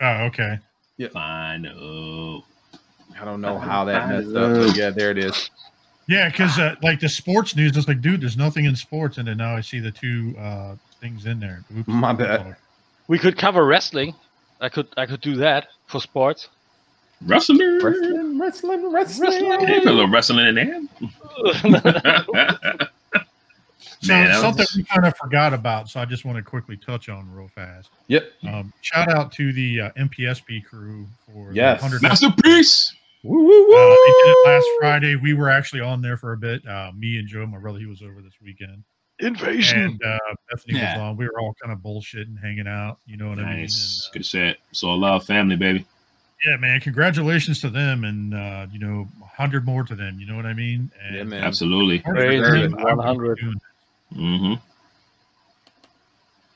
[0.00, 0.58] Oh, okay.
[1.12, 1.66] Fine.
[1.66, 2.44] Oh.
[3.20, 4.66] I don't know how that messed up.
[4.66, 5.50] But yeah, there it is.
[6.10, 9.28] Yeah, because uh, like the sports news, it's like, dude, there's nothing in sports, and
[9.28, 11.62] then now I see the two uh, things in there.
[11.78, 11.86] Oops.
[11.88, 12.56] My bad.
[13.06, 14.14] we could cover wrestling.
[14.60, 16.48] I could I could do that for sports.
[17.24, 17.80] Wrestling.
[17.80, 19.44] Wrestling, wrestling, wrestling.
[19.46, 20.82] Yeah, put a little wrestling in there.
[24.02, 26.78] So Man, something was- we kind of forgot about, so I just want to quickly
[26.78, 27.90] touch on real fast.
[28.08, 28.32] Yep.
[28.48, 31.80] Um, shout out to the uh, MPSP crew for Yes.
[31.80, 32.94] the 100 Masterpiece.
[33.22, 34.52] Woo, woo, Uh, they did it woo.
[34.52, 35.16] last Friday.
[35.16, 36.66] We were actually on there for a bit.
[36.66, 38.82] Uh, me and Joe, my brother, he was over this weekend,
[39.18, 39.78] Invasion.
[39.78, 40.18] and uh,
[40.50, 40.94] Bethany Yeah.
[40.96, 41.16] was on.
[41.18, 42.98] We were all kind of bullshitting, hanging out.
[43.06, 43.60] You know what I mean?
[43.60, 44.06] Nice.
[44.06, 44.58] And, Good shit.
[44.72, 45.80] So love family, baby.
[45.80, 46.80] uh, yeah, man.
[46.80, 49.06] Congratulations to them, and uh, you know,
[49.36, 50.18] hundred more to them.
[50.18, 50.90] You know what I mean?
[51.04, 51.44] And Yeah, man.
[51.44, 51.98] Absolutely.
[51.98, 53.38] Crazy, believe I would be 100.
[54.14, 54.54] Mm-hmm.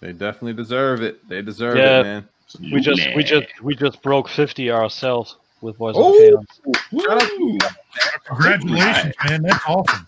[0.01, 1.27] They definitely deserve it.
[1.29, 2.01] They deserve Yeah.
[2.01, 2.29] it, man.
[2.73, 6.13] we just we just we just broke 50 ourselves with Voice Oh.
[6.39, 6.81] of Chaos.
[6.93, 7.03] Woo!
[7.59, 7.77] that.
[8.27, 9.43] Congratulations, man.
[9.43, 10.07] That's awesome.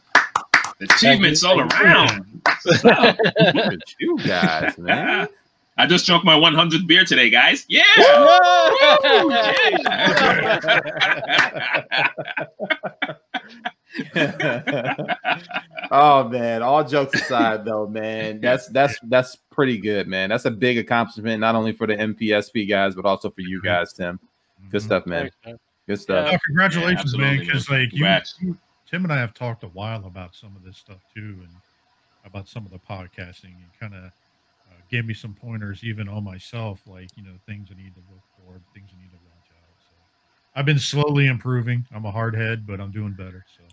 [0.80, 2.42] Achievements all around.
[2.66, 5.26] Look at you guys, man.
[5.78, 7.64] I just drunk my 100th beer today, guys.
[7.68, 7.82] Yeah.
[7.98, 9.32] Woo!
[15.90, 20.28] oh man, all jokes aside though, man, that's that's that's pretty good, man.
[20.30, 23.92] That's a big accomplishment, not only for the MPSP guys, but also for you guys,
[23.92, 24.18] Tim.
[24.70, 24.84] Good Mhm.
[24.84, 25.30] stuff, man.
[25.86, 26.30] Good stuff.
[26.32, 27.38] Oh, congratulations, Yeah, man!
[27.38, 28.06] Because like you,
[28.40, 31.50] you- Tim and I have talked a while about some of this stuff too, and
[32.24, 36.24] about some of the podcasting, and kind of uh, gave me some pointers, even on
[36.24, 39.50] myself, like you know things I need to look for, things I need to watch
[39.50, 39.74] out.
[39.78, 39.94] So
[40.56, 41.86] I've been slowly improving.
[41.94, 43.44] I'm a hard head, but I'm doing better.
[43.56, 43.62] So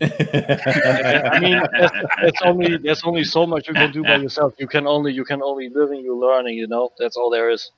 [1.32, 1.92] I mean, that's,
[2.22, 4.54] that's only there's only so much you can do by yourself.
[4.58, 6.56] You can only you can only living, you learning.
[6.56, 7.70] You know, that's all there is.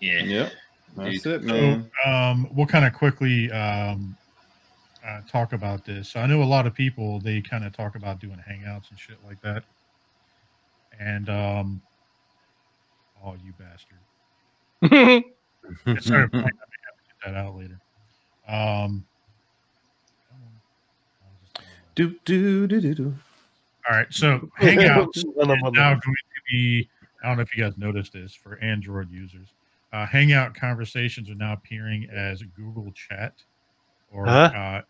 [0.00, 0.22] Yeah.
[0.24, 0.52] yep,
[0.96, 4.16] that's it, So, um, we'll kind of quickly um,
[5.06, 6.08] uh, talk about this.
[6.08, 8.98] So I know a lot of people they kind of talk about doing hangouts and
[8.98, 9.64] shit like that.
[11.00, 11.82] And um,
[13.24, 13.98] oh, you bastard!
[16.02, 17.80] Sorry, I may have to get that out later.
[18.48, 19.04] Um,
[21.94, 23.14] Do do do do do.
[23.88, 26.88] all right, so hangouts is now going to be.
[27.22, 29.48] I don't know if you guys noticed this for Android users.
[29.94, 33.32] Uh, Hangout conversations are now appearing as Google Chat,
[34.10, 34.50] or Huh?
[34.52, 34.80] uh,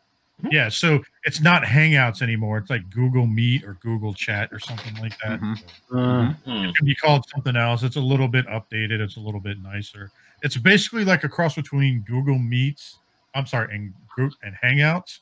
[0.51, 0.71] yeah.
[0.71, 2.57] So it's not Hangouts anymore.
[2.57, 5.41] It's like Google Meet or Google Chat or something like that.
[5.41, 5.59] Mhm.
[5.59, 6.35] So Mm.
[6.45, 6.65] Hmm.
[6.65, 7.83] it can be called something else.
[7.83, 9.01] It's a little bit updated.
[9.01, 10.11] It's a little bit nicer.
[10.41, 12.99] It's basically like a cross between Google Meets.
[13.35, 15.19] I'm sorry, and group and Hangouts,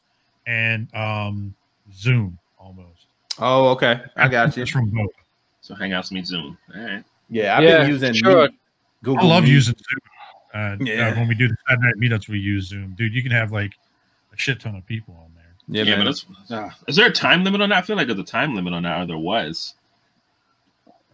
[0.46, 1.56] and um,
[1.92, 3.08] Zoom almost.
[3.40, 4.62] Oh, okay, I got you.
[4.62, 5.10] It's from both.
[5.60, 6.56] So Hangouts meet Zoom.
[6.72, 7.04] All right.
[7.28, 8.42] Yeah, I've Yeah, been using sure.
[8.42, 8.58] Meet,
[9.02, 9.26] Google.
[9.26, 9.52] I love Meet.
[9.52, 9.98] using Zoom.
[10.54, 11.08] Uh, Yeah.
[11.08, 12.94] uh, when we do the Saturday night meetups, we use Zoom.
[12.94, 13.72] Dude, you can have like
[14.32, 15.44] a shit ton of people on there.
[15.68, 16.06] Yeah, Yeah, man.
[16.06, 17.78] but it's, uh, is there a time limit on that?
[17.78, 19.74] I feel like there's a time limit on that, or there was.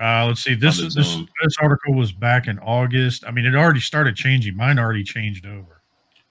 [0.01, 0.55] Uh, let's see.
[0.55, 1.29] This this Zoom.
[1.43, 3.25] this article was back in August.
[3.27, 4.57] I mean, it already started changing.
[4.57, 5.83] Mine already changed over.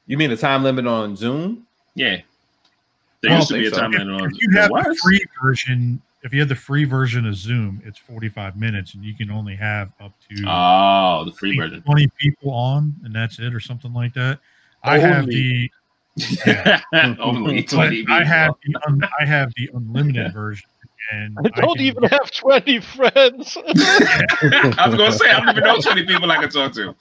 [0.06, 1.68] You mean the time limit on Zoom?
[1.96, 2.22] Yeah.
[3.22, 3.82] There used to be a so.
[3.82, 7.26] time limit on if you have the free version, if you have the free version
[7.26, 11.52] of Zoom, it's 45 minutes, and you can only have up to Oh, the free
[11.52, 11.82] think version.
[11.84, 14.40] 20 people on, and that's it, or something like that.
[14.84, 15.72] I have the
[16.46, 16.82] yeah,
[17.20, 20.68] Only but 20 I have the un, I have the unlimited version,
[21.14, 23.58] and I don't can- even have 20 friends.
[23.66, 26.94] I was gonna say I don't even know 20 people I can talk to.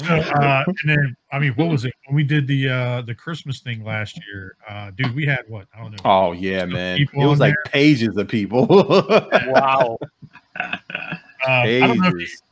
[0.00, 3.14] So, uh, and then I mean, what was it when we did the uh the
[3.14, 4.56] Christmas thing last year?
[4.68, 5.98] Uh, dude, we had what I don't know.
[6.04, 7.00] Oh yeah, man.
[7.00, 8.66] It was on like pages of people.
[8.68, 9.98] wow.
[11.42, 12.42] Uh, I don't know if you, pages.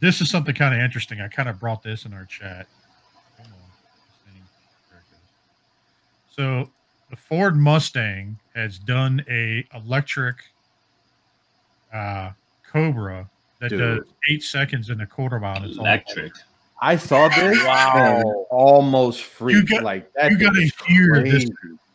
[0.00, 1.22] this is something kind of interesting.
[1.22, 2.66] I kind of brought this in our chat.
[3.38, 3.54] Hold on.
[4.26, 4.42] This thing-
[4.90, 6.66] there it goes.
[6.66, 6.70] So
[7.08, 10.36] the Ford Mustang has done a electric
[11.90, 12.32] uh,
[12.70, 13.30] Cobra
[13.60, 13.78] that Dude.
[13.80, 15.56] does eight seconds in a quarter mile.
[15.56, 16.34] and It's all- Electric.
[16.82, 17.92] I saw this Wow.
[17.94, 19.70] and almost freaked.
[19.70, 21.48] got- like that you gotta is hear this.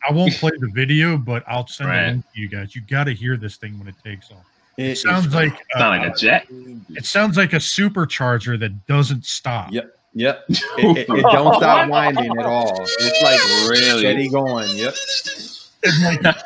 [0.07, 2.03] I won't play the video, but I'll send Right.
[2.03, 2.73] a link to you guys.
[2.76, 4.38] You got to hear this thing when it takes off.
[4.77, 6.47] It It is sounds like uh, Sound like a jet.
[6.95, 9.72] it sounds like a supercharger that doesn't stop.
[9.73, 9.93] Yep.
[10.14, 10.45] Yep.
[10.49, 12.81] It, it, it don't stop winding at all.
[12.81, 13.39] It's like
[13.69, 13.99] Really?
[13.99, 14.69] steady going.
[14.77, 14.93] Yep.
[15.84, 16.38] And like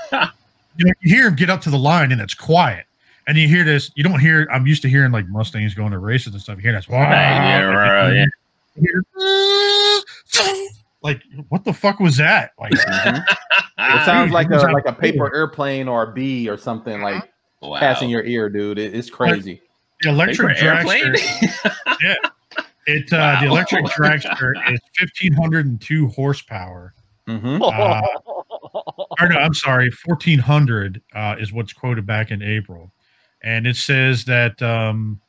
[0.78, 2.86] you, know, you hear him get up to the line and it's quiet.
[3.28, 6.00] And you hear this, you don't hear, I'm used to hearing like Mustangs going to
[6.00, 6.58] races and stuff.
[6.58, 8.26] You hear this, Right, yeah, right, yeah.
[8.82, 9.04] hear,
[11.04, 12.52] like, what the fuck was that?
[12.60, 13.24] Like, Mhm.
[13.78, 17.32] Ah, It sounds like a like a paper airplane or a bee or something like
[17.62, 17.80] wow.
[17.80, 18.78] passing your ear, dude.
[18.80, 19.62] It, it's crazy.
[20.02, 21.14] the electric Paper airplane.
[21.16, 22.16] dragster,
[22.88, 23.40] it, uh, Wow.
[23.42, 26.94] the electric dragster is 1502 horsepower.
[27.28, 28.02] hmm Uh,
[29.20, 32.92] or no, I'm sorry, 1400 uh, is what's quoted back in April.
[33.44, 35.20] And it says that um,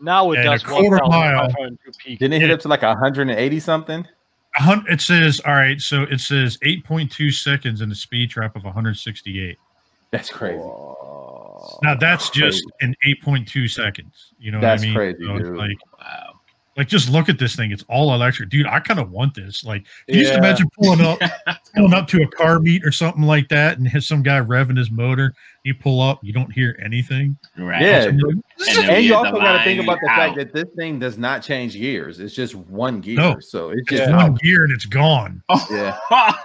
[0.00, 1.44] now it And a does quarter mile.
[1.44, 2.18] 1,500 peak.
[2.18, 4.06] Didn't it hit up to like 180 something?
[4.58, 8.64] a it says, all right, so it says 8.2 seconds in a speed trap of
[8.64, 9.56] 168.
[10.10, 10.58] That's crazy.
[11.82, 14.34] Now that's just in 8.2 seconds.
[14.38, 14.94] You know That's what I mean?
[15.16, 15.56] crazy, So dude.
[15.56, 16.32] like, wow.
[16.76, 17.70] like just look at this thing.
[17.70, 18.66] It's all electric, dude.
[18.66, 19.64] I kind of want this.
[19.64, 21.18] Like, you just imagine pulling up,
[21.74, 24.76] pulling up to a car meet or something like that, and hit some guy revving
[24.76, 25.34] his motor.
[25.64, 27.36] You pull up, you don't hear anything.
[27.56, 27.82] Right.
[27.82, 28.02] Yeah.
[28.06, 30.16] And you're And then And we you also got to think about the out.
[30.16, 32.18] fact that this thing does not change gears.
[32.18, 33.16] It's just one gear.
[33.16, 33.36] No.
[33.38, 35.40] So it's It's just one gear and it's gone.
[35.48, 35.96] Oh, Yeah.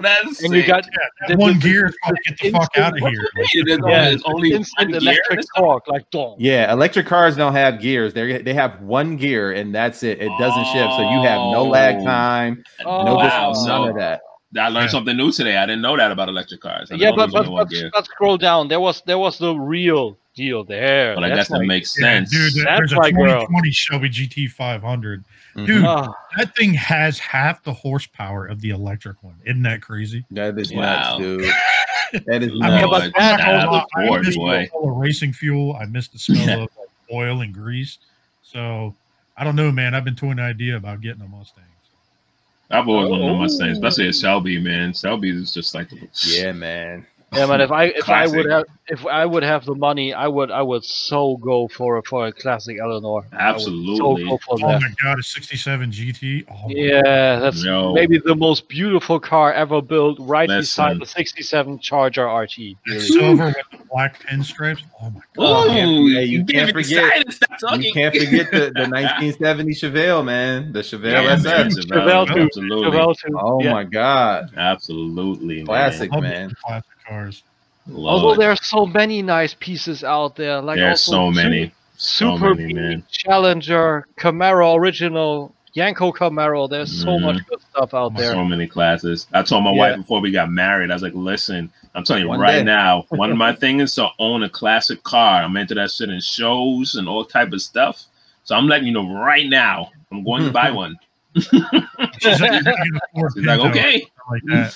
[0.01, 0.67] that's and you sick.
[0.67, 0.85] got
[1.27, 1.95] That one the- gear is
[2.27, 3.11] get the fuck out of here.
[3.51, 3.61] you?
[3.63, 6.35] It is- Yeah, it's only instant electric torque, like dong.
[6.37, 8.13] Yeah, electric cars don't have gears.
[8.13, 10.21] They they have one gear and that's it.
[10.21, 12.05] It doesn't shift, so you have no lag Oh.
[12.05, 13.49] time, Oh, no wow.
[13.49, 14.21] dis- So none of that.
[14.59, 14.91] I learned Yeah.
[14.91, 15.57] something new today.
[15.57, 16.91] I didn't know that about electric cars.
[16.91, 18.67] I Yeah, know but but, but let's scroll down.
[18.67, 21.15] There was there was the real deal there.
[21.15, 22.31] But I That's guess that like- makes Yeah, sense.
[22.31, 23.41] dude, there- That's there's a my girl.
[23.47, 25.23] 2020 Shelby GT 500.
[25.55, 25.65] Mhm.
[25.65, 29.35] Dude, Ah, that thing has half the horsepower of the electric one.
[29.45, 30.23] Isn't that crazy?
[30.31, 30.81] That is Wow.
[30.81, 31.51] nuts, dude.
[32.25, 32.85] That is Lord, nuts.
[32.89, 34.51] but I'm that not gonna shout out lie, to I Ford, miss boy.
[34.61, 35.75] the smell of racing fuel.
[35.75, 37.97] I miss the smell of like, oil and grease.
[38.43, 38.95] So
[39.35, 39.93] I don't know, man.
[39.93, 41.63] I've been toying the idea about getting a Mustang.
[42.69, 43.37] I've always wanted a Oh.
[43.37, 44.93] Mustang, especially a Shelby, man.
[44.93, 47.05] Shelby is just like the yeah, man.
[47.33, 47.61] Yeah, man.
[47.61, 50.61] If I if I would have if I would have the money, I would I
[50.61, 53.25] would so go for a for a classic Eleanor.
[53.33, 54.23] I would So Absolutely.
[54.25, 54.81] go for Oh that.
[54.81, 56.45] my god, a 67 GT.
[56.49, 57.93] Oh Yeah, that's Yo.
[57.93, 62.57] maybe the most beautiful car ever built, right beside the '67 Charger RT.
[62.87, 62.99] Really.
[63.01, 64.83] silver with the black pinstripes.
[65.01, 65.23] Oh my god.
[65.37, 67.33] Oh, Ooh, yeah, you you can't can't forget- excited.
[67.33, 67.81] Stop talking.
[67.81, 70.71] You can't forget the, the 1970 Chevelle, man.
[70.71, 71.43] The Chevelle Yeah, SS.
[71.43, 72.41] man, Chevelle Chevelle, too.
[72.43, 73.37] absolutely, Chevelle too.
[73.37, 73.73] Oh Yeah.
[73.73, 74.53] my god.
[74.55, 75.63] absolutely.
[75.65, 76.53] Classic, Love man.
[76.65, 77.43] classic cars.
[77.93, 81.35] Although Lord, there are so many nice pieces out there, like there's also so Su-
[81.49, 83.03] many, so Super many, Beat, man.
[83.09, 86.69] Challenger, Camaro original, Yenko Camaro.
[86.69, 87.21] There's so Mhm.
[87.21, 88.33] much good stuff out there.
[88.33, 89.27] So many classes.
[89.33, 89.77] I told my Yeah.
[89.77, 92.63] wife before we got married, I was like, listen, I'm telling you One right day.
[92.63, 95.41] now, one of my things is to own a classic car.
[95.43, 98.03] I'm into that shit in shows and all type of stuff.
[98.43, 100.97] So I'm letting you know right now, I'm going to buy one.
[102.19, 104.07] She's like, "You're gonna get a Ford She's like, okay.
[104.29, 104.75] Like that.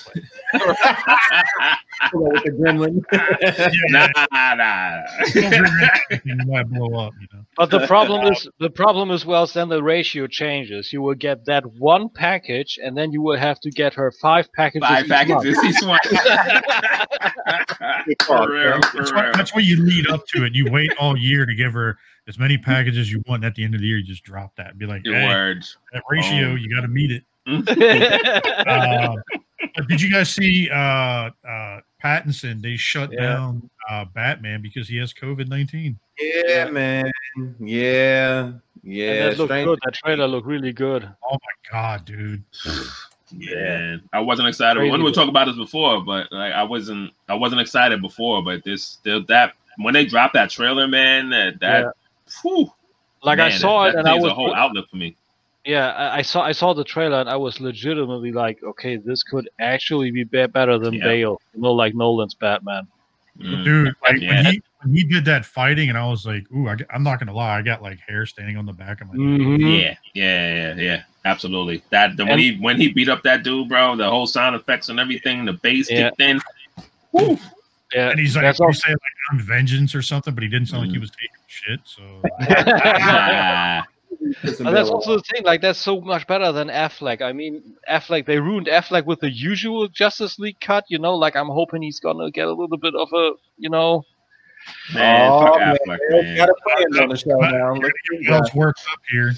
[2.14, 3.02] With the gremlin.
[3.90, 5.02] nah, nah.
[6.24, 7.44] you might blow up, you know.
[7.56, 10.92] But the problem is the problem is well then the ratio changes.
[10.92, 14.50] You will get that one package and then you will have to get her five
[14.54, 14.88] packages.
[14.88, 15.28] Five each month.
[15.28, 15.98] packages each one.
[18.26, 19.32] for real, for That's why, real.
[19.34, 20.54] that's why you lead up to it.
[20.54, 21.98] You wait all year to give her
[22.28, 23.44] as many packages you want.
[23.44, 25.26] At the end of the year, you just drop that and be like, Your hey,
[25.28, 25.76] words.
[25.92, 26.54] that ratio, Oh.
[26.54, 27.24] you got to meet it.
[29.74, 32.60] Uh, did you guys see uh, uh, Pattinson?
[32.60, 33.20] They shut Yeah.
[33.22, 35.98] down uh, Batman because he has COVID 19.
[36.20, 37.10] yeah, man.
[37.58, 38.40] Yeah.
[38.44, 39.28] And Yeah.
[39.30, 39.78] that looked strange- good.
[39.84, 41.08] That trailer looked really good.
[41.24, 42.42] Oh my God, dude.
[43.34, 44.78] Yeah, I wasn't excited.
[44.78, 45.14] Crazy When we good.
[45.14, 48.42] talked about this before, but like I wasn't, I wasn't excited before.
[48.44, 51.94] But this, still that when they dropped that trailer, man, that that,
[52.42, 52.72] whew,
[53.22, 55.16] Like I saw that, it that and I was the whole outlook for me.
[55.64, 59.22] yeah, I, I saw I saw the trailer and I was legitimately like, okay, this
[59.22, 61.04] could actually be be- better than Yeah.
[61.04, 61.40] Bale.
[61.54, 62.86] You know, like Nolan's Batman.
[63.40, 63.64] Mm.
[63.64, 64.28] Dude, like Yeah.
[64.42, 67.18] when, he, when he did that fighting, and I was like, ooh, I, am not
[67.18, 67.56] going to lie.
[67.56, 69.40] I got like hair standing on the back of my neck.
[69.40, 69.80] Mhm.
[69.80, 71.82] Yeah, yeah, yeah, yeah, absolutely.
[71.90, 74.54] That the, when And- he when he beat up that dude, bro, the whole sound
[74.56, 76.08] effects and everything, the bass Yeah.
[76.10, 76.40] kicked in.
[77.12, 77.38] Woo.
[77.94, 78.98] Yeah, And he's like, that's he all- said like
[79.32, 81.02] on vengeance or something, but he didn't sound like he Mhm.
[81.02, 81.80] was taking shit.
[81.84, 82.02] So
[84.64, 85.44] And that's also the thing.
[85.44, 87.22] Like that's so much better than Affleck.
[87.22, 90.84] I mean, Affleck they ruined Affleck with the usual Justice League cut.
[90.88, 94.04] You know, like I'm hoping he's gonna get a little bit of a, you know,
[94.94, 95.76] man, Oh, fuck man.
[95.76, 96.22] Affleck, on.
[96.22, 96.36] man.
[96.36, 97.74] Got a plan on the show now.
[97.74, 97.92] Look
[98.26, 99.32] at what works up here?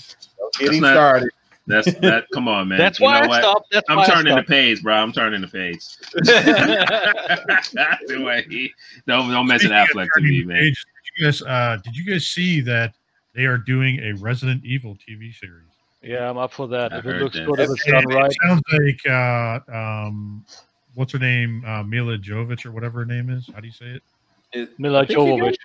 [0.59, 1.31] Get him not- started.
[1.67, 2.27] That's that.
[2.35, 2.77] Come on, man.
[2.79, 3.41] that's You why know I what?
[3.43, 3.69] stopped.
[3.73, 4.97] That's I'm why turning I the page, bro.
[4.97, 5.81] I'm turning the page.
[6.15, 8.71] That's the way he
[9.07, 10.59] don't don't mention Speaking of Affleck to me, man.
[10.59, 12.95] page, Did you guys, uh, did you guys see that
[13.35, 15.69] they are doing a Resident Evil TV series?
[16.03, 16.93] Yeah, I'm up for that.
[16.93, 19.61] I if it looks good, if it's It, done it sounds like uh,
[20.07, 20.45] um,
[20.95, 23.49] what's her name, uh, Milla Jovovich or whatever her name is.
[23.55, 24.03] How do you say it?
[24.53, 25.57] It- Milla I think he Jovovich.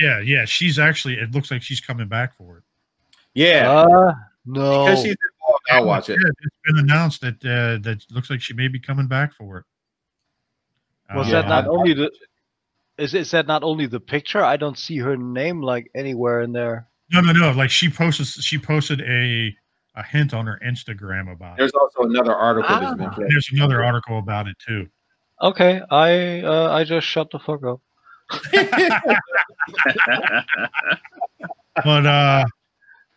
[0.00, 0.44] Yeah, yeah.
[0.46, 1.14] She's actually.
[1.18, 2.64] It looks like she's coming back for it.
[3.34, 4.14] Yeah, Uh,
[4.46, 4.84] no.
[4.86, 5.64] because she's involved.
[5.70, 6.18] I'll watch it.
[6.22, 9.58] Yeah, It's been announced that uh, that looks like she may be coming back for
[9.58, 9.64] it.
[11.14, 12.10] Was Uh, that not only the?
[13.02, 14.44] Is is that not only the picture?
[14.44, 16.86] I don't see her name like anywhere in there.
[17.12, 17.50] No, no, no.
[17.52, 18.26] Like she posted.
[18.26, 19.54] She posted a
[19.94, 21.58] a hint on her Instagram about it.
[21.58, 22.94] There's also another article Ah.
[23.14, 23.26] put.
[23.28, 24.88] There's another article about it too.
[25.42, 27.80] Okay, I uh, I just shut the fuck up.
[31.84, 32.44] But uh,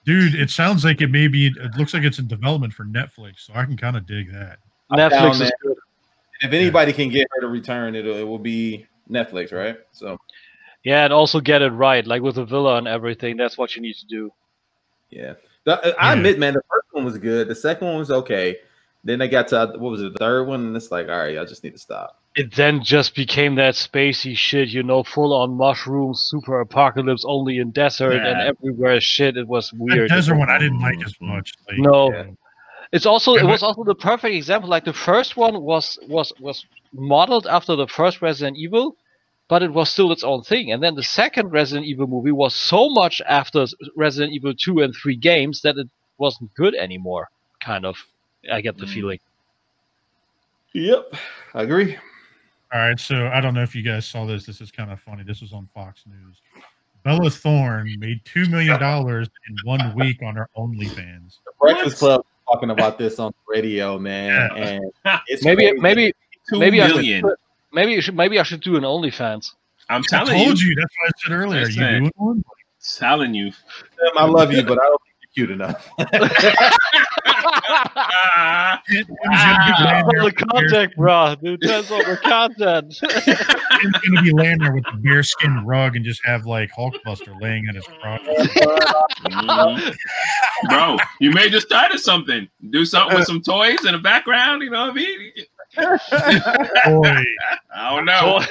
[0.06, 1.48] dude, it sounds like it may be.
[1.48, 4.60] It looks like it's in development for Netflix, so I can kind of dig that.
[4.90, 5.52] I'm down, Netflix is man.
[5.62, 5.76] good.
[6.42, 9.78] If anybody can get her to return, it it will be Netflix, right?
[9.92, 10.18] So
[10.84, 13.38] Yeah, and also get it right, like with the villa and everything.
[13.38, 14.32] That's what you need to do.
[15.10, 15.34] yeah,
[15.66, 16.18] The- uh, I Yeah.
[16.18, 17.48] admit, man, the first one was good.
[17.48, 18.58] The second one was okay.
[19.04, 21.38] Then they got to what was it, the third one, and it's like, all right,
[21.38, 22.20] I just need to stop.
[22.36, 27.60] It then just became that spacey shit, you know, full on mushrooms, super apocalypse, only
[27.60, 29.38] in desert and everywhere shit.
[29.38, 29.92] It was weird.
[29.92, 30.10] That weird.
[30.10, 31.54] desert one I didn't like as much.
[31.68, 32.14] Like, No.
[32.14, 32.26] uh,
[32.92, 34.70] It's also it was also the perfect example.
[34.70, 38.96] Like the first one was was was modeled after the first Resident Evil,
[39.48, 40.72] but it was still its own thing.
[40.72, 44.94] And then the second Resident Evil movie was so much after Resident Evil two and
[44.96, 45.88] three games that it
[46.18, 47.30] wasn't good anymore.
[47.60, 47.98] Kind of,
[48.52, 48.94] I get the Mm.
[48.94, 49.20] feeling.
[50.74, 51.14] Yep,
[51.54, 51.98] I agree.
[52.74, 54.46] All right, so I don't know if you guys saw this.
[54.46, 55.24] This is kind of funny.
[55.24, 56.42] This was on Fox News.
[57.04, 61.38] Bella Thorne made two million dollars in one week on her OnlyFans.
[61.46, 64.64] The Breakfast Club is talking about this on the radio, man, Yeah.
[64.64, 64.92] and
[65.28, 65.80] it's Maybe crazy.
[65.82, 66.14] maybe
[66.50, 67.40] Two maybe I should put-
[67.74, 69.54] maybe you should maybe I should do an OnlyFans.
[69.90, 70.76] I'm I telling told you, you.
[70.76, 71.68] That's what I said earlier.
[71.68, 72.44] You doing one?
[72.98, 73.52] telling you.
[73.52, 75.90] Tim, I love you, but I don't think you're cute enough.
[77.98, 81.36] Ah, Tim's gonna be laying All there the with the bear- content, bro.
[81.42, 82.96] Dude, that's all the content.
[83.00, 87.68] Tim's gonna be laying there with the bearskin rug and just have like Hulkbuster laying
[87.68, 88.22] at his crotch.
[90.70, 92.48] Bro, you may just started something.
[92.70, 94.62] Do something with some toys in the background.
[94.64, 95.32] You know what I mean?
[96.86, 97.24] Boy,
[97.76, 98.42] I don't know.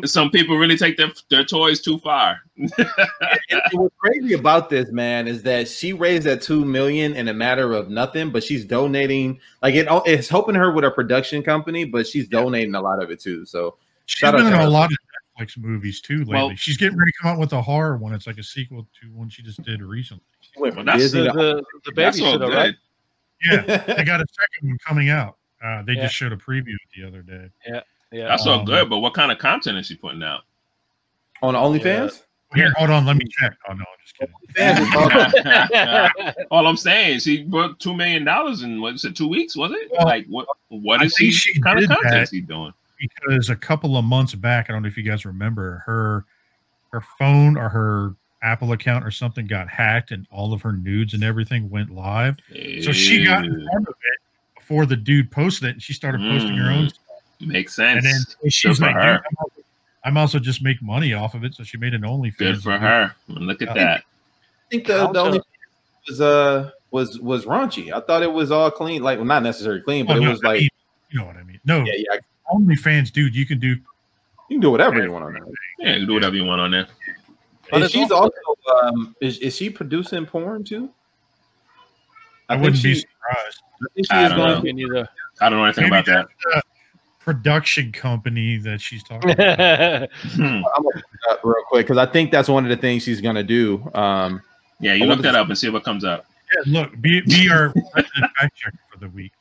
[0.04, 2.40] Some people really take their their toys too far.
[2.56, 7.34] And what's crazy about this man is that she raised that two million in a
[7.34, 9.40] matter of nothing, but she's donating.
[9.62, 13.10] Like it, it's helping her with a production company, but she's donating a lot of
[13.10, 13.44] it too.
[13.46, 13.76] So
[14.06, 14.98] she's Shout out been in a lot of
[15.38, 16.34] Netflix movies too lately.
[16.34, 18.12] Well- she's getting ready to come out with a horror one.
[18.12, 20.24] It's like a sequel to one she just did recently.
[20.56, 22.74] Wait, went Well, that's the, the, the That's all babysitter, right?
[23.42, 25.37] Yeah, Yeah, they got a second one coming out.
[25.62, 26.02] Uh, they Yeah.
[26.02, 27.48] just showed a preview the other day.
[27.66, 27.80] Yeah.
[28.12, 28.28] yeah.
[28.28, 30.42] That's all Um, good, but what kind of content is she putting out?
[31.42, 32.22] on OnlyFans.
[32.54, 33.54] Here, hold on, let me check.
[33.68, 34.34] Oh no, I'm just kidding.
[34.56, 39.28] Is all- All I'm saying, she brought two million dollars in what is it, two
[39.28, 39.54] weeks?
[39.54, 39.88] Was it?
[39.92, 40.48] Well, like what?
[40.68, 41.30] What I she?
[41.30, 42.22] she kind of did content that.
[42.22, 42.72] is he doing?
[42.98, 46.24] because a couple of months back, I don't know if you guys remember, her
[46.92, 51.12] her phone or her Apple account or something got hacked, and all of her nudes
[51.14, 52.38] and everything went live.
[52.82, 54.18] So she got in front of it
[54.68, 56.86] before the dude posted it, and she started posting her own.
[56.86, 56.90] Mm.
[56.90, 57.04] stuff.
[57.40, 58.26] Makes And sense.
[58.26, 59.20] then Good she's for like, her.
[60.04, 61.54] I'm also- just make money off of it.
[61.54, 62.36] So she made an OnlyFans.
[62.36, 63.14] Good for her.
[63.28, 63.74] Look at Yeah.
[63.74, 64.00] that.
[64.00, 65.40] I think the, the only
[66.08, 67.92] was uh was was raunchy.
[67.92, 70.30] I thought it was all clean, like well, not necessarily clean, but Oh, it no,
[70.30, 70.68] was I like mean,
[71.10, 71.60] you know what I mean.
[71.64, 72.18] No, yeah, yeah.
[72.52, 73.68] OnlyFans, dude, you can do.
[73.68, 75.42] You can do whatever you want on there.
[75.78, 76.86] Yeah, you do whatever you want on there.
[77.70, 80.90] But And she's also- also um is, is she producing porn too?
[82.48, 83.62] I, think wouldn't be surprised.
[84.10, 84.60] I I don't know.
[84.62, 85.08] to
[85.40, 86.26] I don't know anything about that.
[87.20, 90.08] Production company that she's talking about.
[90.22, 90.42] Hmm.
[90.42, 93.02] I'm gonna look it up real quick because I think that's one of the things
[93.02, 93.82] she's gonna do.
[93.94, 94.40] Um,
[94.80, 96.24] Yeah, you I look wonder that up and see what comes up.
[96.54, 99.32] Yeah, look, be, be our resident fact checker for the week.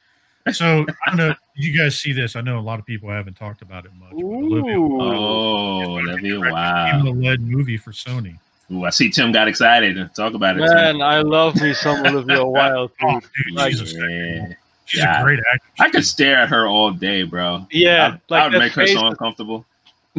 [0.52, 1.36] So I don't know.
[1.56, 2.36] You guys see this?
[2.36, 4.12] I know a lot of people haven't talked about it much.
[4.12, 7.02] but Olivia Oh, that'd be wow.
[7.04, 8.38] the led movie for Sony.
[8.72, 9.98] Ooh, I see Tim got excited.
[10.14, 10.62] Talk about it.
[10.62, 12.92] Man, I love me some Olivia Wilde.
[13.02, 13.30] Oh, Dude.
[13.46, 14.54] dude, Like- she's, a, Yeah.
[14.86, 15.22] she's Yeah.
[15.22, 15.72] a great actress.
[15.80, 17.66] I could stare at her all day, bro.
[17.72, 19.66] Yeah, I, like I would that make her face, so uncomfortable.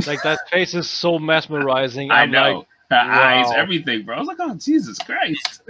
[0.07, 2.11] like that face is so mesmerizing.
[2.13, 2.59] I I'm know.
[2.59, 4.17] Like, her eyes, everything, bro.
[4.17, 5.61] I was like, oh, Jesus Christ.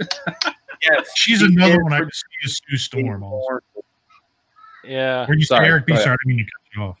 [0.81, 3.23] yes, She's she another is one I could see as Sue Storm.
[3.23, 3.59] Also.
[4.85, 5.25] yeah.
[5.27, 6.97] When you say Sorry, Eric B, sorry, I didn't mean to cut you off.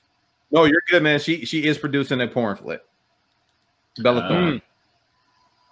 [0.51, 1.19] No, you're good, man.
[1.19, 2.81] She she is producing a porn flick.
[3.99, 4.61] Bella Uh, Thorne.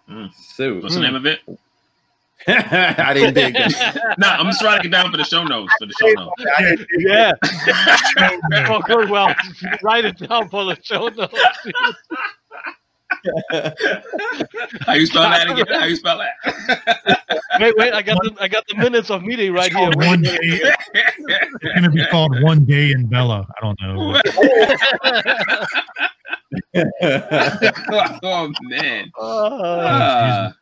[0.09, 0.33] Mm.
[0.33, 0.81] Sue.
[0.81, 1.41] What's the name of it?
[2.47, 3.73] I didn't dig it.
[4.17, 5.73] No, I'm just writing it down for the show notes.
[5.79, 6.43] For the show notes.
[6.57, 7.37] I didn't dig it.
[8.51, 8.79] yeah.
[8.87, 9.09] Good.
[9.09, 9.35] Well,
[9.83, 11.33] write it down for the show notes.
[14.85, 15.65] How you spell that again?
[15.69, 17.23] How you spell that?
[17.59, 17.93] wait, wait.
[17.93, 19.91] I got the I got the minutes of meeting right here.
[19.95, 20.37] one day.
[20.41, 23.47] It's gonna be called One Day in Bella.
[23.57, 24.21] I don't know.
[28.23, 29.11] oh man.
[29.19, 30.53] Uh, Ah,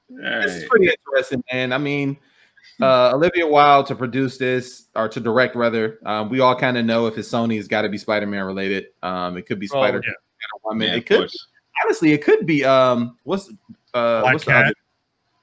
[0.44, 1.74] this is pretty interesting, man.
[1.74, 2.18] I mean,
[2.82, 6.00] uh, Olivia Wilde to produce this or to direct, rather.
[6.06, 8.88] Um, we all kind of know if it's Sony, it's got to be Spider-Man related.
[9.04, 10.14] Um, it could be Well, Spider yeah.
[10.64, 10.88] Woman.
[10.88, 11.48] Yeah, it could course.
[11.84, 13.50] Honestly, it could be um, what's
[13.94, 14.66] uh, Black what's the Cat.
[14.66, 14.74] other?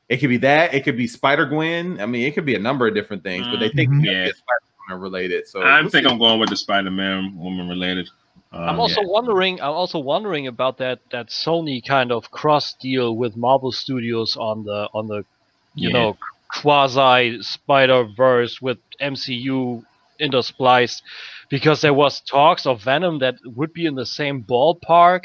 [0.09, 0.75] It could be that.
[0.75, 2.01] It could be Spider Gwen.
[2.01, 4.01] I mean, it could be a number of different things, but they think Mhm.
[4.05, 4.25] it's Yeah.
[4.27, 4.61] Spider
[4.91, 5.47] Woman related.
[5.49, 6.13] So I we'll think see.
[6.13, 8.11] I'm going with the Spider-Man woman related.
[8.53, 9.61] Um, I'm also wondering.
[9.63, 14.65] I'm also wondering about that that Sony kind of cross deal with Marvel Studios on
[14.65, 15.25] the on the
[15.75, 15.93] you Yeah.
[15.95, 16.17] know
[16.49, 19.83] quasi Spider Verse with MCU
[20.23, 21.03] interspliced,
[21.49, 25.23] because there was talks of Venom that would be in the same ballpark,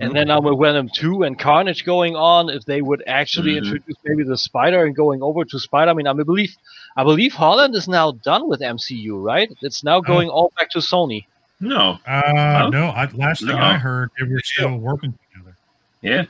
[0.00, 3.58] and then now with Venom Two and Carnage going on, if they would actually Mhm.
[3.58, 5.90] introduce maybe the Spider and going over to Spider.
[5.90, 6.56] I mean, I believe
[6.96, 9.48] I believe Holland is now done with MCU, right?
[9.62, 11.26] It's now going all back to Sony.
[11.60, 11.98] no.
[12.06, 13.58] Uh, no, I, last thing No.
[13.58, 15.56] I heard, they were still working together.
[16.02, 16.24] Yeah.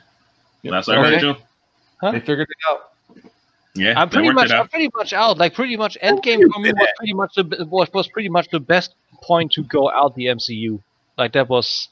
[0.63, 0.71] Yeah.
[0.71, 1.39] That's what I heard Okay.
[2.01, 2.11] too.
[2.11, 2.91] they figured it out.
[3.79, 3.93] Yeah.
[3.99, 4.61] I'm pretty much out.
[4.61, 5.37] I'm pretty much out.
[5.37, 8.59] Like pretty much Endgame for me was pretty much the was, was pretty much the
[8.59, 10.81] best point to go out the MCU.
[11.17, 11.89] Like that was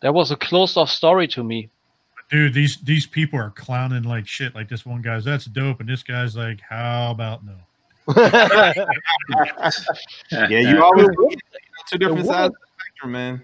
[0.00, 1.68] that was a closed off story to me.
[2.30, 4.54] Dude, these these people are clowning like shit.
[4.54, 7.54] Like this one guy's, that's dope, and this guy's like, how about no?
[10.30, 11.30] Yeah, you always you know,
[11.90, 13.42] two different woman- sides of the spectrum, man.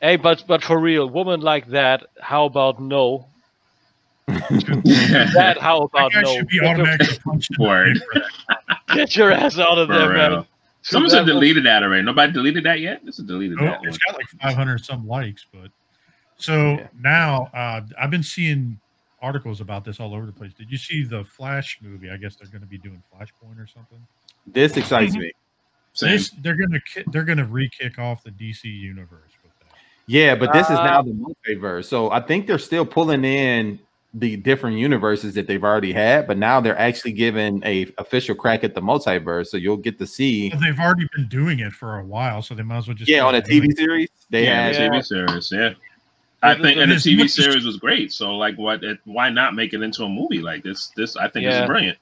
[0.00, 3.26] hey, but but for real, woman like that, how about no?
[4.26, 6.34] That how about guy no?
[6.34, 7.96] should be Get your, automatically punched in the Word.
[7.98, 8.78] face for that.
[8.96, 10.30] get your ass out of For there, man.
[10.32, 10.42] real.
[10.42, 10.48] Too
[10.82, 12.02] Someone bad should for- deleted that already.
[12.02, 13.04] Nobody deleted that yet.
[13.04, 13.58] This is deleted.
[13.60, 14.14] Oh, that it's one.
[14.14, 15.70] got like 500 some likes, but
[16.36, 16.86] so Yeah.
[17.00, 18.78] now uh, I've been seeing
[19.22, 20.52] articles about this all over the place.
[20.54, 22.10] Did you see the Flash movie?
[22.10, 23.98] I guess they're going to be doing Flashpoint or something.
[24.46, 25.32] This excites me.
[25.92, 26.10] Same.
[26.10, 29.76] This, they're going to ki- they're going to re-kick off the DC universe with that.
[30.06, 31.86] Yeah, but this is now Uh, the multiverse.
[31.86, 33.78] So I think they're still pulling in
[34.18, 38.64] the different universes that they've already had, but now they're actually giving a official crack
[38.64, 39.48] at the multiverse.
[39.48, 40.48] So you'll get to see.
[40.48, 43.10] But they've already been doing it for a while, so they might as well just
[43.10, 43.76] Yeah, on a TV it.
[43.76, 44.74] series, they yeah, had.
[44.74, 44.88] the Yeah.
[44.88, 45.52] TV series.
[45.52, 45.70] Yeah.
[46.42, 48.12] I think, and the TV series was great.
[48.12, 48.82] So, like, what?
[48.84, 50.92] It, why not make it into a movie like this?
[50.96, 51.62] This, I think, Yeah.
[51.62, 51.98] is brilliant.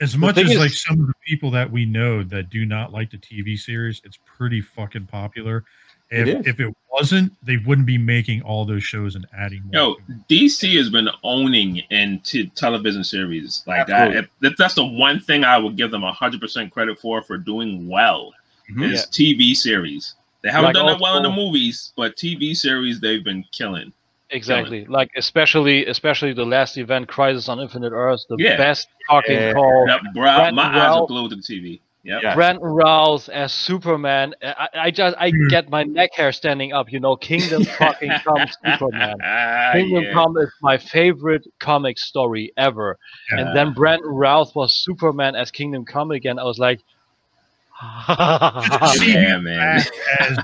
[0.00, 2.92] As much as is- like some of the people that we know that do not
[2.92, 5.64] like the TV series, it's pretty fucking popular.
[6.10, 6.46] It If is.
[6.46, 9.72] if it wasn't, they wouldn't be making all those shows and adding more.
[9.72, 9.96] Yo.
[10.30, 13.62] DC has been owning into television series.
[13.66, 14.28] Like, I, Absolutely.
[14.48, 17.88] if, that's the one thing I would give them hundred percent credit for for doing
[17.88, 18.32] well
[18.70, 18.92] Mhm.
[18.92, 20.14] is TV series.
[20.42, 23.92] They haven't Like done that well in the movies, but TV series they've been killing.
[24.30, 24.84] Exactly.
[24.86, 28.56] Like especially especially the last event, Crisis on Infinite Earth, the Yeah.
[28.56, 29.52] best talking Yeah.
[29.54, 29.86] call.
[29.88, 31.08] Yep, bro, my eyes are Routh.
[31.08, 31.80] glued to the TV.
[32.04, 32.22] Yep.
[32.22, 32.34] Yeah.
[32.34, 34.34] Brandon Routh as Superman.
[34.42, 35.48] I, I just I Hmm.
[35.48, 36.90] get my neck hair standing up.
[36.92, 39.16] You know, Kingdom fucking Come Superman.
[39.22, 40.12] Ah, Kingdom yeah.
[40.12, 42.98] Come is my favorite comic story ever.
[43.32, 43.40] Yeah.
[43.40, 46.38] And then Brandon Routh was Superman as Kingdom Come again.
[46.38, 46.80] I was like,
[48.94, 49.78] See Yeah, man.
[49.78, 49.88] back
[50.20, 50.38] as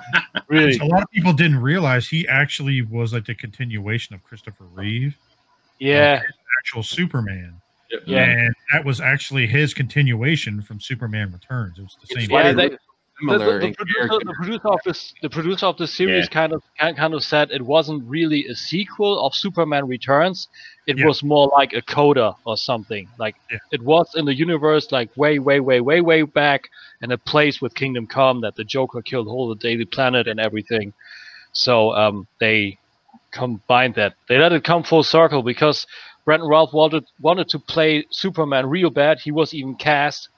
[0.48, 0.78] really?
[0.78, 5.16] a lot of people didn't realize he actually was like the continuation of Christopher Reeve,
[5.78, 6.20] Yeah,
[6.60, 7.60] actual Superman.
[8.07, 8.25] Yeah.
[8.25, 11.79] And that was actually his continuation from Superman Returns.
[11.79, 12.29] It was the It's same.
[12.31, 12.55] funny, yeah.
[12.55, 12.79] They, the,
[13.39, 14.27] Similar the, the, producer, character.
[14.27, 16.31] the producer of this, the producer of the series Yeah.
[16.33, 20.49] kind of kind kind of said it wasn't really a sequel of Superman Returns.
[20.89, 21.07] It Yeah.
[21.07, 23.09] was more like a coda or something.
[23.19, 23.59] Like Yeah.
[23.71, 26.69] it was in the universe, like way, way, way, way, way back,
[27.03, 30.41] in a place with Kingdom Come that the Joker killed whole the Daily Planet and
[30.41, 30.93] everything.
[31.53, 32.79] So um, they
[33.31, 34.15] combined that.
[34.29, 35.87] They let it come full circle because
[36.24, 39.20] Brandon Routh wanted wanted to play Superman real bad.
[39.20, 40.28] He was even cast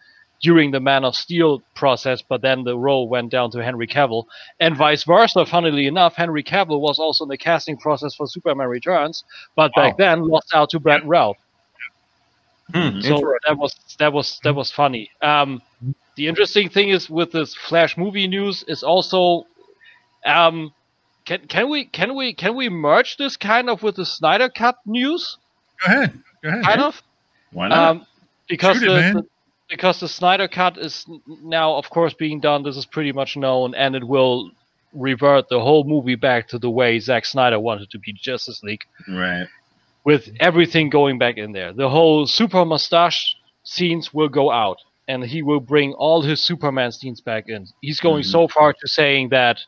[0.42, 4.24] during the Man of Steel process, but then the role went down to Henry Cavill,
[4.60, 5.46] and vice versa.
[5.46, 9.96] Funnily enough, Henry Cavill was also in the casting process for Superman Returns, but back
[9.96, 11.36] then lost out to Brandon Routh.
[12.74, 13.00] Hmm.
[13.00, 15.10] So that was that was that was funny.
[15.22, 15.62] Um,
[16.16, 19.46] the interesting thing is with this Flash movie news is also,
[20.24, 20.72] um,
[21.24, 24.76] can can we can we can we merge this kind of with the Snyder Cut
[24.84, 25.38] news?
[25.84, 26.22] Go ahead.
[26.42, 26.64] Go ahead.
[26.64, 27.02] Kind of.
[27.52, 27.78] Why not?
[27.96, 28.06] Um,
[28.48, 29.14] because Shoot it, the, man.
[29.14, 29.26] the-
[29.68, 31.04] because the Snyder cut is
[31.42, 32.62] now, of course, being done.
[32.62, 34.52] This is pretty much known, and it will
[34.92, 38.84] revert the whole movie back to the way Zack Snyder wanted to be Justice League,
[39.08, 39.48] right.
[40.04, 41.72] with everything going back in there.
[41.72, 43.34] The whole super mustache
[43.64, 44.78] scenes will go out,
[45.08, 47.66] and he will bring all his Superman scenes back in.
[47.80, 48.30] He's going Mhm.
[48.30, 49.58] so far to saying that.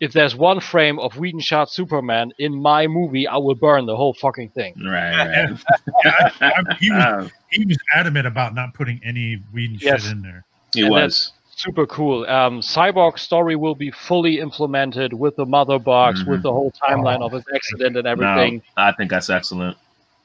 [0.00, 3.94] If there's one frame of Whedon shot Superman in my movie, I will burn the
[3.96, 4.74] whole fucking thing.
[4.82, 5.12] Right.
[5.12, 5.56] Yeah,
[6.04, 6.32] Right.
[6.40, 10.02] I- he was Uh, he was adamant about not putting any Whedon Yes.
[10.04, 10.44] shit in there.
[10.72, 11.32] he And was.
[11.54, 12.24] super cool.
[12.26, 17.20] Um, Cyborg story will be fully implemented with the mother box, with the whole timeline
[17.20, 18.62] of his accident and everything.
[18.78, 19.76] No, I think that's excellent.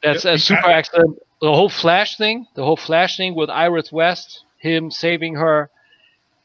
[0.02, 1.18] That's a super excellent.
[1.42, 5.70] The whole Flash thing, the whole Flash thing with Iris West, him saving her,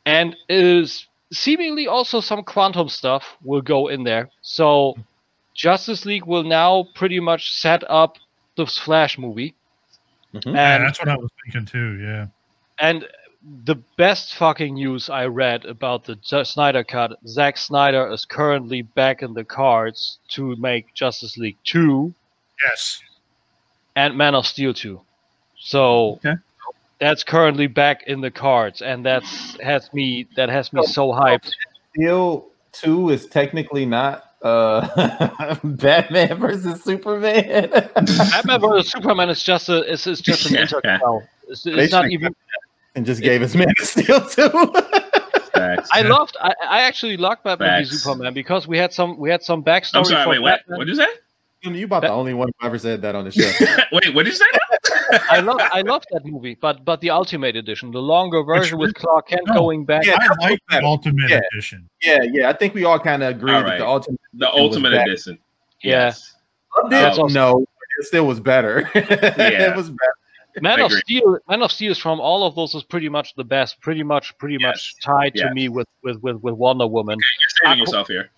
[0.04, 4.28] and is seemingly also some quantum stuff will go in there.
[4.42, 4.96] So
[5.54, 8.16] Justice League will now pretty much set up
[8.56, 9.54] the Flash movie,
[10.34, 10.54] Mhm.
[10.54, 11.98] Yeah, and that's what I was thinking too.
[12.00, 12.26] Yeah.
[12.78, 13.06] and
[13.64, 18.82] the best fucking news I read about the Ju- Snyder cut, Zack Snyder is currently
[18.82, 22.12] back in the cards to make Justice League 2
[22.62, 23.02] Yes.
[23.96, 25.00] and Man of Steel 2.
[25.58, 26.34] So Okay.
[27.00, 31.50] That's currently back in the cards and that's has me that has me so hyped.
[31.94, 37.70] Steel two is technically not uh Batman versus Superman.
[37.94, 40.66] Batman vs Superman is just a is, is just an Yeah.
[40.66, 41.26] interquel.
[41.48, 42.34] It's, They it's not even
[42.94, 44.50] and just gave us Man of Steel two.
[45.52, 45.88] Facts.
[45.92, 49.42] I loved I, I actually liked Batman v Superman because we had some we had
[49.42, 50.28] some backstory I'm sorry.
[50.38, 50.60] Wait, what?
[50.60, 50.78] Batman.
[50.78, 51.08] What did you say?
[51.62, 53.50] you about the only one who ever said that on the show.
[53.92, 54.44] wait, what did you say?
[55.30, 58.94] I love I love that movie, but but the Ultimate Edition, the longer version with
[58.94, 59.54] Clark Kent no.
[59.54, 60.04] going back.
[60.06, 60.86] Yeah, I that's like the better.
[60.86, 61.40] Ultimate Yeah.
[61.52, 61.88] Edition.
[62.02, 62.48] yeah, yeah.
[62.48, 65.06] I think we all kind of agree All that the ultimate The was ultimate back.
[65.06, 65.38] edition.
[65.82, 66.06] Yeah.
[66.06, 66.34] Yes.
[66.90, 67.24] That's Oh.
[67.24, 67.34] awesome.
[67.34, 67.64] no,
[67.98, 68.88] it still was better.
[68.94, 69.70] Yeah.
[69.70, 70.14] it was better.
[70.62, 71.00] Man I of agree.
[71.02, 74.02] Steel, Man of Steel is from all of those is pretty much the best, pretty
[74.02, 77.18] much, pretty much tied to me with with with, with Wonder Woman.
[77.18, 78.30] You're saving yourself here.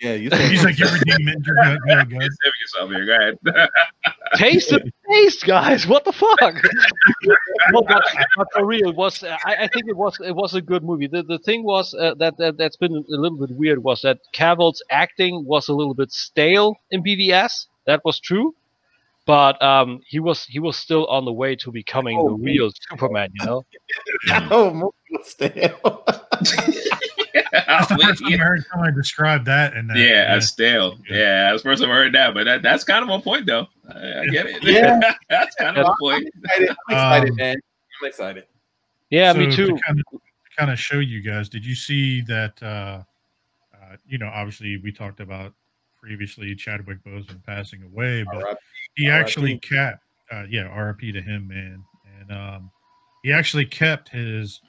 [0.00, 1.44] Yeah, you He's said like your redeemment.
[1.46, 1.78] You're good.
[1.86, 2.12] You're good.
[2.12, 3.06] You're saving yourself here.
[3.06, 3.70] Go ahead.
[4.36, 5.86] Taste the taste, guys.
[5.86, 6.38] What the fuck?
[7.72, 8.02] no, but,
[8.36, 11.06] but for real, it was I, I think it was it was a good movie.
[11.06, 14.20] The the thing was uh, that, that that's been a little bit weird was that
[14.32, 17.66] Cavill's acting was a little bit stale in BVS.
[17.86, 18.54] That was true.
[19.26, 22.70] But um, he was he was still on the way to becoming Oh, the real
[22.88, 23.64] Superman, you know.
[24.50, 26.04] oh, movie stale.
[27.68, 29.74] I'm That's the with first time I heard someone describe that.
[29.74, 30.98] And Yeah, a stale.
[31.08, 33.46] Yeah, that's the first time I heard that, but that, that's kind of on point,
[33.46, 33.66] though.
[33.88, 34.62] I, I get it.
[34.62, 35.00] Yeah.
[35.30, 36.28] that's kind of on point.
[36.34, 37.56] I'm excited, I'm excited Um, man.
[38.00, 38.44] I'm excited.
[39.10, 39.66] Yeah, so me too.
[39.66, 40.20] To kind, of, to
[40.56, 42.62] kind of show you guys, did you see that?
[42.62, 43.02] Uh,
[43.74, 45.52] uh, you know, obviously we talked about
[45.98, 48.58] previously Chadwick Boseman passing away, but R.I.P.
[48.94, 49.20] he RIP.
[49.20, 51.82] actually kept, uh, yeah, RIP to him, man,
[52.20, 52.70] and um,
[53.22, 54.60] he actually kept his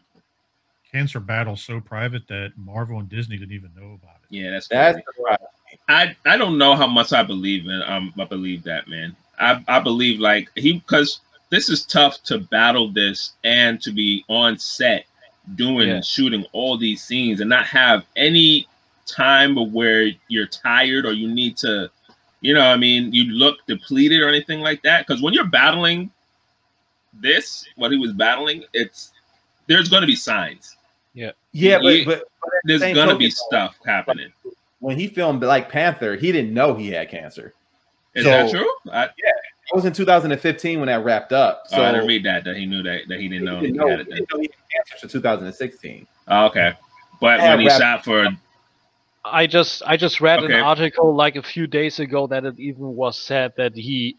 [0.91, 4.27] cancer battle so private that Marvel and Disney didn't even know about it.
[4.29, 5.39] Yeah, that's That's right.
[5.87, 7.81] I I don't know how much I believe in.
[7.83, 9.15] Um, I believe that man.
[9.39, 14.23] I I believe like he because this is tough to battle this and to be
[14.27, 15.05] on set
[15.55, 16.01] doing Yeah.
[16.01, 18.67] shooting all these scenes and not have any
[19.05, 21.89] time of where you're tired or you need to,
[22.41, 25.05] you know, what I mean, you look depleted or anything like that.
[25.05, 26.11] Because when you're battling
[27.13, 29.11] this, what he was battling, it's
[29.67, 30.77] there's going to be signs.
[31.13, 31.79] Yeah, Yeah.
[31.81, 32.23] but, but
[32.63, 34.31] There's Same going to token, be though, stuff happening.
[34.79, 37.53] when he filmed Black Panther, he didn't know he had cancer.
[38.15, 38.69] Is So- that true?
[38.91, 41.63] I, It was in 2015 when that wrapped up.
[41.67, 42.43] So oh, I didn't read that.
[42.43, 44.07] That he knew that that he he didn't know didn't he know, had it.
[44.09, 44.17] Then.
[44.17, 46.07] didn't know he had cancer until 2016.
[46.27, 46.73] Oh, okay,
[47.21, 48.27] but when he rap- shot for
[49.23, 50.55] I just I just read Okay.
[50.55, 54.17] an article like a few days ago that it even was said that he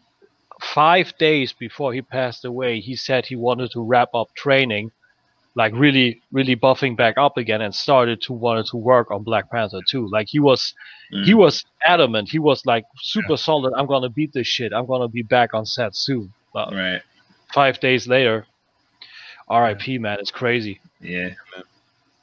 [0.61, 4.91] five days before he passed away he said he wanted to wrap up training
[5.55, 9.49] like really really buffing back up again and started to wanted to work on Black
[9.51, 10.07] Panther too.
[10.11, 10.73] Like he was
[11.11, 11.37] he Mm.
[11.37, 12.29] was adamant.
[12.29, 13.73] He was like super solid.
[13.77, 14.73] I'm gonna beat this shit.
[14.73, 16.33] I'm gonna be back on set soon.
[16.73, 17.01] Right,
[17.53, 18.45] five days later
[19.47, 19.97] R.I.P.
[19.99, 20.19] man.
[20.19, 20.79] It's crazy.
[21.01, 21.31] Yeah.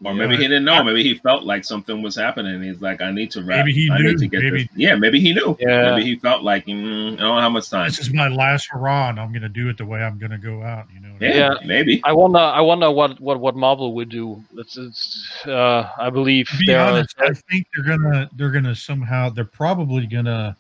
[0.03, 0.19] Or Yeah.
[0.19, 0.83] maybe he didn't know.
[0.83, 2.63] Maybe he felt like something was happening.
[2.63, 3.67] He's like, I need to rap.
[3.67, 4.69] Maybe he I knew, Need to get maybe- this.
[4.75, 5.55] Yeah, maybe he knew.
[5.61, 5.91] Yeah.
[5.97, 7.89] Maybe he felt like mm, I don't know how much time.
[7.89, 10.31] This is my last hurrah, and I'm going to do it the way I'm going
[10.31, 10.87] to go out.
[10.95, 11.13] You know.
[11.13, 11.59] what I Yeah, mean?
[11.61, 11.67] Yeah.
[11.67, 12.01] maybe.
[12.05, 16.49] I wonder I wonder what what what Marvel would do it's, it's uh I believe
[16.49, 20.57] To be there are- honest, I think they're gonna they're gonna somehow they're probably gonna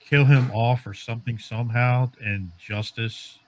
[0.00, 3.38] kill him off or something somehow in justice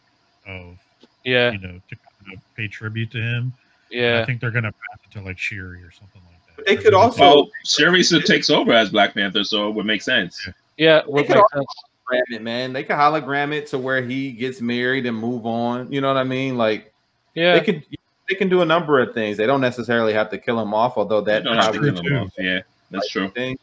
[0.47, 0.77] of
[1.25, 3.55] yeah you know to kind of pay tribute to him.
[3.91, 6.57] Yeah I think they're gonna pass it to like Shuri or something like that.
[6.57, 9.87] But they They're could also- Well, Sharice takes over as Black Panther, so it would
[9.87, 10.49] make sense.
[10.77, 11.67] Yeah, would could make sense.
[12.11, 12.73] Hologram it, man.
[12.73, 15.93] They could hologram it to where he gets married and move on.
[15.93, 16.57] You know what I mean?
[16.57, 16.93] Like
[17.35, 17.85] Yeah, they could
[18.29, 19.37] they can do a number of things.
[19.37, 22.17] They don't necessarily have to kill him off, although that don't have to probably kill
[22.17, 22.33] him off.
[22.39, 22.61] Yeah,
[22.91, 23.31] that's true.
[23.31, 23.59] thing.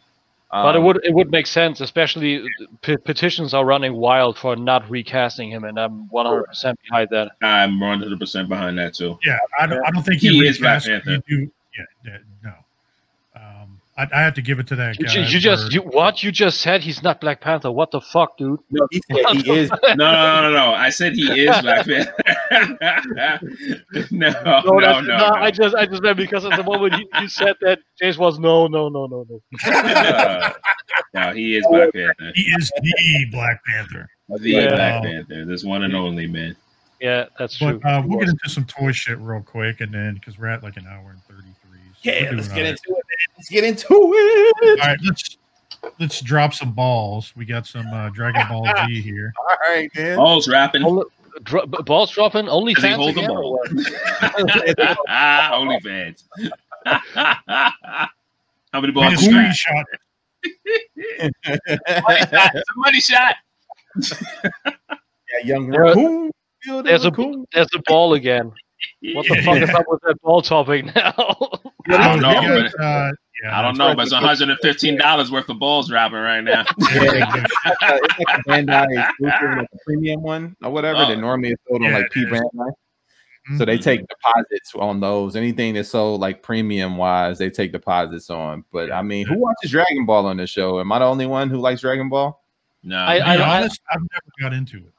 [0.64, 2.46] But it Um, would it would make sense, especially
[2.82, 7.32] p- petitions are running wild for not recasting him, and I'm 100 percent behind that.
[7.42, 9.18] I'm 100 percent behind that too.
[9.26, 10.84] Yeah, I don't, I don't think He he is Black.
[10.84, 11.12] Panther.
[11.12, 12.54] You do, yeah, yeah, no.
[13.98, 15.14] I, I have to give it to that You, guy.
[15.14, 16.82] ju- you just you what you just said?
[16.82, 17.72] He's not Black Panther.
[17.72, 18.60] What the fuck, dude?
[18.70, 19.70] No, he said he is.
[19.70, 20.74] No, no, no, no, no.
[20.74, 22.14] I said he is Black Panther.
[24.12, 27.08] no, no, no, that's- no, I just I just meant because at the moment you,
[27.22, 29.26] you said that James was no no no no
[29.68, 30.52] no.
[31.14, 32.32] No, he is Black Panther.
[32.36, 34.10] he is the Black Panther.
[34.30, 34.68] The Yeah.
[34.76, 35.46] Black Panther.
[35.46, 36.56] This one and only, man.
[37.02, 37.80] Yeah, that's true.
[37.84, 40.78] Uh, we'll get into some toy shit real quick, and then because we're at like
[40.78, 41.80] an hour and thirty three.
[42.02, 43.05] Yeah, let's get into it.
[43.18, 43.36] Man.
[43.38, 44.80] Let's get into it.
[44.82, 45.38] All right, let's
[46.00, 47.34] let's drop some balls.
[47.36, 49.34] We got some uh, Dragon Ball Z here.
[49.40, 50.18] All right, man.
[50.18, 50.84] Balls rapping.
[50.84, 51.06] Only-
[51.44, 52.48] dro- balls dropping.
[52.50, 53.60] Only Does he fans hold the again, or ball?
[53.60, 53.70] what?
[55.54, 56.24] Only fans.
[58.72, 59.14] How many Made a balls?
[59.16, 59.84] screenshot.
[62.74, 63.36] Somebody shot.
[64.66, 64.74] Yeah,
[65.44, 66.32] young There- raccoon.
[66.84, 67.46] There's a raccoon.
[67.54, 68.52] there's a ball again.
[69.14, 70.94] What the fuck is up with that ball topic now?
[71.88, 73.12] I don't know, but- uh,
[73.44, 76.64] yeah, I don't know, but it's 115 dollars worth of balls dropping right now.
[76.80, 81.00] Yeah, it's like a- it's like a Bandai exclusive, like a premium one or whatever
[81.00, 81.08] Oh.
[81.10, 82.28] that normally is sold on Yeah, like it P is.
[82.32, 82.72] Bandai.
[83.58, 83.84] So they Mhm.
[83.84, 85.36] take deposits on those.
[85.36, 88.64] Anything that's sold like premium wise, they take deposits on.
[88.72, 90.80] But I mean, who watches Dragon Ball on the show?
[90.80, 92.42] Am I the only one who likes Dragon Ball?
[92.84, 94.94] No, I- To I- be honest, I've never got into it.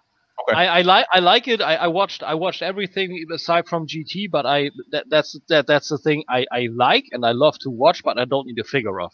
[0.55, 1.61] I, I like I like it.
[1.61, 5.89] I, I watched I watched everything aside from GT, but I that, that's that that's
[5.89, 8.65] the thing I, I like and I love to watch, but I don't need a
[8.65, 9.13] figure of.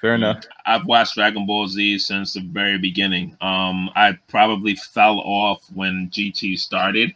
[0.00, 0.44] Fair enough.
[0.64, 3.36] I've watched Dragon Ball Z since the very beginning.
[3.40, 7.12] Um, I probably fell off when GT started.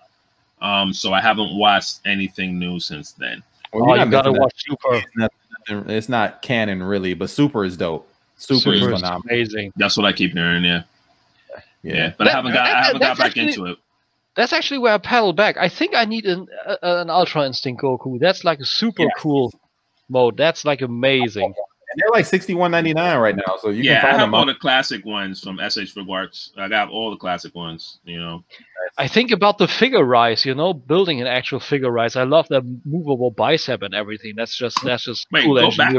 [0.61, 3.43] Um, so I haven't watched anything new since then.
[3.73, 5.03] Well, Oh, you're you not gotta missing watch Super.
[5.16, 5.91] nothing.
[5.91, 8.09] It's not canon really, but Super is dope.
[8.37, 9.23] Super, Super is is phenomenal.
[9.31, 9.73] amazing.
[9.77, 10.65] That's what I keep hearing.
[10.65, 10.83] Yeah,
[11.83, 12.13] yeah, Yeah.
[12.19, 13.79] but I haven't got I haven't got back actually- into it.
[14.35, 15.59] That's actually where I paddle back.
[15.59, 18.19] I think I need an uh, an Ultra Instinct Goku.
[18.19, 19.09] That's like a super Yeah.
[19.19, 19.53] cool
[20.09, 20.39] mode.
[20.39, 21.45] That's like amazing.
[21.45, 24.21] And they're like sixty one ninety nine right now, so you yeah, can I have
[24.21, 24.35] them.
[24.35, 26.49] all on- the classic ones from SH Figuarts.
[26.57, 27.99] I got all the classic ones.
[28.05, 28.45] You know,
[28.97, 32.17] I think about the figure rise, you know, building an actual figure rise.
[32.17, 34.33] I love the movable bicep and everything.
[34.35, 35.93] That's just that's just Wait, cool go back.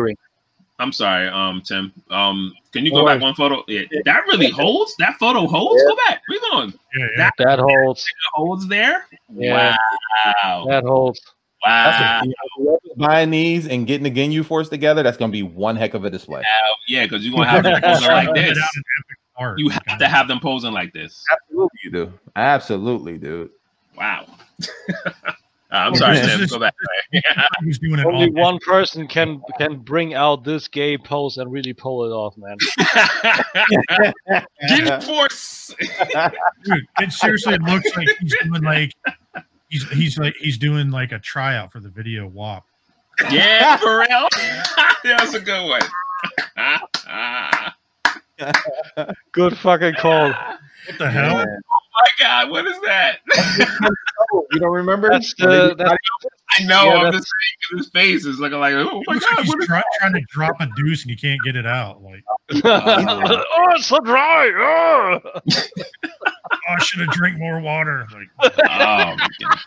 [0.80, 0.80] Engineering.
[0.80, 1.91] I'm sorry, um, Tim.
[2.10, 3.64] Um, can you go No back one photo?
[3.68, 4.95] Yeah, that really holds.
[4.98, 5.84] That photo holds.
[5.84, 6.22] Go back.
[6.30, 6.74] We're going.
[6.98, 7.30] Yeah, yeah.
[7.38, 8.06] That holds.
[8.34, 9.06] Holds there.
[9.34, 9.76] Yeah.
[10.44, 10.66] Wow.
[10.68, 11.22] That holds.
[11.66, 12.20] Wow.
[12.22, 15.44] a- you know, whoever's buying these and getting the Ginyu Force together, that's gonna be
[15.44, 16.41] one heck of a display.
[16.88, 18.58] Yeah, because you're gonna have them posing like this.
[18.58, 21.24] out in epic art, You have to have them posing like this.
[21.32, 22.14] Absolutely, you do.
[22.36, 23.52] Absolutely, dude.
[23.95, 24.26] Wow.
[25.74, 26.45] Uh, I'm sorry, Tim.
[26.50, 26.76] Go back.
[27.64, 32.06] He's Only all one person can can bring out this gay pose and really pull
[32.06, 32.58] it off, man.
[34.70, 35.74] Give me force.
[36.64, 38.94] Dude, it seriously looks like he's doing like
[39.70, 42.64] he's he's like he's doing like a tryout for the video WAP.
[43.32, 44.28] yeah, for real.
[45.04, 45.82] that was a good one.
[49.32, 50.30] Good fucking call.
[50.30, 51.44] What the hell?
[51.95, 53.20] My god, what is that?
[54.32, 55.10] Oh, you don't remember?
[55.10, 55.98] That's the that's,
[56.57, 56.86] I know.
[56.86, 59.48] Yeah, I'm that's- just saying 'cause his face is looking like, oh my god, he's
[59.49, 62.02] what is try, trying to drop a deuce and he can't get it out.
[62.03, 62.24] Like,
[62.64, 64.52] oh, it's so dry.
[64.56, 65.20] Oh.
[65.26, 65.41] oh,
[66.70, 68.07] I should have drank more water.
[68.14, 69.57] Like, Oh my god.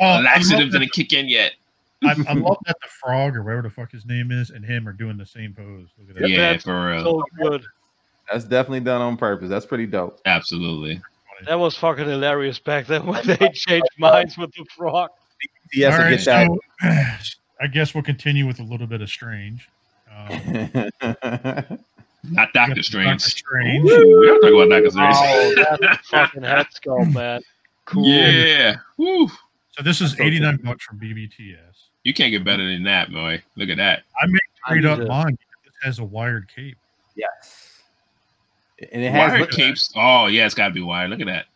[0.00, 1.52] oh, Laxative didn't kick in yet.
[2.04, 4.88] I, I love that the frog or whatever the fuck his name is and him
[4.88, 5.88] are doing the same pose.
[5.98, 6.28] Look at that.
[6.28, 7.04] Yeah, that's for real.
[7.04, 7.64] So good.
[8.30, 9.48] That's definitely done on purpose.
[9.48, 10.20] That's pretty dope.
[10.26, 11.00] Absolutely.
[11.46, 15.10] That was fucking hilarious back then when they changed minds with the frog.
[15.70, 16.24] He has to right, get
[16.80, 17.20] that.
[17.22, 19.68] so I guess we'll continue with a little bit of strange.
[20.14, 20.88] Um,
[22.24, 23.06] Not Doctor Strange.
[23.22, 23.82] Doctor Strange.
[23.84, 25.16] We don't talk about Doctor Strange.
[25.16, 27.42] Oh, that's fucking head sculpt, man.
[27.84, 28.06] Cool.
[28.06, 28.76] Yeah.
[28.96, 29.28] Woo.
[29.72, 31.56] So this is That's so 89 bucks from BBTS.
[32.04, 33.42] You can't get better than that, boy.
[33.56, 34.02] Look at that.
[34.20, 35.36] I made I straight up to- mine.
[35.64, 36.76] This has a wired cape.
[37.16, 37.71] yes.
[38.92, 39.92] And it has Wired look- capes.
[39.96, 41.10] Oh, yeah, it's got to be wired.
[41.10, 41.46] Look at that.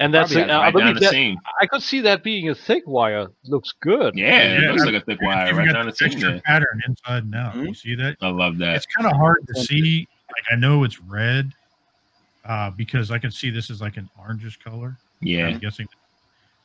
[0.00, 1.38] And that's Probably I Right down believe the that seam.
[1.60, 3.28] I could see that being a thick wire.
[3.44, 4.14] Looks good.
[4.16, 4.70] Yeah, it Yeah.
[4.72, 6.40] looks like a thick wire right down the the seam texture there.
[6.40, 7.48] pattern inside now.
[7.48, 7.54] out.
[7.54, 7.68] Mhm.
[7.68, 8.16] You see that?
[8.20, 8.74] I love that.
[8.76, 10.08] It's kind of hard to see.
[10.28, 11.52] Like I know it's red
[12.44, 14.96] uh, because I can see this is like an orangish color.
[15.20, 15.46] Yeah.
[15.46, 15.86] I'm guessing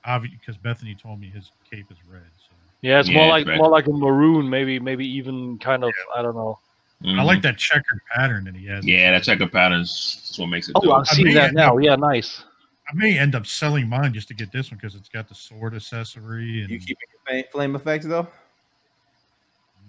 [0.06, 2.24] obviously because Bethany told me his cape is red.
[2.40, 2.50] So
[2.82, 3.58] Yeah, it's Yeah, more it's like red.
[3.60, 6.58] more like a maroon, maybe maybe even kind of I don't know.
[7.06, 8.82] I like that checkered pattern that he has.
[8.84, 8.90] Mm-hmm.
[8.90, 10.74] Yeah, that checker pattern is what makes it.
[10.76, 11.08] Oh, dope.
[11.10, 11.78] I see that yeah, now.
[11.78, 12.44] Yeah, nice.
[12.90, 15.36] I may end up selling mine just to get this one because it's got the
[15.36, 16.98] sword accessory and You keep
[17.30, 18.28] your flame effects though.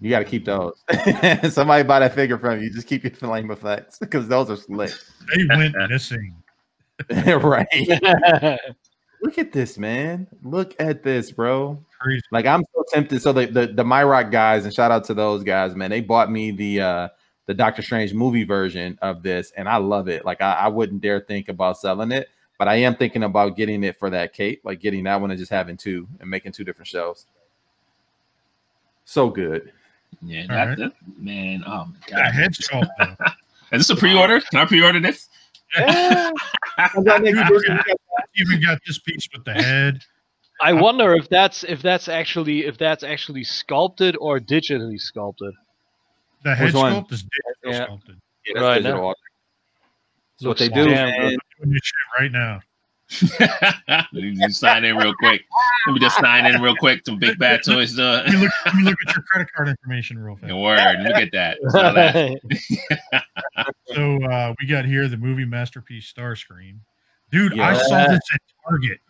[0.01, 0.75] You got to keep those.
[1.53, 2.71] Somebody buy that figure from you.
[2.71, 4.93] Just keep your flame effects because those are slick.
[5.35, 6.35] they went missing.
[7.11, 8.61] right.
[9.23, 10.27] Look at this, man.
[10.43, 11.85] Look at this, bro.
[12.01, 12.23] Crazy.
[12.33, 13.23] Like I'm so tempted.
[13.23, 15.91] So the the the MyRock guys, and shout out to those guys, man.
[15.91, 17.09] They bought me the uh
[17.47, 20.25] the Doctor Strange movie version of this, and I love it.
[20.25, 22.29] Like I, I wouldn't dare think about selling it,
[22.59, 25.39] but I am thinking about getting it for that cape, like getting that one and
[25.39, 27.27] just having two and making two different shows.
[29.05, 29.73] So good.
[30.23, 30.79] Yeah, All that, right.
[30.79, 31.65] that- man.
[31.67, 32.33] Oh my god.
[32.33, 32.89] head sculpt.
[33.73, 34.41] Is this a pre-order?
[34.41, 35.29] Can I pre-order this?
[35.77, 36.31] Yeah.
[38.37, 40.01] even got this piece with the head.
[40.63, 45.55] I wonder if that's if that's actually if that's actually sculpted or digitally sculpted.
[46.45, 46.93] The head Which one?
[46.93, 47.85] sculpt is digital Yeah.
[47.87, 48.21] sculpted.
[48.47, 49.01] Yeah, that's Right, digital.
[49.09, 49.15] now.
[50.39, 51.23] That's what they do, damn man.
[51.23, 52.61] I'm doing this shit right now.
[54.13, 55.43] you you sign in real quick.
[55.87, 57.03] Let me just sign in real quick.
[57.05, 57.99] to big bad toys.
[57.99, 60.55] Uh, Let me look, let me look at your credit card information real fast.
[60.55, 61.01] word.
[61.03, 61.59] Look at that.
[61.71, 63.25] Saw that.
[63.87, 66.79] So uh, we got here the movie masterpiece Starscream.
[67.33, 69.01] Dude, I saw this at Target.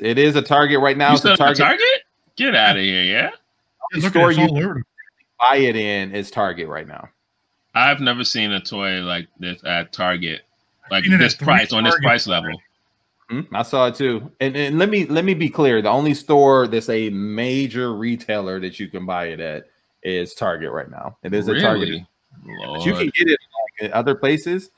[0.00, 1.08] It is a target right now.
[1.08, 1.60] You It's still a at the target.
[1.60, 2.02] Target?
[2.36, 3.30] Get out of here, yeah.
[3.94, 4.82] Yeah, look, store you- over.
[5.40, 7.08] Buy it in is Target right now.
[7.74, 10.42] I've never seen a toy like this at Target.
[10.90, 12.42] Like seen it at this three price on this price stores.
[12.44, 12.60] level.
[13.30, 14.30] Mhm, I saw it too.
[14.40, 18.60] And, and let me let me be clear: the only store that's a major retailer
[18.60, 19.64] that you can buy it at
[20.02, 21.16] is Target right now.
[21.24, 22.06] It is a Target, Really?
[22.66, 23.38] but you can get it
[23.80, 24.70] like, at other places.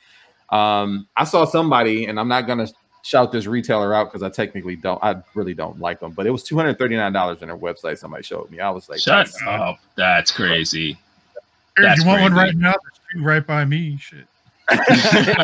[0.51, 2.69] Um, I saw somebody, and I'm not gonna
[3.05, 4.98] shout this retailer out because I technically don't.
[5.05, 7.56] I really don't like them, but it was two hundred thirty nine dollars on their
[7.56, 7.98] website.
[7.98, 8.59] Somebody showed me.
[8.60, 9.78] I was like, Shut that's- up.
[9.97, 10.98] That's crazy.
[11.76, 12.72] Here, That's you want one right now?
[12.82, 13.97] There's two right by me.
[14.01, 14.26] Shit.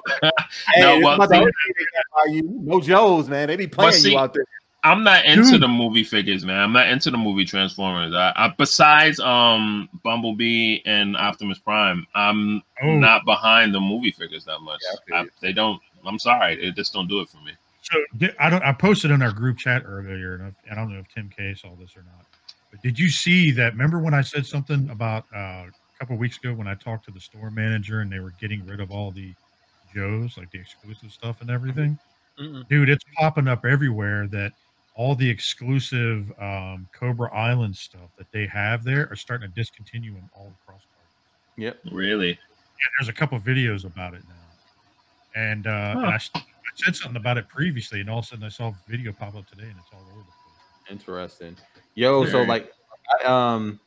[0.74, 2.42] Hey, No, well, about see- only thing they got by you.
[2.62, 3.48] No Joes, man.
[3.48, 4.44] They be playing see, you out there.
[4.82, 5.62] I'm not into Dude.
[5.62, 6.58] the movie figures, man.
[6.58, 8.14] I'm not into the movie Transformers.
[8.14, 12.94] I, I besides um Bumblebee and Optimus Prime, I'm Oh.
[12.96, 14.80] not behind the movie figures that much.
[15.10, 15.80] Yeah, I I, they don't.
[16.06, 17.52] I'm sorry, it just don't do it for me.
[17.82, 17.98] So
[18.38, 18.62] I don't.
[18.62, 21.54] I posted in our group chat earlier, and I, I don't know if Tim Kay
[21.54, 22.26] saw this or not.
[22.70, 23.72] But did you see that?
[23.72, 27.10] Remember when I said something about uh, a couple weeks ago when I talked to
[27.10, 29.34] the store manager and they were getting rid of all the
[29.94, 31.98] Joes, like the exclusive stuff and everything?
[32.38, 32.68] Mm-mm.
[32.68, 34.52] Dude, it's popping up everywhere that
[34.94, 40.14] all the exclusive um, Cobra Island stuff that they have there are starting to discontinue
[40.14, 40.82] them all across.
[41.56, 41.78] Yep.
[41.92, 42.30] Really?
[42.30, 44.34] Yeah, there's a couple videos about it now,
[45.34, 46.42] and, uh, and I, s- I
[46.74, 49.34] said something about it previously, and all of a sudden I saw a video pop
[49.34, 50.90] up today, and it's all over the place.
[50.90, 51.56] Interesting.
[51.94, 52.72] Yo, so like
[53.22, 53.78] I, um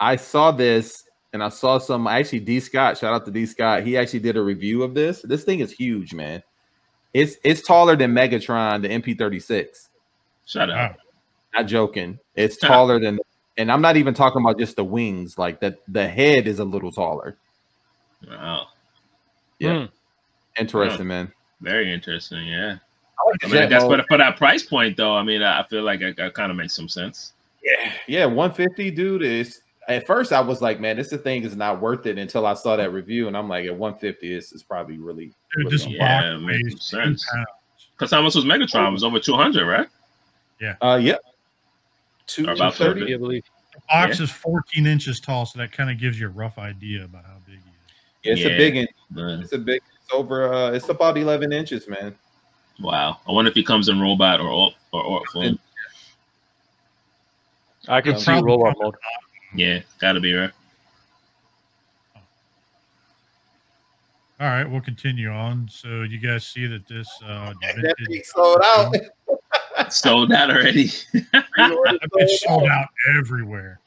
[0.00, 3.82] I saw this and I saw some actually D Scott, shout out to D Scott.
[3.82, 5.22] He actually did a review of this.
[5.22, 6.42] This thing is huge, man.
[7.14, 9.88] It's it's taller than Megatron, the MP36.
[10.46, 10.92] Shut up.
[10.92, 10.96] Wow.
[11.54, 12.18] Not joking.
[12.34, 13.18] It's taller than
[13.58, 16.64] and I'm not even talking about just the wings, like that the head is a
[16.64, 17.36] little taller.
[18.28, 18.68] Wow.
[19.58, 19.78] Yeah.
[19.80, 19.84] Hmm.
[20.58, 21.32] Interesting, man.
[21.60, 22.46] Very interesting.
[22.46, 22.76] Yeah.
[23.18, 25.60] I like I mean, I guess for, for that price point, though, I mean, I
[25.60, 27.34] I feel like it, it kind of makes some sense.
[27.62, 29.22] Yeah, yeah, 150, dude.
[29.22, 32.54] Is at first I was like, man, this thing is not worth it until I
[32.54, 35.26] saw that review, and I'm like, at 150, this is probably really.
[35.26, 37.26] Dude, really this Yeah, it makes weighs some two sense.
[37.92, 38.88] Because how much was Megatron?
[38.88, 39.86] It was over 200, right?
[40.58, 40.76] Yeah.
[40.80, 41.20] Uh, yep.
[42.26, 43.14] Two Or about 230.
[43.14, 43.44] I believe.
[43.74, 47.04] The box is 14 inches tall, so that kind of gives you a rough idea
[47.04, 47.64] about how big he is.
[48.22, 48.48] Yeah, it's Yeah.
[48.48, 49.42] a big one.
[49.42, 49.82] It's a big.
[50.10, 50.52] It's over.
[50.52, 52.14] Uh, it's about 11 inches, man.
[52.80, 53.18] wow.
[53.28, 55.58] I wonder if he comes in robot or or or, or form.
[57.88, 58.94] I could Yeah, see robot mode.
[59.54, 60.50] Yeah, gotta be right.
[64.40, 65.68] All right, we'll continue on.
[65.70, 68.94] So you guys see that this uh, That vintage- thing sold out.
[69.90, 70.88] Sold out already.
[71.12, 72.82] Pre-order That sold sold out.
[72.82, 72.88] out
[73.18, 73.80] everywhere.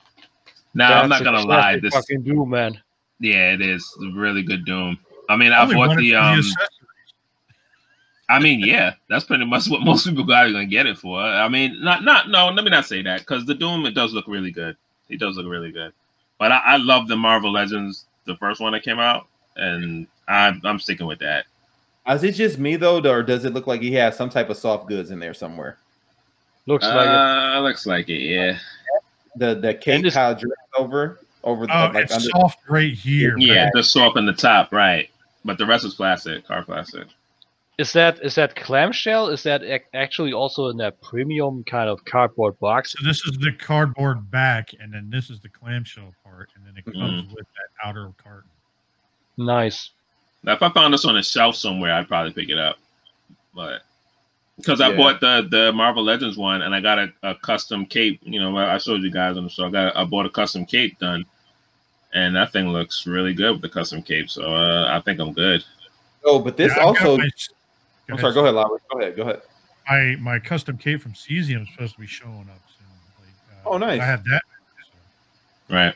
[0.74, 1.80] No, I'm not gonna lie.
[1.80, 2.82] This, fucking Doom, man.
[3.20, 4.98] yeah, it is really good Doom.
[5.30, 6.38] I mean, I Only bought the um.
[6.40, 6.60] accessories.
[8.30, 11.20] I mean, yeah, that's pretty much what most people are gonna get it for.
[11.20, 14.14] I mean, not not no, let me not say that because the Doom it does
[14.14, 14.76] look really good.
[15.10, 15.94] It does look really good.
[16.40, 20.62] But I, I love the Marvel Legends, the first one that came out, and I'm
[20.64, 21.45] I'm sticking with that.
[22.10, 24.58] Is it just me though, or does it look like he has some type of
[24.58, 25.78] soft goods in there somewhere?
[26.66, 27.14] Looks like it.
[27.14, 28.20] Uh, looks like it.
[28.22, 28.58] Yeah,
[29.36, 32.30] The the cape this- how draped over over the Oh, like it's under.
[32.30, 33.38] soft right here.
[33.38, 35.10] yeah, but the soap in the top, right?
[35.45, 37.07] But the rest is plastic, car plastic.
[37.80, 39.30] Is that is that clamshell?
[39.30, 42.94] Is that ac- actually also in that premium kind of cardboard box?
[42.98, 46.78] So this is the cardboard back, and then this is the clamshell part, and then
[46.78, 47.34] it comes Mm.
[47.36, 48.49] with that outer carton.
[49.38, 49.90] Nice.
[50.44, 52.78] Now, if I found this on a shelf somewhere, I'd probably pick it up.
[53.56, 53.82] But
[54.57, 54.98] because I Yeah.
[54.98, 58.56] bought the the Marvel Legends one and I got a, a custom cape, you know,
[58.56, 59.65] I I showed you guys on the show.
[59.65, 61.26] I got I bought a custom cape done,
[62.14, 64.30] and that thing looks really good with the custom cape.
[64.30, 65.64] So uh, I think I'm good.
[66.26, 67.18] Oh, but this Yeah, also.
[67.18, 67.30] my-
[68.10, 68.34] I'm sorry.
[68.34, 68.80] Go ahead, Lowery.
[68.91, 69.15] Go ahead.
[69.15, 69.41] Go ahead.
[69.90, 72.88] My my custom cape from Cesium is supposed to be showing up soon.
[73.19, 74.02] Like, Oh, nice.
[74.02, 74.41] I have that.
[75.69, 75.95] Right.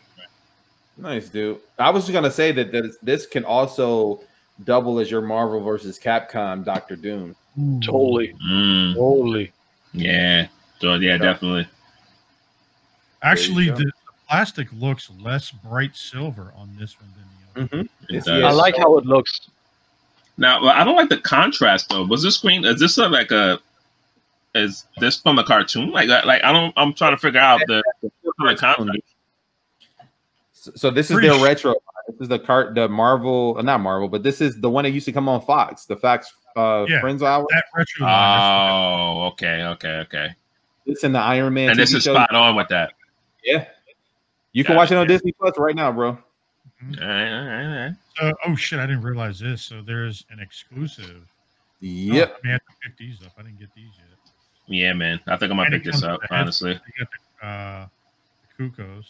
[0.97, 1.59] Nice, dude.
[1.77, 4.21] I was just gonna say that this, this can also
[4.65, 7.35] double as your Marvel versus Capcom Doctor Doom.
[7.83, 9.51] Totally, Mm, totally.
[9.93, 10.47] yeah.
[10.79, 11.67] So yeah, definitely.
[13.21, 13.91] Actually, the, the
[14.29, 17.83] plastic looks less bright silver on this one than the other.
[17.83, 18.13] Mm-hmm.
[18.13, 19.49] It It's- I like how it looks.
[20.39, 22.05] Now, well, I don't like the contrast though.
[22.05, 22.63] Was this screen?
[22.63, 23.59] Is this a, like a?
[24.53, 25.89] Is this from a cartoon?
[25.91, 26.71] Like, like I don't.
[26.77, 28.11] I'm trying to figure out the, the
[28.55, 29.01] contrast.
[30.51, 31.73] So, so this is Pretty their retro.
[32.07, 34.91] This is the cart, the Marvel, uh, not Marvel, but this is the one that
[34.91, 37.01] used to come on Fox, the Fox uh, Yeah.
[37.01, 37.45] Friends Hour.
[37.49, 40.29] That retro Oh, okay, okay, okay.
[40.85, 41.71] It's in the Iron Man.
[41.71, 42.13] And this TV is show.
[42.13, 42.93] spot on with that.
[43.43, 43.65] Yeah,
[44.57, 45.19] you can watch it on Gotcha.
[45.19, 46.09] Disney Plus right now, bro.
[46.09, 46.17] All
[46.91, 47.93] right, all right, all right.
[48.19, 49.61] So, oh shit, I didn't realize this.
[49.61, 51.31] So there's an exclusive.
[51.79, 52.31] Yep.
[52.31, 53.33] Oh, I may have to pick these up.
[53.37, 54.17] I didn't get these yet.
[54.67, 55.19] Yeah, man.
[55.27, 56.19] I think I'm gonna pick this up.
[56.31, 56.73] Honestly.
[56.73, 57.07] They got
[57.39, 57.87] the, uh,
[58.57, 59.05] the Cuckoos.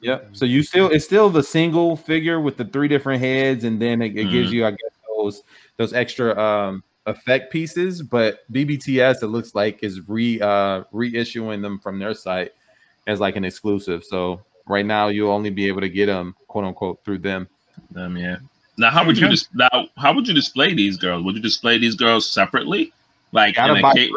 [0.00, 0.30] Yep.
[0.34, 4.02] So you still it's still the single figure with the three different heads, and then
[4.02, 4.54] it, it gives Mhm.
[4.54, 5.42] you, I guess, those
[5.78, 8.02] those extra um effect pieces.
[8.02, 12.52] But BBTS, it looks like is re uh reissuing them from their site
[13.06, 14.04] as like an exclusive.
[14.04, 17.48] So right now you'll only be able to get them quote unquote through them.
[17.96, 18.36] Um, yeah.
[18.78, 19.88] Now, how would you dis- now?
[19.98, 21.22] How would you display these girls?
[21.24, 22.92] Would you display these girls separately?
[23.32, 24.10] Like in a buy case?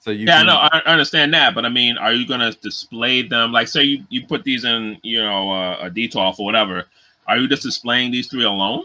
[0.00, 2.52] So you Yeah, can, no, I, I understand that, but I mean, are you gonna
[2.52, 3.52] display them?
[3.52, 6.84] Like, say you, you put these in, you know, uh, a detour or whatever.
[7.26, 8.84] Are you just displaying these three alone,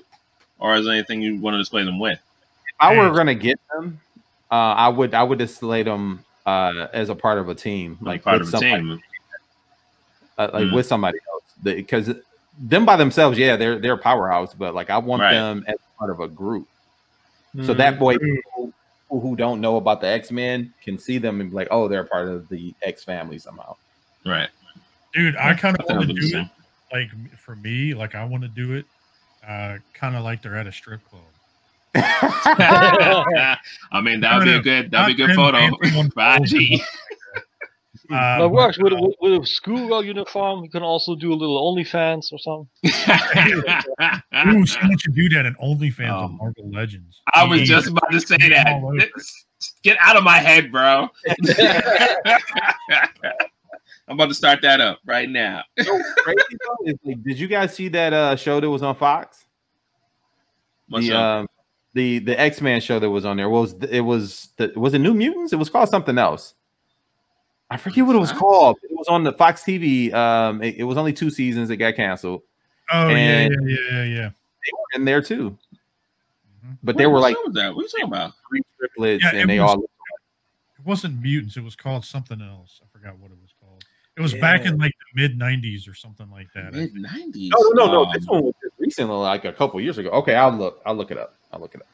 [0.60, 2.20] or is there anything you want to display them with?
[2.68, 4.00] if I were gonna get them,
[4.50, 8.06] uh, I would I would display them uh as a part of a team, Like
[8.16, 9.02] like part with of the somebody- team.
[10.40, 10.74] Uh, like Mm.
[10.74, 12.12] with somebody else because
[12.62, 15.34] them by themselves, yeah, they're they're a powerhouse, but like I want Right.
[15.34, 16.68] them as part of a group,
[17.64, 18.74] so that way people
[19.10, 21.88] who- who don't know about the X Men can see them and be like, oh,
[21.88, 23.76] they're part of the X family somehow.
[24.26, 24.50] Right.
[25.14, 26.48] Dude, I kind of want to do it.
[26.94, 28.86] Like for me, like I want to do it,
[29.48, 31.24] uh, kind of like they're at a strip club.
[31.96, 33.58] I
[34.02, 34.92] mean, that would be a good.
[34.92, 36.78] That'd be a good Not photo.
[38.10, 38.40] them dancing on for IG.
[38.40, 40.64] Uh, That works with but, a, with a schoolgirl uniform.
[40.64, 42.68] You can also do a little OnlyFans or something.
[44.62, 47.22] ooh, someone should do that in OnlyFans on Marvel Legends.
[47.34, 49.10] I was just about to say that.
[49.84, 51.10] Get out of my head, bro.
[54.08, 55.64] I'm about to start that up right now.
[55.80, 58.96] So crazy though is like, did you guys see that uh show that was on
[58.96, 59.46] Fox?
[60.88, 61.42] What's the up?
[61.42, 61.48] um
[61.94, 65.00] the the X Men show that was on there was it was the was it
[65.00, 65.54] New Mutants?
[65.54, 66.56] It was called something else.
[67.70, 68.78] I forget what it was called.
[68.84, 70.12] It was on the Fox TV.
[70.14, 71.70] Um, it, it was only two seasons.
[71.70, 72.42] It got canceled.
[72.92, 74.30] Oh yeah, and- yeah, yeah, yeah, yeah.
[74.30, 75.58] They were in there too,
[76.66, 76.78] Mhm.
[76.84, 77.76] but Wait, they were like show was that?
[77.76, 78.34] What are you talking about?
[78.50, 79.84] three triplets, Yeah, it and they was- all.
[79.84, 81.58] It wasn't mutants.
[81.58, 82.80] It was called something else.
[82.84, 83.84] I forgot what it was called.
[84.18, 86.68] It was back in like the mid '90s or something like that.
[86.68, 87.52] I Mid nineties.
[87.54, 88.12] No, no, no, no.
[88.14, 90.10] This one was just recently, like a couple years ago.
[90.10, 90.82] Okay, I'll look.
[90.86, 91.36] I'll look it up.
[91.54, 91.88] I'll look it up.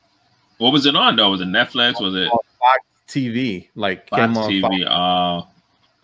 [0.57, 1.31] What was it on though?
[1.31, 2.01] Was it Netflix?
[2.01, 4.61] Was it Fox TV, like Fox came on TV?
[4.61, 4.75] Fox.
[4.87, 5.54] Oh,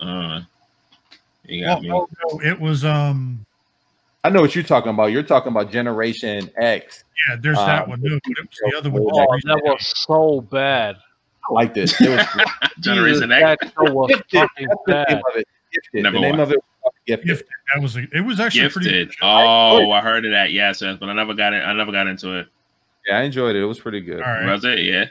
[0.02, 0.40] uh,
[1.46, 1.90] you Well, got me.
[1.92, 3.44] oh, no, it was um
[4.24, 5.06] I know what you're talking about.
[5.06, 7.02] You're talking about Generation X.
[7.28, 7.36] yeah.
[7.40, 8.02] There's that Um, one.
[8.02, 9.02] No, but it was the other one.
[9.02, 10.96] Oh, Oh, that was so bad.
[11.50, 11.92] I liked it.
[12.00, 12.24] It was
[12.80, 13.64] Generation Jesus, X.
[13.64, 14.52] That show was fucking That's
[14.86, 15.14] the name bad.
[15.14, 15.48] of it.
[15.72, 16.02] Gifted.
[16.04, 16.42] Never the name watched.
[16.42, 17.26] of it was Gifted.
[17.28, 17.46] Gifted.
[17.74, 19.26] That was a, it was actually a pretty good show.
[19.26, 20.52] Oh, I heard of that.
[20.52, 21.58] Yes, yes, but I never got it.
[21.64, 22.46] I never got into it.
[23.08, 23.62] Yeah, I enjoyed it.
[23.62, 24.20] It was pretty good.
[24.22, 24.46] All right.
[24.46, 24.78] Was it?
[24.84, 25.06] Yeah.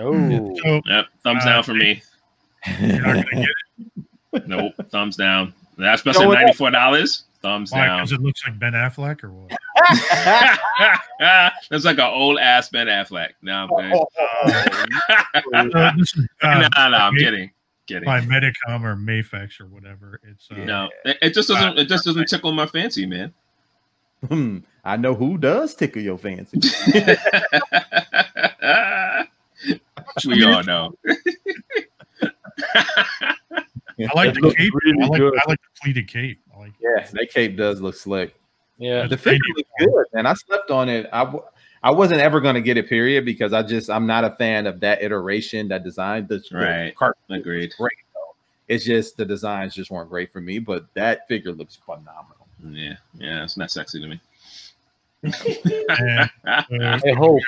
[0.00, 0.12] Oh,
[0.60, 1.04] So Yep.
[1.22, 2.02] Thumbs Uh, down for me.
[2.80, 4.04] you're not gonna get it.
[4.46, 4.74] Nope.
[4.90, 5.52] Thumbs down.
[5.78, 7.24] That's supposed to be ninety four dollars.
[7.42, 7.86] Thumbs Why?
[7.86, 7.98] down.
[7.98, 9.52] Because it looks like Ben Affleck or what?
[11.70, 13.30] That's like an old ass Ben Affleck.
[13.42, 14.06] No, I'm kidding.
[15.52, 15.68] So
[15.98, 17.50] this is uh, no, no, I'm me- kidding.
[17.86, 18.04] Kidding.
[18.04, 20.20] by Medicom or Mafex or whatever.
[20.24, 21.78] It's uh, No, it, it just doesn't.
[21.78, 23.32] It just doesn't tickle my fancy, man.
[24.26, 26.58] Hmm, I know who does tickle your fancy.
[30.26, 30.94] we all know.
[34.00, 34.72] I like the cape.
[34.84, 35.20] really I, like.
[35.22, 36.40] I like the pleated cape.
[36.54, 36.72] I like.
[36.80, 38.34] yeah, that cape does look slick.
[38.78, 39.06] yeah.
[39.06, 41.08] The figure looks good, and I slept on it.
[41.12, 41.44] I w-
[41.82, 44.66] I wasn't ever going to get it, period, because I just I'm not a fan
[44.66, 46.26] of that iteration, that design.
[46.26, 46.94] The, the Right.
[46.96, 47.72] cart- Agreed.
[47.78, 48.34] great though.
[48.68, 52.48] It's just the designs just weren't great for me, but that figure looks phenomenal.
[52.68, 54.20] Yeah, yeah, it's not sexy to me.
[55.22, 56.28] Yeah.
[56.44, 57.40] I Uh, I hope.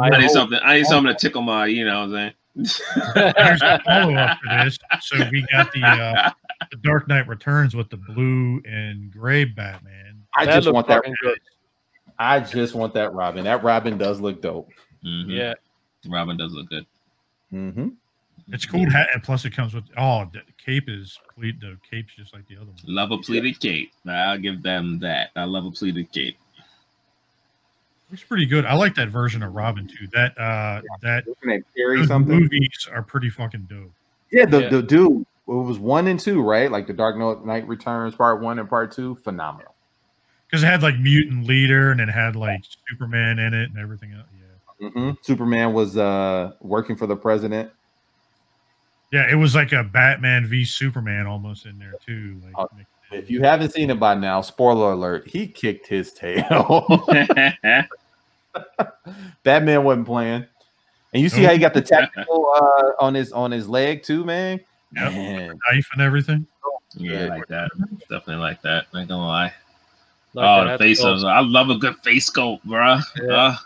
[0.00, 0.30] I need hope.
[0.30, 0.58] something.
[0.62, 1.66] I need something to tickle my.
[1.66, 4.78] You know what I'm There's a follow up to this.
[5.02, 6.30] So we got the uh,
[6.70, 10.22] the Dark Knight Returns with the blue and gray Batman.
[10.34, 11.02] I That just want that.
[11.22, 11.38] good.
[12.18, 13.44] I just want that Robin.
[13.44, 14.68] That Robin does look dope.
[15.02, 15.26] saying?
[15.26, 15.30] Mhm.
[15.36, 15.54] Yeah.
[16.08, 16.86] Robin does look good.
[17.52, 17.88] Mm-hmm.
[18.52, 21.76] It's cool to have, and plus it comes with oh, the cape is ple- the
[21.88, 22.76] cape's just like the other one.
[22.84, 23.92] Love a pleated cape.
[24.08, 25.30] I'll give them that.
[25.36, 26.36] I love a pleated cape.
[28.10, 28.64] Looks pretty good.
[28.64, 30.06] I like that version of Robin too.
[30.12, 31.64] That uh, that What's her name?
[31.76, 32.34] Carrie those something.
[32.40, 33.92] movies are pretty fucking dope.
[34.32, 34.68] Yeah, the, Yeah.
[34.68, 35.22] the dude.
[35.22, 36.70] It was one and two, right?
[36.70, 39.14] Like the Dark Knight Returns part one and part two.
[39.16, 39.74] Phenomenal.
[40.46, 44.12] because it had like mutant leader and it had like Superman in it and everything
[44.12, 44.26] else.
[44.80, 47.70] Yeah, hmm Superman was uh working for the president.
[49.12, 52.40] yeah, it was like a Batman v Superman almost in there too.
[52.44, 52.99] Like, Oh, mixed in.
[53.10, 57.06] If you haven't seen it by now, spoiler alert, he kicked his tail.
[59.42, 60.46] Batman wasn't playing.
[61.12, 64.24] And you see how he got the tactical uh, on his on his leg too,
[64.24, 64.60] man.
[64.94, 65.12] Yep.
[65.12, 66.46] Man, knife and everything.
[66.94, 67.70] yeah, I like that.
[68.08, 68.86] Definitely like that.
[68.94, 69.52] Not gonna lie.
[70.34, 70.78] Like oh, that.
[70.78, 73.02] the face So- of I love a good face sculpt, bruh.
[73.20, 73.34] Yeah.
[73.34, 73.56] Uh,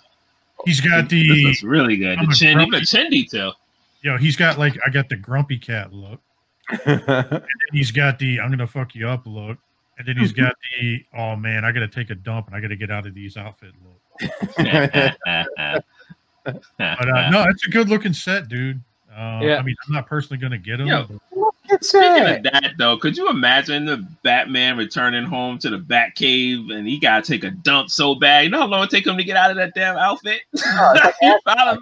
[0.64, 2.18] He's got the looks really good.
[2.18, 3.52] I'm The a chin, even the chin detail.
[4.00, 4.16] yo.
[4.16, 6.20] He's got like I got the grumpy cat look.
[6.86, 7.42] And
[7.72, 9.58] he's got the I'm gonna fuck you up look.
[9.98, 12.76] And then he's got the oh man, I gotta take a dump and I gotta
[12.76, 14.00] get out of these outfit look.
[16.44, 18.78] But uh, no, it's a good looking set, dude.
[19.10, 19.56] Uh, Yeah.
[19.56, 20.88] I mean, I'm not personally gonna get him.
[20.88, 21.06] Yo.
[21.78, 26.72] But- Speaking of that, though, could you imagine the Batman returning home to the Batcave
[26.72, 28.44] and he gotta take a dump so bad?
[28.44, 30.42] You know how long it take him to get out of that damn outfit?
[30.52, 30.60] he
[31.44, 31.80] found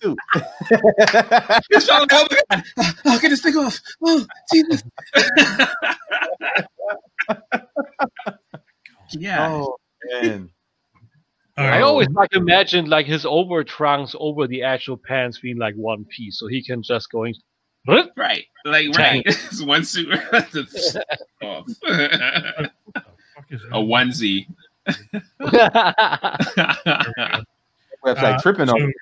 [0.00, 0.16] him.
[1.70, 2.12] He's found him.
[2.12, 2.64] Oh my god!
[3.06, 3.80] Oh, get this thing off!
[4.02, 4.82] Oh, Jesus!
[9.10, 9.48] yeah.
[9.50, 9.76] oh
[10.20, 10.50] man.
[11.56, 15.56] All I always like to imagine like his over trunks over the actual pants being
[15.56, 17.34] like one piece, so he can just go in.
[17.34, 17.40] Huh?
[17.86, 19.22] Right, like right.
[19.26, 20.24] It's one suit off.
[20.32, 22.70] What the
[23.34, 24.46] fuck a onesie.
[28.04, 28.92] Website Uh, tripping so, on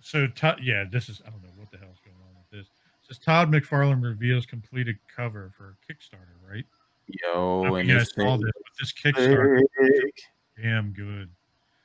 [0.00, 2.66] so Todd, yeah, this is I don't know what the hell's going on with this.
[3.02, 6.64] It says Todd McFarlane reveals completed cover for Kickstarter, right?
[7.08, 9.60] Yo don't and if you guys this saw this, but this Kickstarter
[10.62, 11.28] damn good.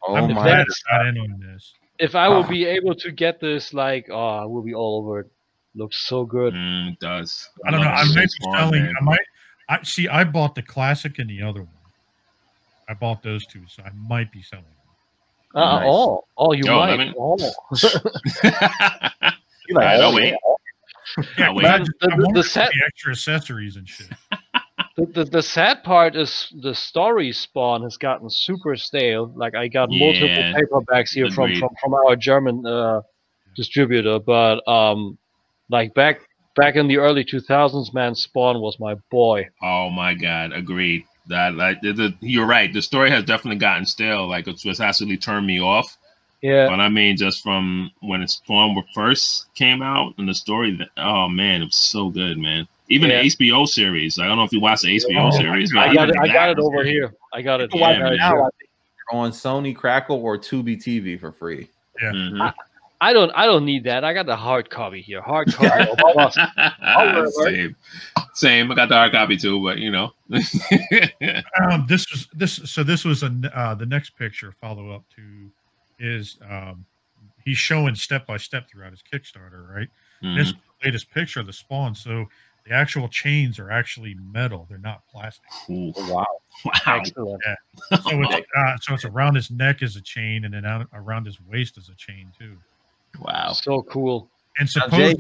[0.08, 1.74] Oh I'm my glad I got in on this.
[2.00, 2.48] if I will Ah.
[2.48, 5.28] be able to get this, like, oh, I will be all over it.
[5.76, 6.54] Looks so good.
[6.54, 7.48] Mm, it does.
[7.66, 7.88] I don't know.
[7.88, 8.84] I might be selling.
[8.84, 8.94] man.
[9.00, 9.20] I might.
[9.70, 10.08] I see.
[10.08, 11.70] I bought the classic and the other one.
[12.90, 14.66] I bought those two, so I might be selling.
[14.66, 15.62] them.
[15.62, 15.86] Uh, Nice.
[15.88, 16.90] Oh, oh, you Yo, might.
[16.98, 17.14] lemon.
[17.20, 17.38] Oh.
[19.68, 20.34] You like, oh, I'll wait.
[21.38, 21.66] Yeah, I'll 'cause wait.
[21.66, 24.08] I, the- the- wanted the set- see extra accessories and shit.
[24.98, 29.32] The, the, the sad part is the story spawn has gotten super stale.
[29.36, 33.02] Like I got multiple paperbacks here from, from from our German uh,
[33.56, 35.18] distributor, but um,
[35.70, 36.22] like back
[36.56, 39.48] back in the early 2000s, man, Spawn was my boy.
[39.62, 41.06] Oh my god, agreed.
[41.28, 42.74] That like the, the, you're right.
[42.74, 44.28] The story has definitely gotten stale.
[44.28, 45.96] Like it's just absolutely turned me off.
[46.42, 50.88] Yeah, But I mean, just from when Spawn first came out and the story, that,
[50.98, 52.68] oh man, it was so good, man.
[52.88, 53.22] Even Yeah.
[53.22, 54.18] the HBO series.
[54.18, 55.72] I don't know if you watched the HBO Oh, series.
[55.78, 56.16] I got it.
[56.20, 57.14] I got it over here.
[57.34, 57.70] I got it.
[57.74, 58.70] Watch Yeah, it now, I think,
[59.12, 61.70] on Sony Crackle or Tubi TV for free.
[62.02, 62.42] Mhm.
[62.42, 62.54] I
[63.14, 63.32] don't.
[63.34, 64.04] I don't need that.
[64.04, 65.22] I got the hard copy here.
[65.22, 65.90] Hard copy.
[65.90, 66.38] of Lost.
[67.44, 67.76] Same,
[68.34, 68.72] same.
[68.72, 70.12] I got the hard copy too, but you know,
[71.72, 72.60] Um, this was this.
[72.66, 75.52] So this was a n- uh, the next picture follow up to
[76.00, 76.86] is um,
[77.44, 79.88] he's showing step by step throughout his Kickstarter, right?
[80.22, 80.58] This is Mhm.
[80.82, 81.96] the latest picture of the spawn.
[81.96, 82.26] So
[82.66, 85.46] the actual chains are actually metal; they're not plastic.
[85.70, 86.26] Ooh, Wow.
[86.66, 86.72] wow.
[86.88, 87.42] Excellent.
[88.04, 91.26] So it's uh, so it's around his neck is a chain, and then out, around
[91.26, 92.58] his waist is a chain too.
[93.20, 93.54] Wow.
[93.54, 94.30] So cool.
[94.58, 95.16] And Now, Jay-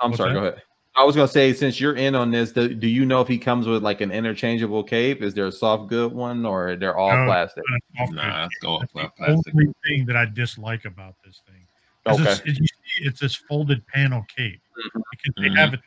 [0.00, 0.32] I'm sorry.
[0.34, 0.40] that?
[0.40, 0.62] Go ahead.
[0.98, 3.36] I was gonna say, since you're in on this, do, do you know if he
[3.36, 5.20] comes with like an interchangeable cape?
[5.20, 7.26] Is there a soft good one, or they're all No.
[7.26, 7.64] plastic?
[8.12, 9.54] Nah, let's go That's off the plastic.
[9.54, 11.66] only thing that I dislike about this thing.
[12.06, 12.22] Okay.
[12.30, 15.02] It's, it- see, it's this folded panel cape Mhm.
[15.10, 15.56] because they Mhm.
[15.56, 15.80] have it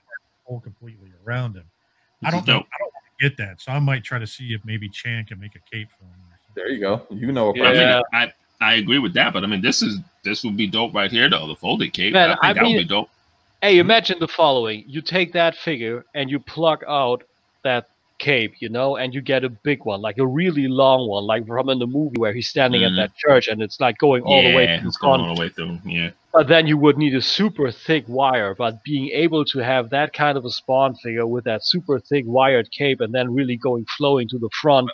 [0.47, 1.65] fold completely around him.
[2.23, 2.53] I don't know.
[2.57, 5.25] I don't want to get that, so I might try to see if maybe Chan
[5.25, 6.13] can make a cape for him.
[6.55, 7.07] There you go.
[7.09, 7.49] You know.
[7.51, 8.01] I mean, Yeah.
[8.13, 8.31] I,
[8.61, 11.29] I agree with that, but I mean, this is this would be dope right here,
[11.29, 11.47] though.
[11.47, 12.13] The folded cape.
[12.13, 13.09] Man, I think I that mean- would be dope.
[13.61, 17.23] Hey, imagine the following: you take that figure and you plug out
[17.63, 21.23] that cape, you know, and you get a big one, like a really long one,
[21.25, 22.87] like from in the movie where he's standing Mhm.
[22.91, 25.39] at that church and it's like going all the way yeah, it's going all the
[25.41, 25.79] way through.
[25.85, 26.09] Yeah.
[26.33, 28.53] But then you would need a super thick wire.
[28.55, 32.25] But being able to have that kind of a spawn figure with that super thick
[32.27, 34.89] wired cape and then really going flowing to the front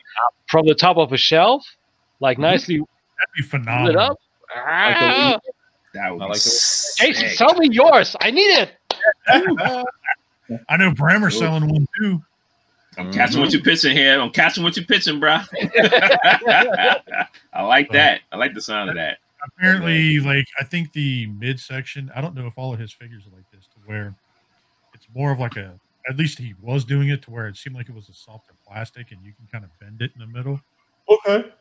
[0.48, 1.66] from the top of a shelf,
[2.20, 2.42] like Mhm.
[2.42, 2.82] nicely
[3.36, 4.00] be lit phenomenal.
[4.02, 4.18] up.
[4.56, 5.40] Ah,
[5.94, 7.16] That would I be like the- sick.
[7.16, 8.16] Jason, sell me yours.
[8.22, 8.72] I need it.
[10.70, 11.40] I know Brammer's Ooh.
[11.40, 12.22] selling one too.
[12.98, 14.20] I'm catching what you're pitching here.
[14.22, 15.40] I'm catching what you're pitching, bro.
[17.54, 18.22] I like that.
[18.32, 19.18] I like the sound of that.
[19.58, 22.12] Apparently, like I think the midsection.
[22.16, 24.16] I don't know if all of his figures are like this, to where
[24.94, 25.74] it's more of like a.
[26.08, 28.54] At least he was doing it to where it seemed like it was a softer
[28.68, 30.60] plastic, and you can kind of bend it in the middle.
[31.10, 31.52] Okay.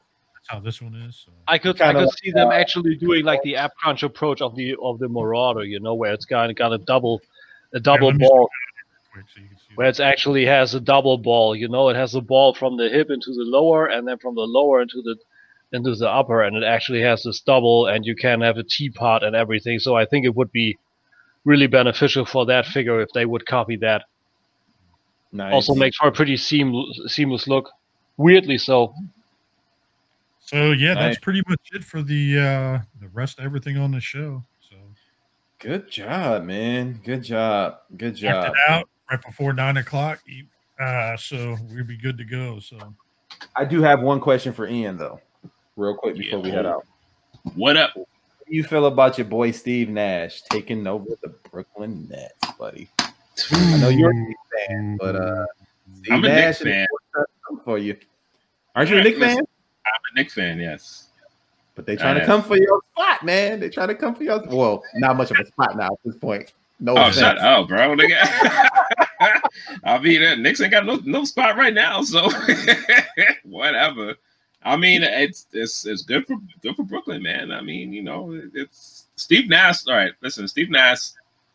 [0.44, 1.16] That's how this one is.
[1.24, 1.32] So.
[1.48, 4.02] I could I Kinda could like, see them uh, actually doing like the app crunch
[4.02, 7.22] approach of the of the Marauder, you know, where it's got got a double
[7.72, 8.50] a double let me- ball,
[9.12, 11.56] Quick, so you can see where it actually has a double ball.
[11.56, 14.34] You know, it has a ball from the hip into the lower, and then from
[14.34, 15.16] the lower into the
[15.72, 19.24] into the upper, and it actually has this double, and you can have a teapot
[19.24, 19.78] and everything.
[19.78, 20.76] So I think it would be
[21.44, 24.04] really beneficial for that figure if they would copy that.
[25.32, 25.52] Nice.
[25.52, 27.70] Also makes for a pretty seamless seamless look.
[28.18, 28.94] Weirdly so.
[30.46, 31.18] So yeah, that's Nice.
[31.20, 34.42] pretty much it for the uh the rest of everything on the show.
[34.68, 34.76] So
[35.58, 37.00] good job, man.
[37.04, 37.78] Good job.
[37.96, 38.52] Good job.
[38.52, 40.20] it out right before nine o'clock.
[40.78, 42.58] Uh, so we'll be good to go.
[42.60, 42.76] So
[43.56, 45.20] I do have one question for Ian though,
[45.76, 46.84] real quick before we head out.
[47.54, 47.92] What up?
[47.96, 48.06] What
[48.50, 52.88] do you feel about your boy Steve Nash taking over the Brooklyn Nets, buddy?
[53.50, 55.46] I know you're a Knicks fan, but uh,
[55.94, 56.86] Steve I'm a Knicks Nash is fan.
[57.64, 57.96] for you.
[58.74, 59.38] Aren't you a Knicks fan?
[59.86, 61.08] I'm a Knicks fan, yes.
[61.74, 63.58] But they trying to come for your spot, man.
[63.60, 66.16] They trying to come for your well, not much of a spot now at this
[66.16, 66.52] point.
[66.80, 67.16] No, Oh, offense.
[67.16, 67.96] shut up, bro.
[69.84, 72.28] I mean, uh, Knicks ain't got no, no spot right now, so
[73.44, 74.14] whatever.
[74.62, 77.50] I mean, it's it's it's good for good for Brooklyn, man.
[77.52, 79.86] I mean, you know, it's Steve Nash.
[79.86, 81.10] All right, listen, Steve Nash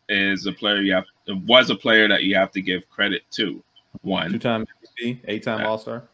[0.08, 1.04] is a player you have
[1.46, 3.62] was a player that you have to give credit to.
[4.02, 4.66] One, Two-time
[5.02, 5.66] MVP, eight-time Yeah.
[5.66, 6.04] All-Star.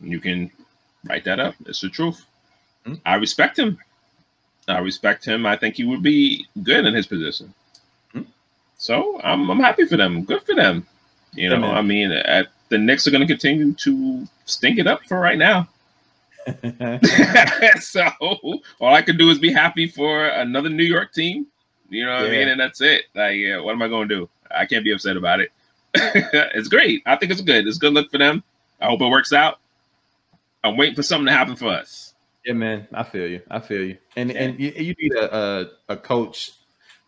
[0.00, 0.50] you can
[1.04, 1.54] write that up.
[1.66, 2.24] It's the truth.
[2.84, 2.94] Hmm.
[3.04, 3.78] I respect him.
[4.66, 5.46] I respect him.
[5.46, 7.54] I think he would be good in his position.
[8.12, 8.22] Hmm.
[8.76, 10.24] So I'm I'm happy for them.
[10.24, 10.86] Good for them.
[11.32, 11.74] You know, Yeah, man.
[11.76, 15.38] I mean, uh, the Knicks are going to continue to stink it up for right
[15.38, 15.68] now.
[17.80, 18.08] so
[18.80, 21.46] all I can do is be happy for another New York team.
[21.90, 22.48] You know what I mean?
[22.48, 23.04] And that's it.
[23.14, 24.28] Like, yeah, what am I going to do?
[24.50, 25.52] I can't be upset about it.
[25.94, 27.02] it's great.
[27.06, 27.66] I think it's good.
[27.66, 28.42] It's a good look for them.
[28.80, 29.58] I hope it works out.
[30.64, 32.14] I'm waiting for something to happen for us.
[32.44, 33.42] Yeah, man, I feel you.
[33.50, 33.98] I feel you.
[34.16, 34.38] And Yeah.
[34.42, 36.52] and you, you need a, a a coach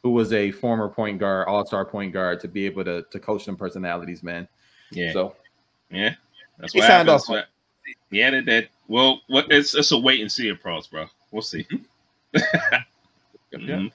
[0.02, 3.18] who was a former point guard, all star point guard, to be able to to
[3.20, 4.46] coach them personalities, man.
[4.90, 5.36] Yeah, So
[5.90, 6.14] yeah.
[6.58, 7.22] That's He what signed happens.
[7.24, 7.28] off.
[7.28, 7.46] What-
[8.10, 8.68] Yeah, they did.
[8.88, 9.46] Well, what?
[9.50, 11.06] It's it's a wait and see approach, bro.
[11.30, 11.66] We'll see.
[12.34, 12.82] yeah.
[13.52, 13.86] Mm-hmm.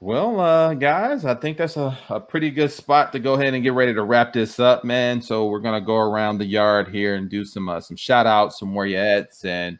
[0.00, 3.64] Well, uh, guys, I think that's a, a pretty good spot to go ahead and
[3.64, 5.20] get ready to wrap this up, man.
[5.20, 8.60] So we're gonna go around the yard here and do some uh, some shout outs,
[8.60, 9.76] some where you ats, and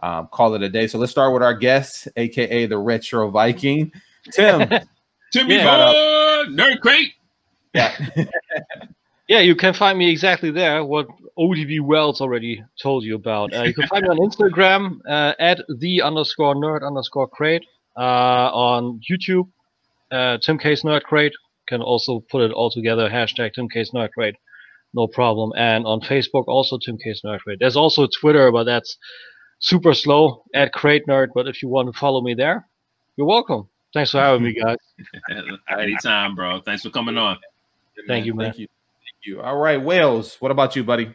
[0.00, 0.88] um, call it a day.
[0.88, 3.92] So let's start with our guest, aka the Retro Viking,
[4.32, 4.68] Tim.
[5.32, 5.92] Timmy Yeah.
[5.92, 7.12] Boy, Nerd Crate.
[7.74, 7.96] yeah,
[9.28, 10.84] Yeah, you can find me exactly there.
[10.84, 11.08] What
[11.38, 13.54] ODB Wells already told you about.
[13.54, 17.64] Uh, you can find me on Instagram uh, at the underscore nerd underscore crate.
[17.96, 19.48] Uh, on YouTube,
[20.10, 21.32] uh, Tim Kay's Nerd Crate.
[21.66, 23.08] Can also put it all together.
[23.08, 24.36] Hashtag Tim Kay's Nerd Crate.
[24.92, 25.52] No problem.
[25.56, 27.58] And on Facebook, also Tim Kay's Nerd Crate.
[27.58, 28.98] There's also Twitter, but that's
[29.60, 31.28] super slow at Crate Nerd.
[31.34, 32.66] But if you want to follow me there,
[33.16, 33.68] you're welcome.
[33.94, 34.76] Thanks for having me, guys.
[35.78, 36.60] Anytime, bro.
[36.60, 37.38] Thanks for coming on.
[38.08, 38.46] Thank you, man.
[38.46, 38.66] Thank you.
[38.66, 39.40] Thank you.
[39.40, 40.36] All right, Wells.
[40.40, 41.14] What about you, buddy?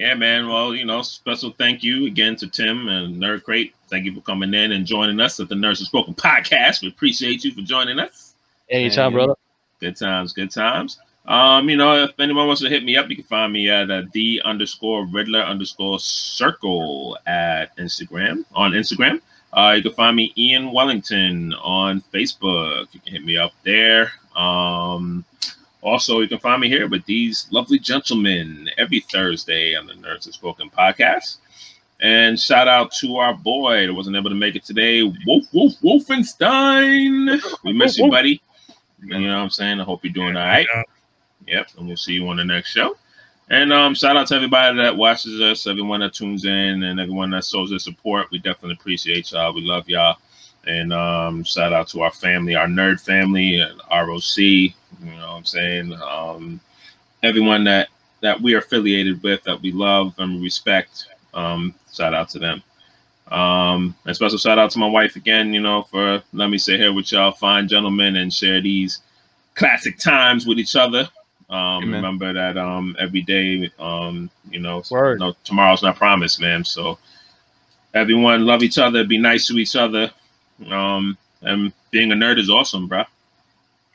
[0.00, 0.48] Yeah, man.
[0.48, 3.74] Well, you know, special thank you again to Tim and Nerd Crate.
[3.88, 6.80] Thank you for coming in and joining us at the Nurses Spoken podcast.
[6.80, 8.34] We appreciate you for joining us.
[8.70, 9.18] Anytime, you.
[9.18, 9.34] brother.
[9.78, 10.98] Good times, good times.
[11.26, 13.90] Um, you know, if anyone wants to hit me up, you can find me at
[13.90, 19.20] uh, the underscore Riddler underscore circle at Instagram on Instagram.
[19.52, 22.86] Uh, you can find me Ian Wellington on Facebook.
[22.92, 24.12] You can hit me up there.
[24.34, 25.26] Um,
[25.82, 30.26] also, you can find me here with these lovely gentlemen every Thursday on the Nerds
[30.26, 31.38] and Spoken podcast.
[32.00, 35.74] And shout out to our boy that wasn't able to make it today, Wolf Wolf
[35.82, 37.40] Wolfenstein.
[37.64, 38.42] We miss you, buddy.
[39.02, 39.80] You know what I'm saying?
[39.80, 40.66] I hope you're doing all right.
[41.46, 42.96] Yep, and we'll see you on the next show.
[43.48, 47.30] And um, shout out to everybody that watches us, everyone that tunes in, and everyone
[47.30, 48.30] that shows their support.
[48.30, 49.52] We definitely appreciate y'all.
[49.52, 50.16] We love y'all.
[50.66, 54.74] And um, shout out to our family, our nerd family, and ROC.
[55.02, 55.92] You know what I'm saying?
[55.94, 56.60] Um,
[57.22, 57.88] everyone that
[58.20, 61.06] that we are affiliated with, that we love and respect.
[61.32, 62.62] Um, shout out to them.
[63.30, 66.80] Um, and special shout out to my wife again, you know, for let me sit
[66.80, 69.00] here with y'all, fine gentlemen, and share these
[69.54, 71.08] classic times with each other.
[71.48, 75.18] Um, remember that um, every day, um, you know, Word.
[75.18, 76.64] no, tomorrow's not promised, man.
[76.64, 76.98] So
[77.94, 80.10] everyone love each other, be nice to each other.
[80.70, 83.04] Um, and being a nerd is awesome, bro.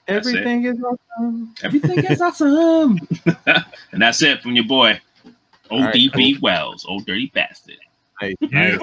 [0.08, 0.36] That's it.
[0.38, 1.56] Everything is awesome.
[1.64, 3.00] Everything is awesome.
[3.92, 5.00] and that's it from your boy,
[5.72, 7.78] All right, ODB Wells, old dirty bastard.
[8.22, 8.78] Nice, Yeah.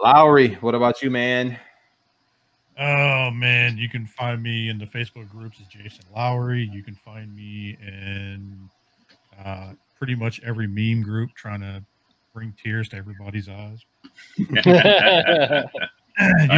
[0.00, 1.58] Lowery, what about you, man?
[2.78, 6.68] Oh man, you can find me in the Facebook groups as Jason Lowery.
[6.72, 8.68] You can find me in
[9.44, 11.82] uh, pretty much every meme group trying to
[12.34, 13.78] bring tears to everybody's eyes.
[14.36, 14.64] you can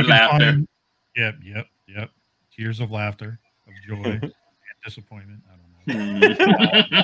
[0.06, 0.38] laughter.
[0.38, 0.68] find-
[1.16, 2.10] yep, yep, yep.
[2.56, 3.45] Tears of laughter, of
[3.86, 4.32] joy, and
[4.84, 5.40] disappointment.
[5.88, 7.02] I don't know.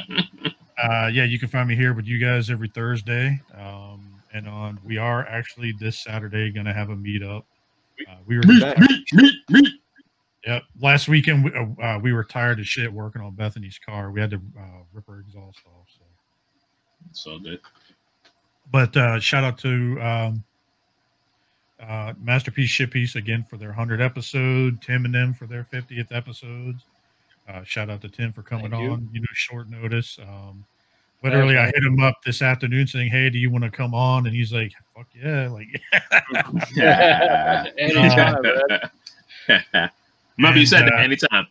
[0.82, 3.40] Uh, yeah, you can find me here with you guys every Thursday.
[3.57, 7.44] Um, and on, we are actually this Saturday going to have a meetup.
[8.11, 8.78] Uh, we were, Meet,
[9.12, 9.69] meet, meet.
[10.44, 10.62] yep.
[10.81, 14.11] Last weekend, we, uh, uh, we were tired as shit working on Bethany's car.
[14.11, 15.86] We had to uh, rip her exhaust off.
[15.97, 16.03] So,
[17.12, 17.61] So good.
[18.73, 20.44] but uh, shout out to um,
[21.87, 26.85] uh, Masterpiece Shippiece again for their 100 episode, Tim and them for their 50th episodes.
[27.49, 28.93] Uh, shout out to Tim for coming Thank you.
[28.93, 30.19] on, you know, short notice.
[30.21, 30.65] Um,
[31.25, 34.27] literally, I hit him up this afternoon saying, "Hey, do you want to come on?"
[34.27, 35.67] And he's like, "Fuck yeah!" Like,
[36.77, 37.65] yeah.
[37.79, 38.43] Anytime,
[39.49, 39.91] man.
[40.39, 41.47] Remember, you said And, that uh, anytime.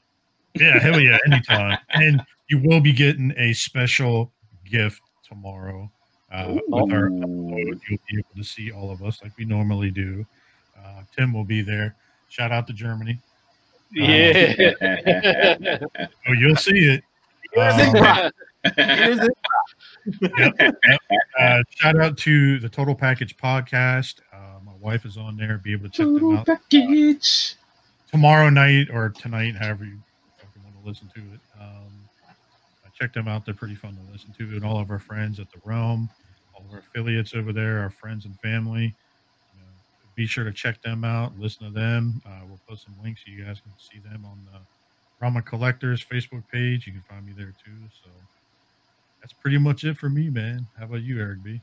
[0.56, 1.78] yeah, hell yeah, anytime.
[1.90, 4.32] and you will be getting a special
[4.66, 5.92] gift tomorrow
[6.32, 7.80] uh, with our upload.
[7.90, 10.26] You'll be able to see all of us like we normally do.
[10.78, 11.96] Uh, Tim will be there.
[12.30, 13.20] Shout out to Germany.
[13.92, 14.72] Yeah.
[16.28, 17.04] Oh, you'll see it.
[17.54, 18.34] Here's Um, Brock.
[18.78, 19.32] Here's it.
[20.38, 20.76] yep, yep.
[21.40, 24.20] Uh, shout out to the Total Package podcast.
[24.32, 25.58] Uh, my wife is on there.
[25.58, 27.56] Be able to check them out Package.
[28.10, 29.98] tomorrow night or tonight, however you
[30.38, 31.40] fucking want to listen to it.
[31.60, 31.92] Um,
[32.86, 33.46] I checked them out.
[33.46, 34.44] They're pretty fun to listen to.
[34.56, 36.10] And all of our friends at the Realm,
[36.54, 38.84] all our affiliates over there, our friends and family.
[39.54, 39.68] You know,
[40.16, 41.38] be sure to check them out.
[41.40, 42.22] Listen to them.
[42.26, 44.60] Uh, we'll post some links so you guys can see them on the
[45.20, 46.88] Realm of Collectors Facebook page.
[46.88, 47.78] You can find me there too.
[48.04, 48.10] So
[49.22, 50.68] that's pretty much it for me, man.
[50.78, 51.62] How about you, Eric B?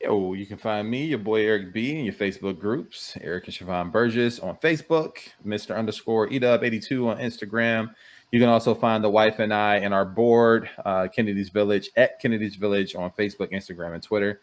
[0.00, 3.16] Yo, you can find me, your boy Eric B, in your Facebook groups.
[3.22, 5.76] Eric and Siobhan Burgess on Facebook, Mr.
[5.76, 7.94] underscore Edub82 on Instagram.
[8.32, 12.20] You can also find the wife and I and our board, uh, Kennedy's Village, at
[12.20, 14.40] Kennedy's Village on Facebook, Instagram, and Twitter.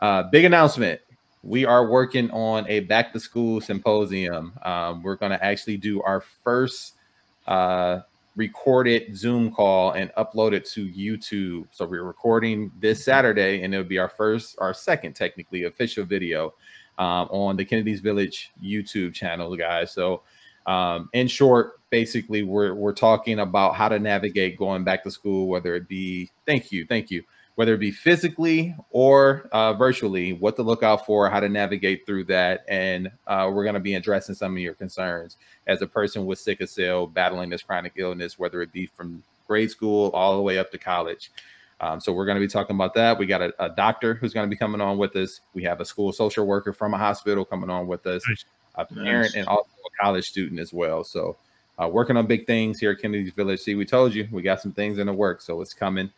[0.00, 1.00] Uh, big announcement.
[1.42, 4.52] We are working on a back to school symposium.
[4.62, 6.94] Um, we're going to actually do our first
[7.46, 8.00] uh,
[8.36, 11.66] recorded Zoom call and upload it to YouTube.
[11.70, 16.54] So we're recording this Saturday, and it'll be our first, our second, technically official video
[16.98, 19.92] um, on the Kennedy's Village YouTube channel, guys.
[19.92, 20.22] So,
[20.66, 25.48] um, in short, basically, we're we're talking about how to navigate going back to school,
[25.48, 27.22] whether it be thank you, thank you,
[27.54, 32.06] whether it be physically or uh, virtually, what to look out for, how to navigate
[32.06, 35.86] through that, and uh, we're going to be addressing some of your concerns as a
[35.86, 40.36] person with sickle cell battling this chronic illness, whether it be from grade school all
[40.36, 41.30] the way up to college.
[41.80, 43.18] Um, so we're going to be talking about that.
[43.18, 45.40] We got a, a doctor who's going to be coming on with us.
[45.54, 48.44] We have a school social worker from a hospital coming on with us, Nice.
[48.74, 49.34] a parent, Nice.
[49.34, 51.04] and also a college student as well.
[51.04, 51.36] So
[51.80, 53.60] uh, working on big things here at Kennedy's Village.
[53.60, 56.10] See, we told you we got some things in the work, so it's coming.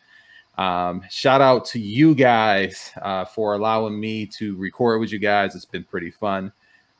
[0.57, 5.55] Um, shout out to you guys uh, for allowing me to record with you guys.
[5.55, 6.51] It's been pretty fun.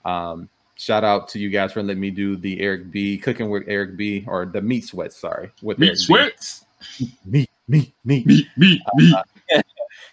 [0.06, 3.64] Um, shout out to you guys for letting me do the Eric B cooking with
[3.68, 5.18] Eric B or the meat sweats.
[5.18, 6.04] Sorry, with Meat Eric B.
[6.04, 6.66] sweats.
[7.26, 8.26] meat, meat, meat.
[8.26, 9.16] Meat, meat, meat.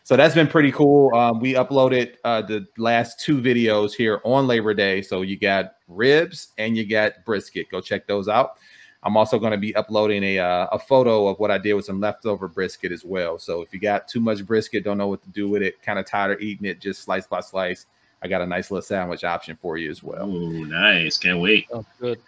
[0.04, 1.14] So that's been pretty cool.
[1.14, 5.02] Um, we uploaded uh, the last two videos here on Labor Day.
[5.02, 7.70] So you got ribs and you got brisket.
[7.70, 8.58] Go check those out.
[9.02, 11.86] I'm also going to be uploading a uh, a photo of what I did with
[11.86, 13.38] some leftover brisket as well.
[13.38, 15.98] So if you got too much brisket, don't know what to do with it, kind
[15.98, 17.86] of tired of eating it, just slice by slice.
[18.22, 20.24] I got a nice little sandwich option for you as well.
[20.24, 21.16] Oh, nice.
[21.16, 21.68] Can't wait.
[21.70, 22.20] Sounds good.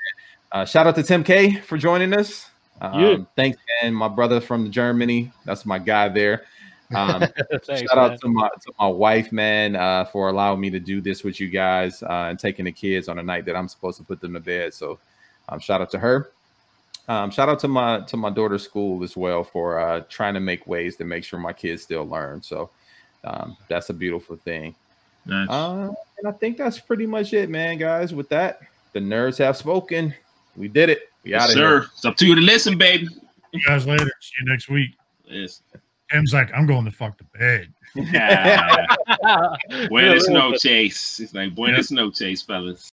[0.50, 2.48] Uh, shout out to Tim Kay for joining us.
[2.80, 3.16] Um, Yeah.
[3.36, 3.92] Thanks, man.
[3.92, 5.30] My brother from Germany.
[5.44, 6.44] That's my guy there.
[6.94, 7.20] Um,
[7.64, 8.18] Thanks, shout out man.
[8.18, 11.48] to my to my wife, man, uh, for allowing me to do this with you
[11.48, 14.34] guys uh, and taking the kids on a night that I'm supposed to put them
[14.34, 14.74] to bed.
[14.74, 14.98] So,
[15.48, 16.30] um, shout out to her.
[17.08, 20.40] Um, shout out to my to my daughter's school as well for uh, trying to
[20.40, 22.42] make ways to make sure my kids still learn.
[22.42, 22.70] So,
[23.24, 24.74] um, that's a beautiful thing.
[25.26, 25.48] Nice.
[25.48, 28.14] Uh, and I think that's pretty much it, man, guys.
[28.14, 28.60] With that,
[28.92, 30.14] the nerds have spoken.
[30.56, 31.10] We did it.
[31.24, 31.82] We out yes, of here.
[31.82, 31.88] sir.
[31.94, 33.08] It's up to you to listen, baby.
[33.52, 34.10] You guys later.
[34.20, 34.96] See you next week.
[35.26, 35.62] Yes.
[36.12, 37.72] Tim's like, I'm going to fuck to bed.
[37.94, 38.86] Yeah.
[39.88, 41.20] Buenas Yeah, noches.
[41.22, 42.91] It's like buenas noches, fellas.